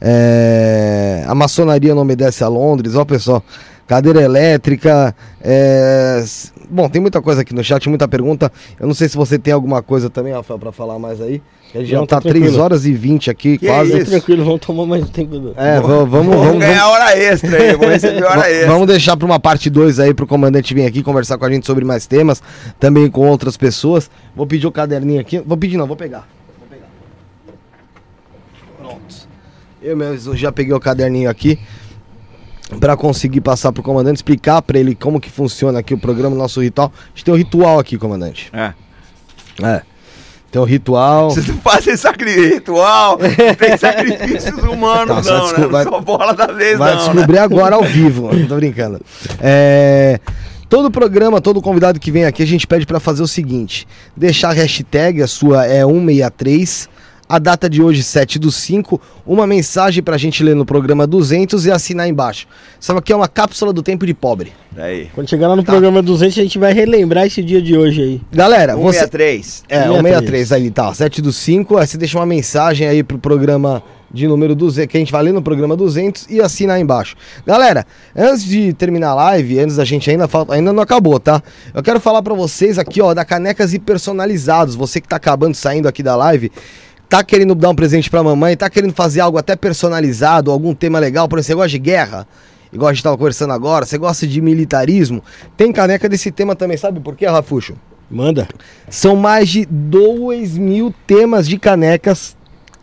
[0.00, 3.42] É, a maçonaria não obedece a Londres, ó pessoal.
[3.86, 5.14] Cadeira elétrica.
[5.40, 6.22] é,
[6.68, 8.50] bom, tem muita coisa aqui no chat, muita pergunta.
[8.80, 11.40] Eu não sei se você tem alguma coisa também, Rafael, pra falar mais aí.
[11.74, 12.62] A gente já Não, tá tá 3 tranquilo.
[12.64, 13.92] horas e 20 aqui, Que quase.
[13.92, 15.38] Fica tranquilo, vamos tomar mais tempo.
[15.38, 15.54] Do...
[15.56, 18.66] É, va- vamos, Vamos, vamos, ganhar vamos, hora extra aí, vou receber hora extra.
[18.72, 21.66] vamos deixar pra uma parte 2 aí pro comandante vir aqui conversar com a gente
[21.66, 22.42] sobre mais temas,
[22.80, 24.10] também com outras pessoas.
[24.34, 25.38] Vou pedir o caderninho aqui.
[25.44, 26.26] Vou pedir não, vou pegar.
[26.58, 26.86] Vou pegar.
[28.78, 29.25] Pronto.
[29.86, 31.58] Eu mesmo já peguei o caderninho aqui
[32.80, 36.60] pra conseguir passar pro comandante, explicar pra ele como que funciona aqui o programa, nosso
[36.60, 36.92] ritual.
[36.96, 38.50] A gente tem um ritual aqui, comandante.
[38.52, 38.72] É.
[39.62, 39.82] É.
[40.50, 41.30] Tem um ritual.
[41.30, 45.66] Vocês não fazem sacrifício ritual, não tem sacrifícios humanos, Tá, não, né?
[45.68, 46.98] vai- Não só bola da vez, Vai não.
[47.06, 47.12] né?
[47.12, 48.28] descobrir agora ao vivo.
[48.48, 49.00] Tô brincando.
[49.40, 50.18] É,
[50.68, 53.86] todo programa, todo convidado que vem aqui, a gente pede pra fazer o seguinte:
[54.16, 56.88] deixar a hashtag, a sua é 163.
[57.28, 61.66] A data de hoje, 7 do 5, uma mensagem pra gente ler no programa 200
[61.66, 62.46] e assinar embaixo.
[62.80, 64.52] Isso aqui é uma cápsula do tempo de pobre.
[64.76, 65.08] Aí.
[65.14, 65.72] Quando chegar lá no Tá.
[65.72, 68.20] programa 200, a gente vai relembrar esse dia de hoje aí.
[68.32, 69.00] Galera, você.
[69.00, 69.64] 163.
[69.68, 70.94] É, 163 ali, tá.
[70.94, 71.78] 7 do 5.
[71.78, 73.82] Aí você deixa uma mensagem aí pro programa
[74.12, 77.16] de número 200, que a gente vai ler no programa 200 e assina aí embaixo.
[77.44, 77.84] Galera,
[78.14, 81.42] antes de terminar a live, antes da gente ainda falta, ainda não acabou, tá?
[81.74, 84.76] Eu quero falar pra vocês aqui, ó, da Canecas e Personalizados.
[84.76, 86.52] Você que tá acabando saindo aqui da live,
[87.08, 90.98] tá querendo dar um presente pra mamãe, tá querendo fazer algo até personalizado, algum tema
[90.98, 92.26] legal, por exemplo, você gosta de guerra?
[92.72, 95.22] Igual a gente tava conversando agora, você gosta de militarismo?
[95.56, 97.74] Tem caneca desse tema também, sabe por quê, Rafuxo?
[98.10, 98.46] Manda.
[98.88, 102.36] São mais de 2 mil temas de canecas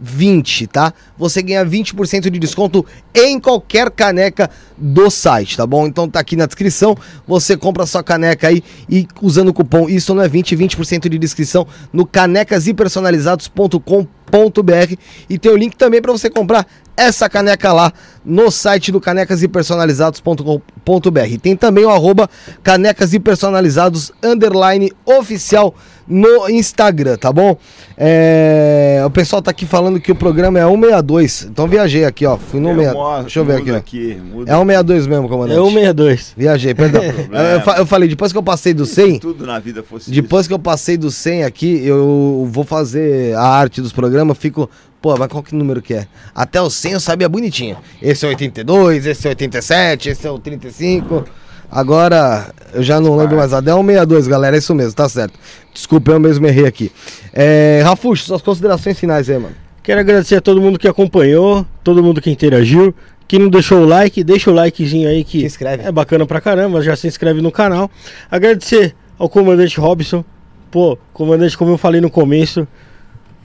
[0.00, 0.92] 20, tá?
[1.18, 5.86] Você ganha 20% de desconto em qualquer caneca do site, tá bom?
[5.86, 6.96] Então tá aqui na descrição,
[7.26, 11.18] você compra sua caneca aí e usando o cupom isso não é 20, 20% de
[11.18, 14.94] descrição no canecasepersonalizados.com.br
[15.28, 16.66] e tem o link também para você comprar
[16.96, 17.92] essa caneca lá
[18.24, 21.38] no site do canecasepersonalizados.com.br.
[21.40, 22.28] Tem também o arroba
[22.62, 25.74] canecas e personalizados underline oficial
[26.10, 27.56] no Instagram, tá bom?
[27.96, 31.44] É, o pessoal tá aqui falando que o programa é 162.
[31.50, 32.36] Então viajei aqui, ó.
[32.36, 32.92] Fui no Eu 6.
[32.92, 33.76] mostro, Deixa eu ver aqui, ó.
[33.76, 34.10] aqui
[34.46, 35.58] É 162 mesmo, comandante.
[35.58, 36.34] É 162.
[36.36, 37.02] Viajei, perdão.
[37.04, 37.12] eu,
[37.54, 40.46] eu fa- eu falei, depois que eu passei do 100, Tudo na vida fosse depois
[40.48, 44.68] que eu passei do 100 aqui, eu vou fazer a arte dos programas, fico,
[45.00, 46.06] pô, mas qual que número que é?
[46.34, 47.76] Até o 100 eu sabia bonitinho.
[48.02, 51.24] Esse é o 82, esse é o 87, esse é o 35.
[51.72, 53.52] Agora, Eu já não lembro mais.
[53.52, 55.38] Adel 162, galera, é isso mesmo, tá certo.
[55.72, 56.90] Desculpa, eu mesmo errei aqui.
[57.32, 59.54] É, Rafuxo, suas considerações finais aí, mano.
[59.82, 62.94] Quero agradecer a todo mundo que acompanhou, todo mundo que interagiu.
[63.26, 65.84] Quem não deixou o like, deixa o likezinho aí que Se inscreve.
[65.84, 67.90] é bacana pra caramba, já se inscreve no canal.
[68.30, 70.24] Agradecer ao comandante Robson.
[70.70, 72.66] Pô, comandante, como eu falei no começo,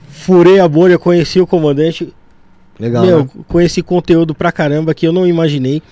[0.08, 2.12] furei a bolha, conheci o comandante.
[2.78, 3.06] Legal.
[3.06, 3.28] Meu, né?
[3.48, 5.82] conheci conteúdo pra caramba que eu não imaginei.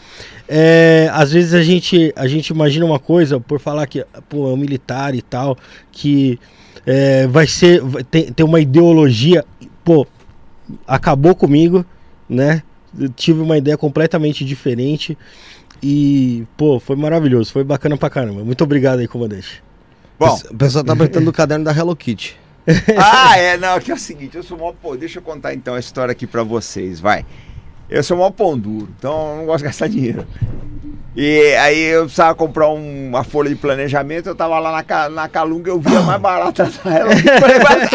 [0.49, 4.53] É, às vezes a gente, a gente imagina uma coisa por falar que pô, é
[4.53, 5.57] um militar e tal,
[5.91, 6.39] que
[6.87, 7.81] é, vai ser.
[7.81, 9.45] vai ter, ter uma ideologia.
[9.83, 10.07] Pô,
[10.87, 11.85] acabou comigo,
[12.29, 12.63] né?
[12.99, 15.17] Eu tive uma ideia completamente diferente.
[15.83, 18.45] E, pô, foi maravilhoso, foi bacana pra caramba.
[18.45, 19.63] Muito obrigado aí, comandante.
[20.19, 22.37] Bom, O pessoal tá apertando o caderno da Hello Kitty.
[22.97, 25.75] ah, é, não, aqui é o seguinte, eu sou mó, pô, deixa eu contar então
[25.75, 27.27] a história aqui pra vocês, vai.
[27.89, 30.27] Eu sou mó pão duro, então eu não gosto de gastar dinheiro.
[31.17, 35.29] E aí eu precisava comprar um- uma folha de planejamento, eu tava lá na, na
[35.29, 37.11] Calunga, eu via mais barata ela.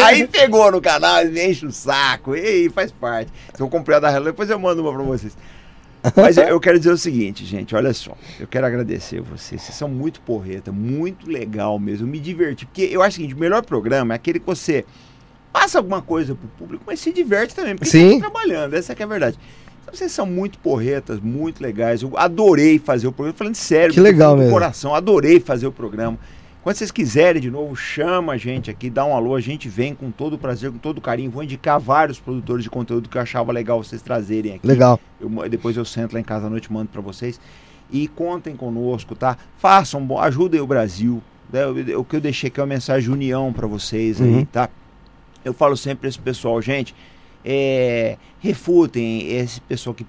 [0.06, 3.30] Aí pegou no canal, enche o saco, e faz parte.
[3.52, 5.36] Então eu comprei a da Hello, depois eu mando uma pra vocês.
[6.16, 8.16] Mas eu, quero dizer o seguinte, gente, olha só.
[8.38, 9.60] Eu quero agradecer vocês.
[9.60, 12.06] Vocês são muito porreta, muito legal mesmo.
[12.06, 12.64] Me diverti.
[12.64, 14.86] Porque eu acho o seguinte: o melhor programa é aquele que você
[15.52, 17.74] passa alguma coisa pro público, mas se diverte também.
[17.76, 18.18] Porque Sim.
[18.18, 19.38] tá trabalhando, essa que é a verdade.
[19.92, 22.02] Vocês são muito porretas, muito legais.
[22.02, 23.36] Eu adorei fazer o programa.
[23.36, 24.52] Falando sério, Que legal mesmo.
[24.52, 26.16] coração, adorei fazer o programa.
[26.62, 29.94] Quando vocês quiserem de novo, chama a gente aqui, dá um alô, a gente vem
[29.94, 31.30] com todo o prazer, com todo o carinho.
[31.30, 34.66] Vou indicar vários produtores de conteúdo que eu achava legal vocês trazerem aqui.
[34.66, 35.00] Legal.
[35.18, 37.40] Eu depois eu sento lá em casa à noite e mando para vocês.
[37.90, 39.36] E contem conosco, tá?
[39.58, 41.22] Façam, bom, ajudem o Brasil.
[41.52, 41.66] né?
[41.96, 44.44] O- que eu deixei aqui é uma mensagem de união para vocês aí, Uhum.
[44.44, 44.68] tá?
[45.44, 46.94] Eu falo sempre esse pessoal, gente,
[47.44, 50.04] é, refutem esse pessoal que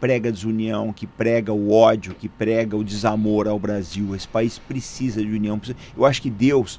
[0.00, 4.14] prega desunião, que prega o ódio, que prega o desamor ao Brasil.
[4.14, 5.60] Esse país precisa de união.
[5.96, 6.78] Eu acho que Deus,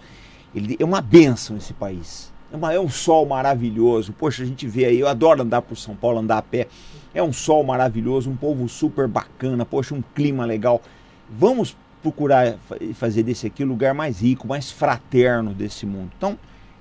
[0.56, 2.32] ele é uma bênção esse país.
[2.52, 4.14] É, uma- é um sol maravilhoso.
[4.14, 6.68] Poxa, a gente vê aí, eu adoro andar por São Paulo, andar a pé.
[7.14, 10.82] É um sol maravilhoso, um povo super bacana, poxa, um clima legal.
[11.30, 16.12] Vamos procurar fa- fazer desse aqui o lugar mais rico, mais fraterno desse mundo.
[16.18, 16.38] Então,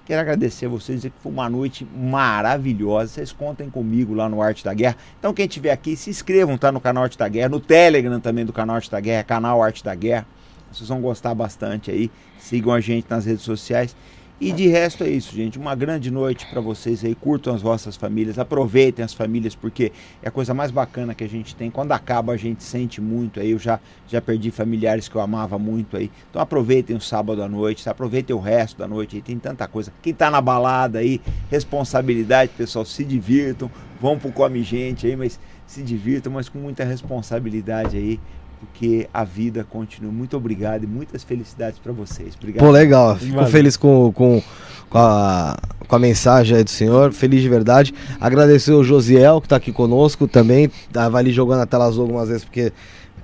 [0.07, 3.15] quero agradecer a vocês, dizer que foi uma noite maravilhosa.
[3.15, 4.97] Vocês contem comigo lá no Arte da Guerra.
[5.19, 6.71] Então, quem estiver aqui, se inscrevam, tá?
[6.71, 9.85] No canal Arte da Guerra, no Telegram também do canal Arte da Guerra, canal Arte
[9.85, 10.27] da Guerra.
[10.73, 12.11] Vocês vão gostar bastante aí.
[12.39, 13.97] Sigam a gente nas redes sociais.
[14.39, 15.59] E de resto é isso, gente.
[15.59, 17.15] Uma grande noite para vocês aí.
[17.15, 19.91] Curtam as vossas famílias, aproveitem as famílias, porque
[20.23, 21.71] é a coisa mais bacana que a gente tem.
[21.71, 23.53] Quando acaba, a gente sente muito aí.
[23.53, 26.11] Eu já, já perdi familiares que eu amava muito aí.
[26.29, 27.93] Então aproveitem o sábado à noite, tá?
[27.93, 29.23] aproveitem o resto da noite aí.
[29.23, 29.91] Tem tanta coisa.
[30.03, 31.19] Quem tá na balada aí,
[31.51, 33.71] responsabilidade, pessoal, se divirtam.
[33.99, 38.21] Vão pro Come Gente aí, mas se divirtam, mas com muita responsabilidade aí.
[38.59, 40.11] Porque a vida continua.
[40.11, 42.35] Muito obrigado e muitas felicidades para vocês.
[42.37, 42.65] Obrigado.
[42.65, 43.17] Pô, legal.
[43.17, 43.51] Fico Valeu.
[43.51, 44.43] feliz com, com,
[44.89, 45.57] com, a,
[45.87, 47.13] com a mensagem aí do senhor.
[47.13, 47.95] Feliz de verdade.
[48.21, 50.71] Agradecer o Josiel, que tá aqui conosco também.
[50.93, 52.73] Tava ali jogando a tela azul algumas vezes, porque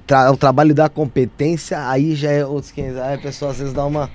[0.06, 2.98] tra- o trabalho da competência aí já é outros 500.
[2.98, 4.10] Aí a pessoa às vezes dá uma.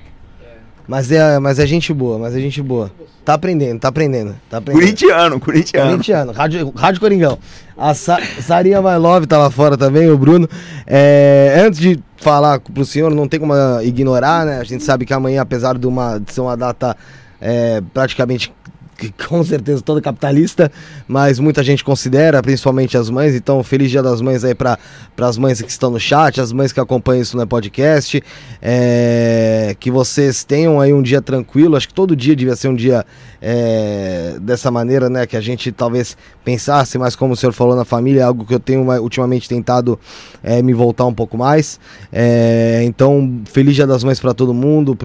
[0.88, 2.89] Mas é, mas é gente boa, mas é gente boa.
[3.26, 4.35] Tá aprendendo, tá aprendendo.
[4.49, 4.81] Tá aprendendo.
[4.81, 5.89] Corintiano, corintiano.
[5.91, 7.38] Corintiano, Rádio, Rádio Coringão.
[7.77, 10.47] A Sa Sarinha My Love tá lá fora também, o Bruno.
[10.85, 14.59] É, antes de falar pro senhor, não tem como ignorar, né?
[14.59, 16.95] A gente sabe que amanhã, apesar de, uma, de ser uma data
[17.41, 18.53] é, praticamente
[18.97, 20.71] que com certeza toda capitalista,
[21.07, 23.35] mas muita gente considera, principalmente as mães.
[23.35, 24.77] Então, feliz Dia das Mães aí para
[25.17, 28.23] as mães que estão no chat, as mães que acompanham isso no podcast.
[28.61, 31.75] É, que vocês tenham aí um dia tranquilo.
[31.75, 33.05] Acho que todo dia devia ser um dia
[33.41, 35.27] é, dessa maneira, né?
[35.27, 38.53] Que a gente talvez pensasse, mas como o senhor falou na família, é algo que
[38.53, 39.99] eu tenho ultimamente tentado
[40.43, 41.79] é, me voltar um pouco mais.
[42.11, 44.97] É, então, feliz Dia das Mães para todo mundo,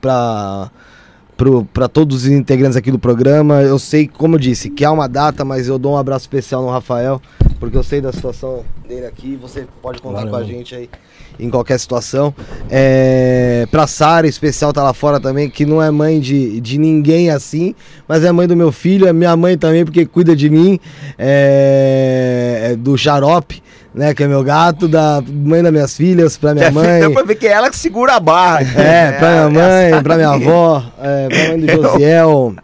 [0.00, 0.70] para
[1.72, 3.62] para todos os integrantes aqui do programa.
[3.62, 6.62] Eu sei, como eu disse, que há uma data, mas eu dou um abraço especial
[6.62, 7.20] no Rafael,
[7.60, 9.38] porque eu sei da situação dele aqui.
[9.40, 10.88] Você pode contar Valeu, com a gente aí
[11.38, 12.34] em qualquer situação.
[12.70, 17.30] É, pra Sara, especial, tá lá fora também, que não é mãe de, de ninguém
[17.30, 17.74] assim,
[18.08, 20.80] mas é mãe do meu filho, é minha mãe também, porque cuida de mim,
[21.18, 23.62] é, é do Xarope.
[23.96, 27.00] Né, que é meu gato, da mãe das minhas filhas, pra minha É, mãe.
[27.00, 28.60] Dá pra ver que é ela que segura a barra.
[28.78, 32.54] É, pra minha mãe, pra minha avó, é, pra mãe do Josiel,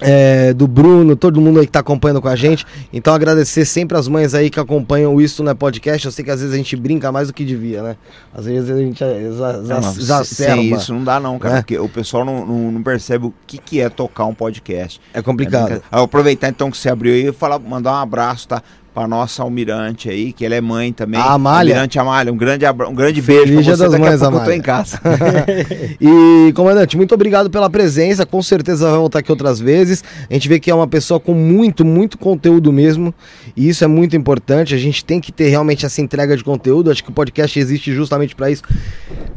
[0.00, 2.66] é, do Bruno, todo mundo aí que tá acompanhando com a gente.
[2.92, 6.06] Então agradecer sempre as mães aí que acompanham isso no podcast.
[6.06, 7.96] Eu sei que às vezes a gente brinca mais do que devia, né?
[8.34, 10.62] Às vezes a gente Não, não, sem exacerba.
[10.76, 11.60] isso não dá não, cara, né?
[11.62, 15.00] porque o pessoal não, não, não percebe o que, que é tocar um podcast.
[15.14, 15.72] É complicado.
[15.72, 18.62] É aproveitar então que você abriu aí e falar, mandar um abraço, tá?
[18.98, 21.20] Para nossa almirante aí, que ela é mãe também.
[21.20, 21.72] A Amália.
[21.74, 23.82] Almirante Amália, um grande, um grande beijo Feliz pra você.
[23.84, 24.58] das Daqui Mães, a pouco eu tô Amália.
[24.58, 25.00] em casa.
[26.00, 28.26] e, comandante, muito obrigado pela presença.
[28.26, 30.02] Com certeza vai voltar aqui outras vezes.
[30.28, 33.14] A gente vê que é uma pessoa com muito, muito conteúdo mesmo.
[33.56, 34.74] E isso é muito importante.
[34.74, 36.90] A gente tem que ter realmente essa entrega de conteúdo.
[36.90, 38.64] Acho que o podcast existe justamente para isso.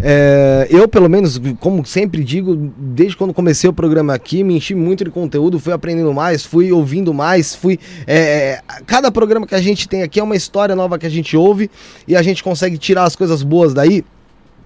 [0.01, 4.73] É, eu, pelo menos, como sempre digo, desde quando comecei o programa aqui, me enchi
[4.73, 7.79] muito de conteúdo, fui aprendendo mais, fui ouvindo mais, fui.
[8.07, 11.35] é, cada programa que a gente tem aqui é uma história nova que a gente
[11.35, 11.69] ouve
[12.07, 14.01] e a gente consegue tirar as coisas boas daí.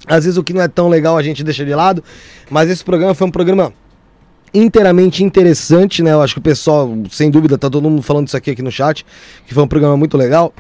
[0.06, 2.03] Às vezes o que não é tão legal a gente deixa de lado,
[2.52, 3.74] mas esse programa foi um programa
[4.53, 6.14] inteiramente interessante, né?
[6.14, 8.72] Eu acho que o pessoal, sem dúvida, tá todo mundo falando isso aqui aqui no
[8.72, 9.03] chat,
[9.48, 10.53] que foi um programa muito legal.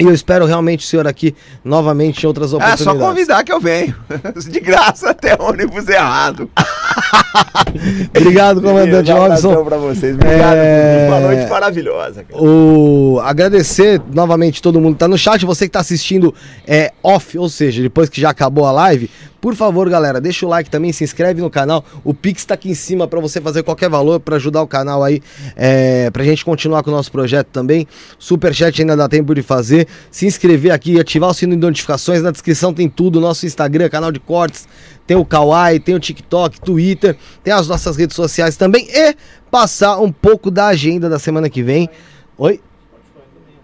[0.00, 1.34] E eu espero realmente o senhor aqui
[1.64, 2.84] novamente em outras É oportunidades.
[2.84, 3.94] só convidar que eu venho.
[4.48, 6.48] De graça até ônibus errado.
[8.16, 9.64] Obrigado, comandante Um Robson.
[9.64, 10.14] pra vocês.
[10.14, 10.56] Obrigado.
[10.56, 12.24] É, Uma noite maravilhosa.
[12.24, 12.40] cara.
[12.42, 13.20] O...
[13.22, 16.34] Agradecer novamente todo mundo que tá no chat, você que tá assistindo
[16.66, 20.48] é, off, ou seja, depois que já acabou a live, por favor, galera, deixa o
[20.48, 21.84] like também, se inscreve no canal.
[22.02, 25.04] O Pix tá aqui em cima para você fazer qualquer valor para ajudar o canal
[25.04, 25.20] aí,
[25.54, 27.86] é, pra gente continuar com o nosso projeto também.
[28.18, 29.86] Superchat ainda dá tempo de fazer.
[30.10, 32.20] Se inscrever aqui, ativar o sino de notificações.
[32.20, 34.66] Na descrição tem tudo: nosso Instagram, canal de cortes,
[35.06, 38.88] tem o Kawaii, tem o TikTok, Twitter, tem as nossas redes sociais também.
[38.90, 39.14] E
[39.50, 41.88] passar um pouco da agenda da semana que vem.
[42.36, 42.60] Oi?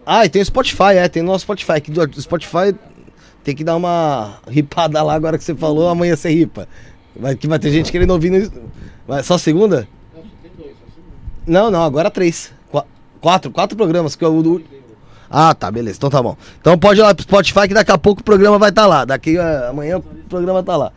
[0.06, 1.80] Ah, e tem o Spotify, é, tem o nosso Spotify.
[1.80, 2.74] Que do Spotify
[3.44, 6.66] tem que dar uma ripada lá agora que você falou, amanhã você ripa.
[7.14, 8.50] Vai, que vai ter gente querendo ouvir no.
[9.06, 9.86] Vai, só segunda?
[11.46, 12.50] Não, não, agora três.
[12.70, 12.86] Qua-
[13.20, 14.16] Quatro, quatro programas.
[14.16, 14.62] Que é o do...
[15.36, 15.96] Ah, tá, beleza.
[15.96, 16.36] Então tá bom.
[16.60, 19.04] Então pode ir lá pro Spotify que daqui a pouco o programa vai estar lá.
[19.04, 20.92] Daqui a amanhã o programa tá lá.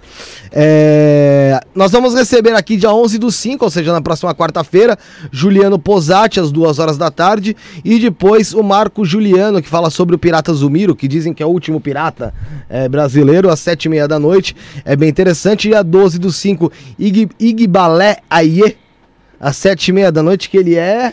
[0.51, 4.95] É, Nós vamos receber aqui dia 11 do 5, ou seja, na próxima quarta-feira,
[5.31, 7.57] Juliano Posati, às duas horas da tarde.
[7.83, 11.45] E depois o Marco Juliano, que fala sobre o Pirata Zumiro, que dizem que é
[11.45, 12.31] o último pirata
[12.69, 14.55] é, brasileiro, às sete e meia da noite.
[14.85, 15.69] É bem interessante.
[15.69, 18.77] E a 12 do 5, Ig, Igbalé Aie,
[19.39, 21.11] às sete e meia da noite, que ele é...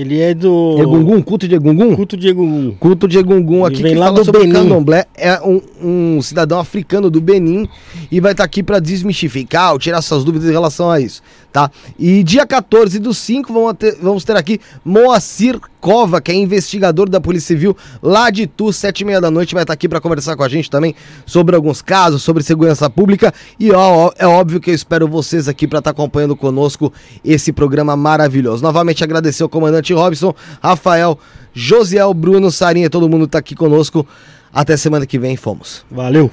[0.00, 0.76] Ele é do.
[0.80, 1.94] Egungun, culto de Egungun?
[1.94, 2.74] Culto de Egungun.
[2.80, 4.54] Culto de Egungun aqui vem que lá fala do sobre Benin.
[4.54, 5.04] candomblé.
[5.14, 7.68] É um, um cidadão africano do Benin
[8.10, 11.20] e vai estar aqui para desmistificar ou tirar suas dúvidas em relação a isso,
[11.52, 11.70] tá?
[11.98, 17.08] E dia 14 do 5 vamos ter, vamos ter aqui Moacir Cova, que é investigador
[17.08, 20.00] da Polícia Civil lá de Tu, sete e meia da noite, vai estar aqui para
[20.00, 20.94] conversar com a gente também
[21.24, 25.48] sobre alguns casos, sobre segurança pública e ó, ó, é óbvio que eu espero vocês
[25.48, 26.92] aqui para estar acompanhando conosco
[27.24, 28.62] esse programa maravilhoso.
[28.62, 31.18] Novamente agradecer ao comandante Robson, Rafael,
[31.52, 34.06] Josiel, Bruno, Sarinha, todo mundo tá aqui conosco.
[34.52, 35.84] Até semana que vem, fomos.
[35.90, 36.30] Valeu.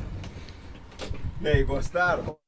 [1.41, 2.46] E aí, gostaram?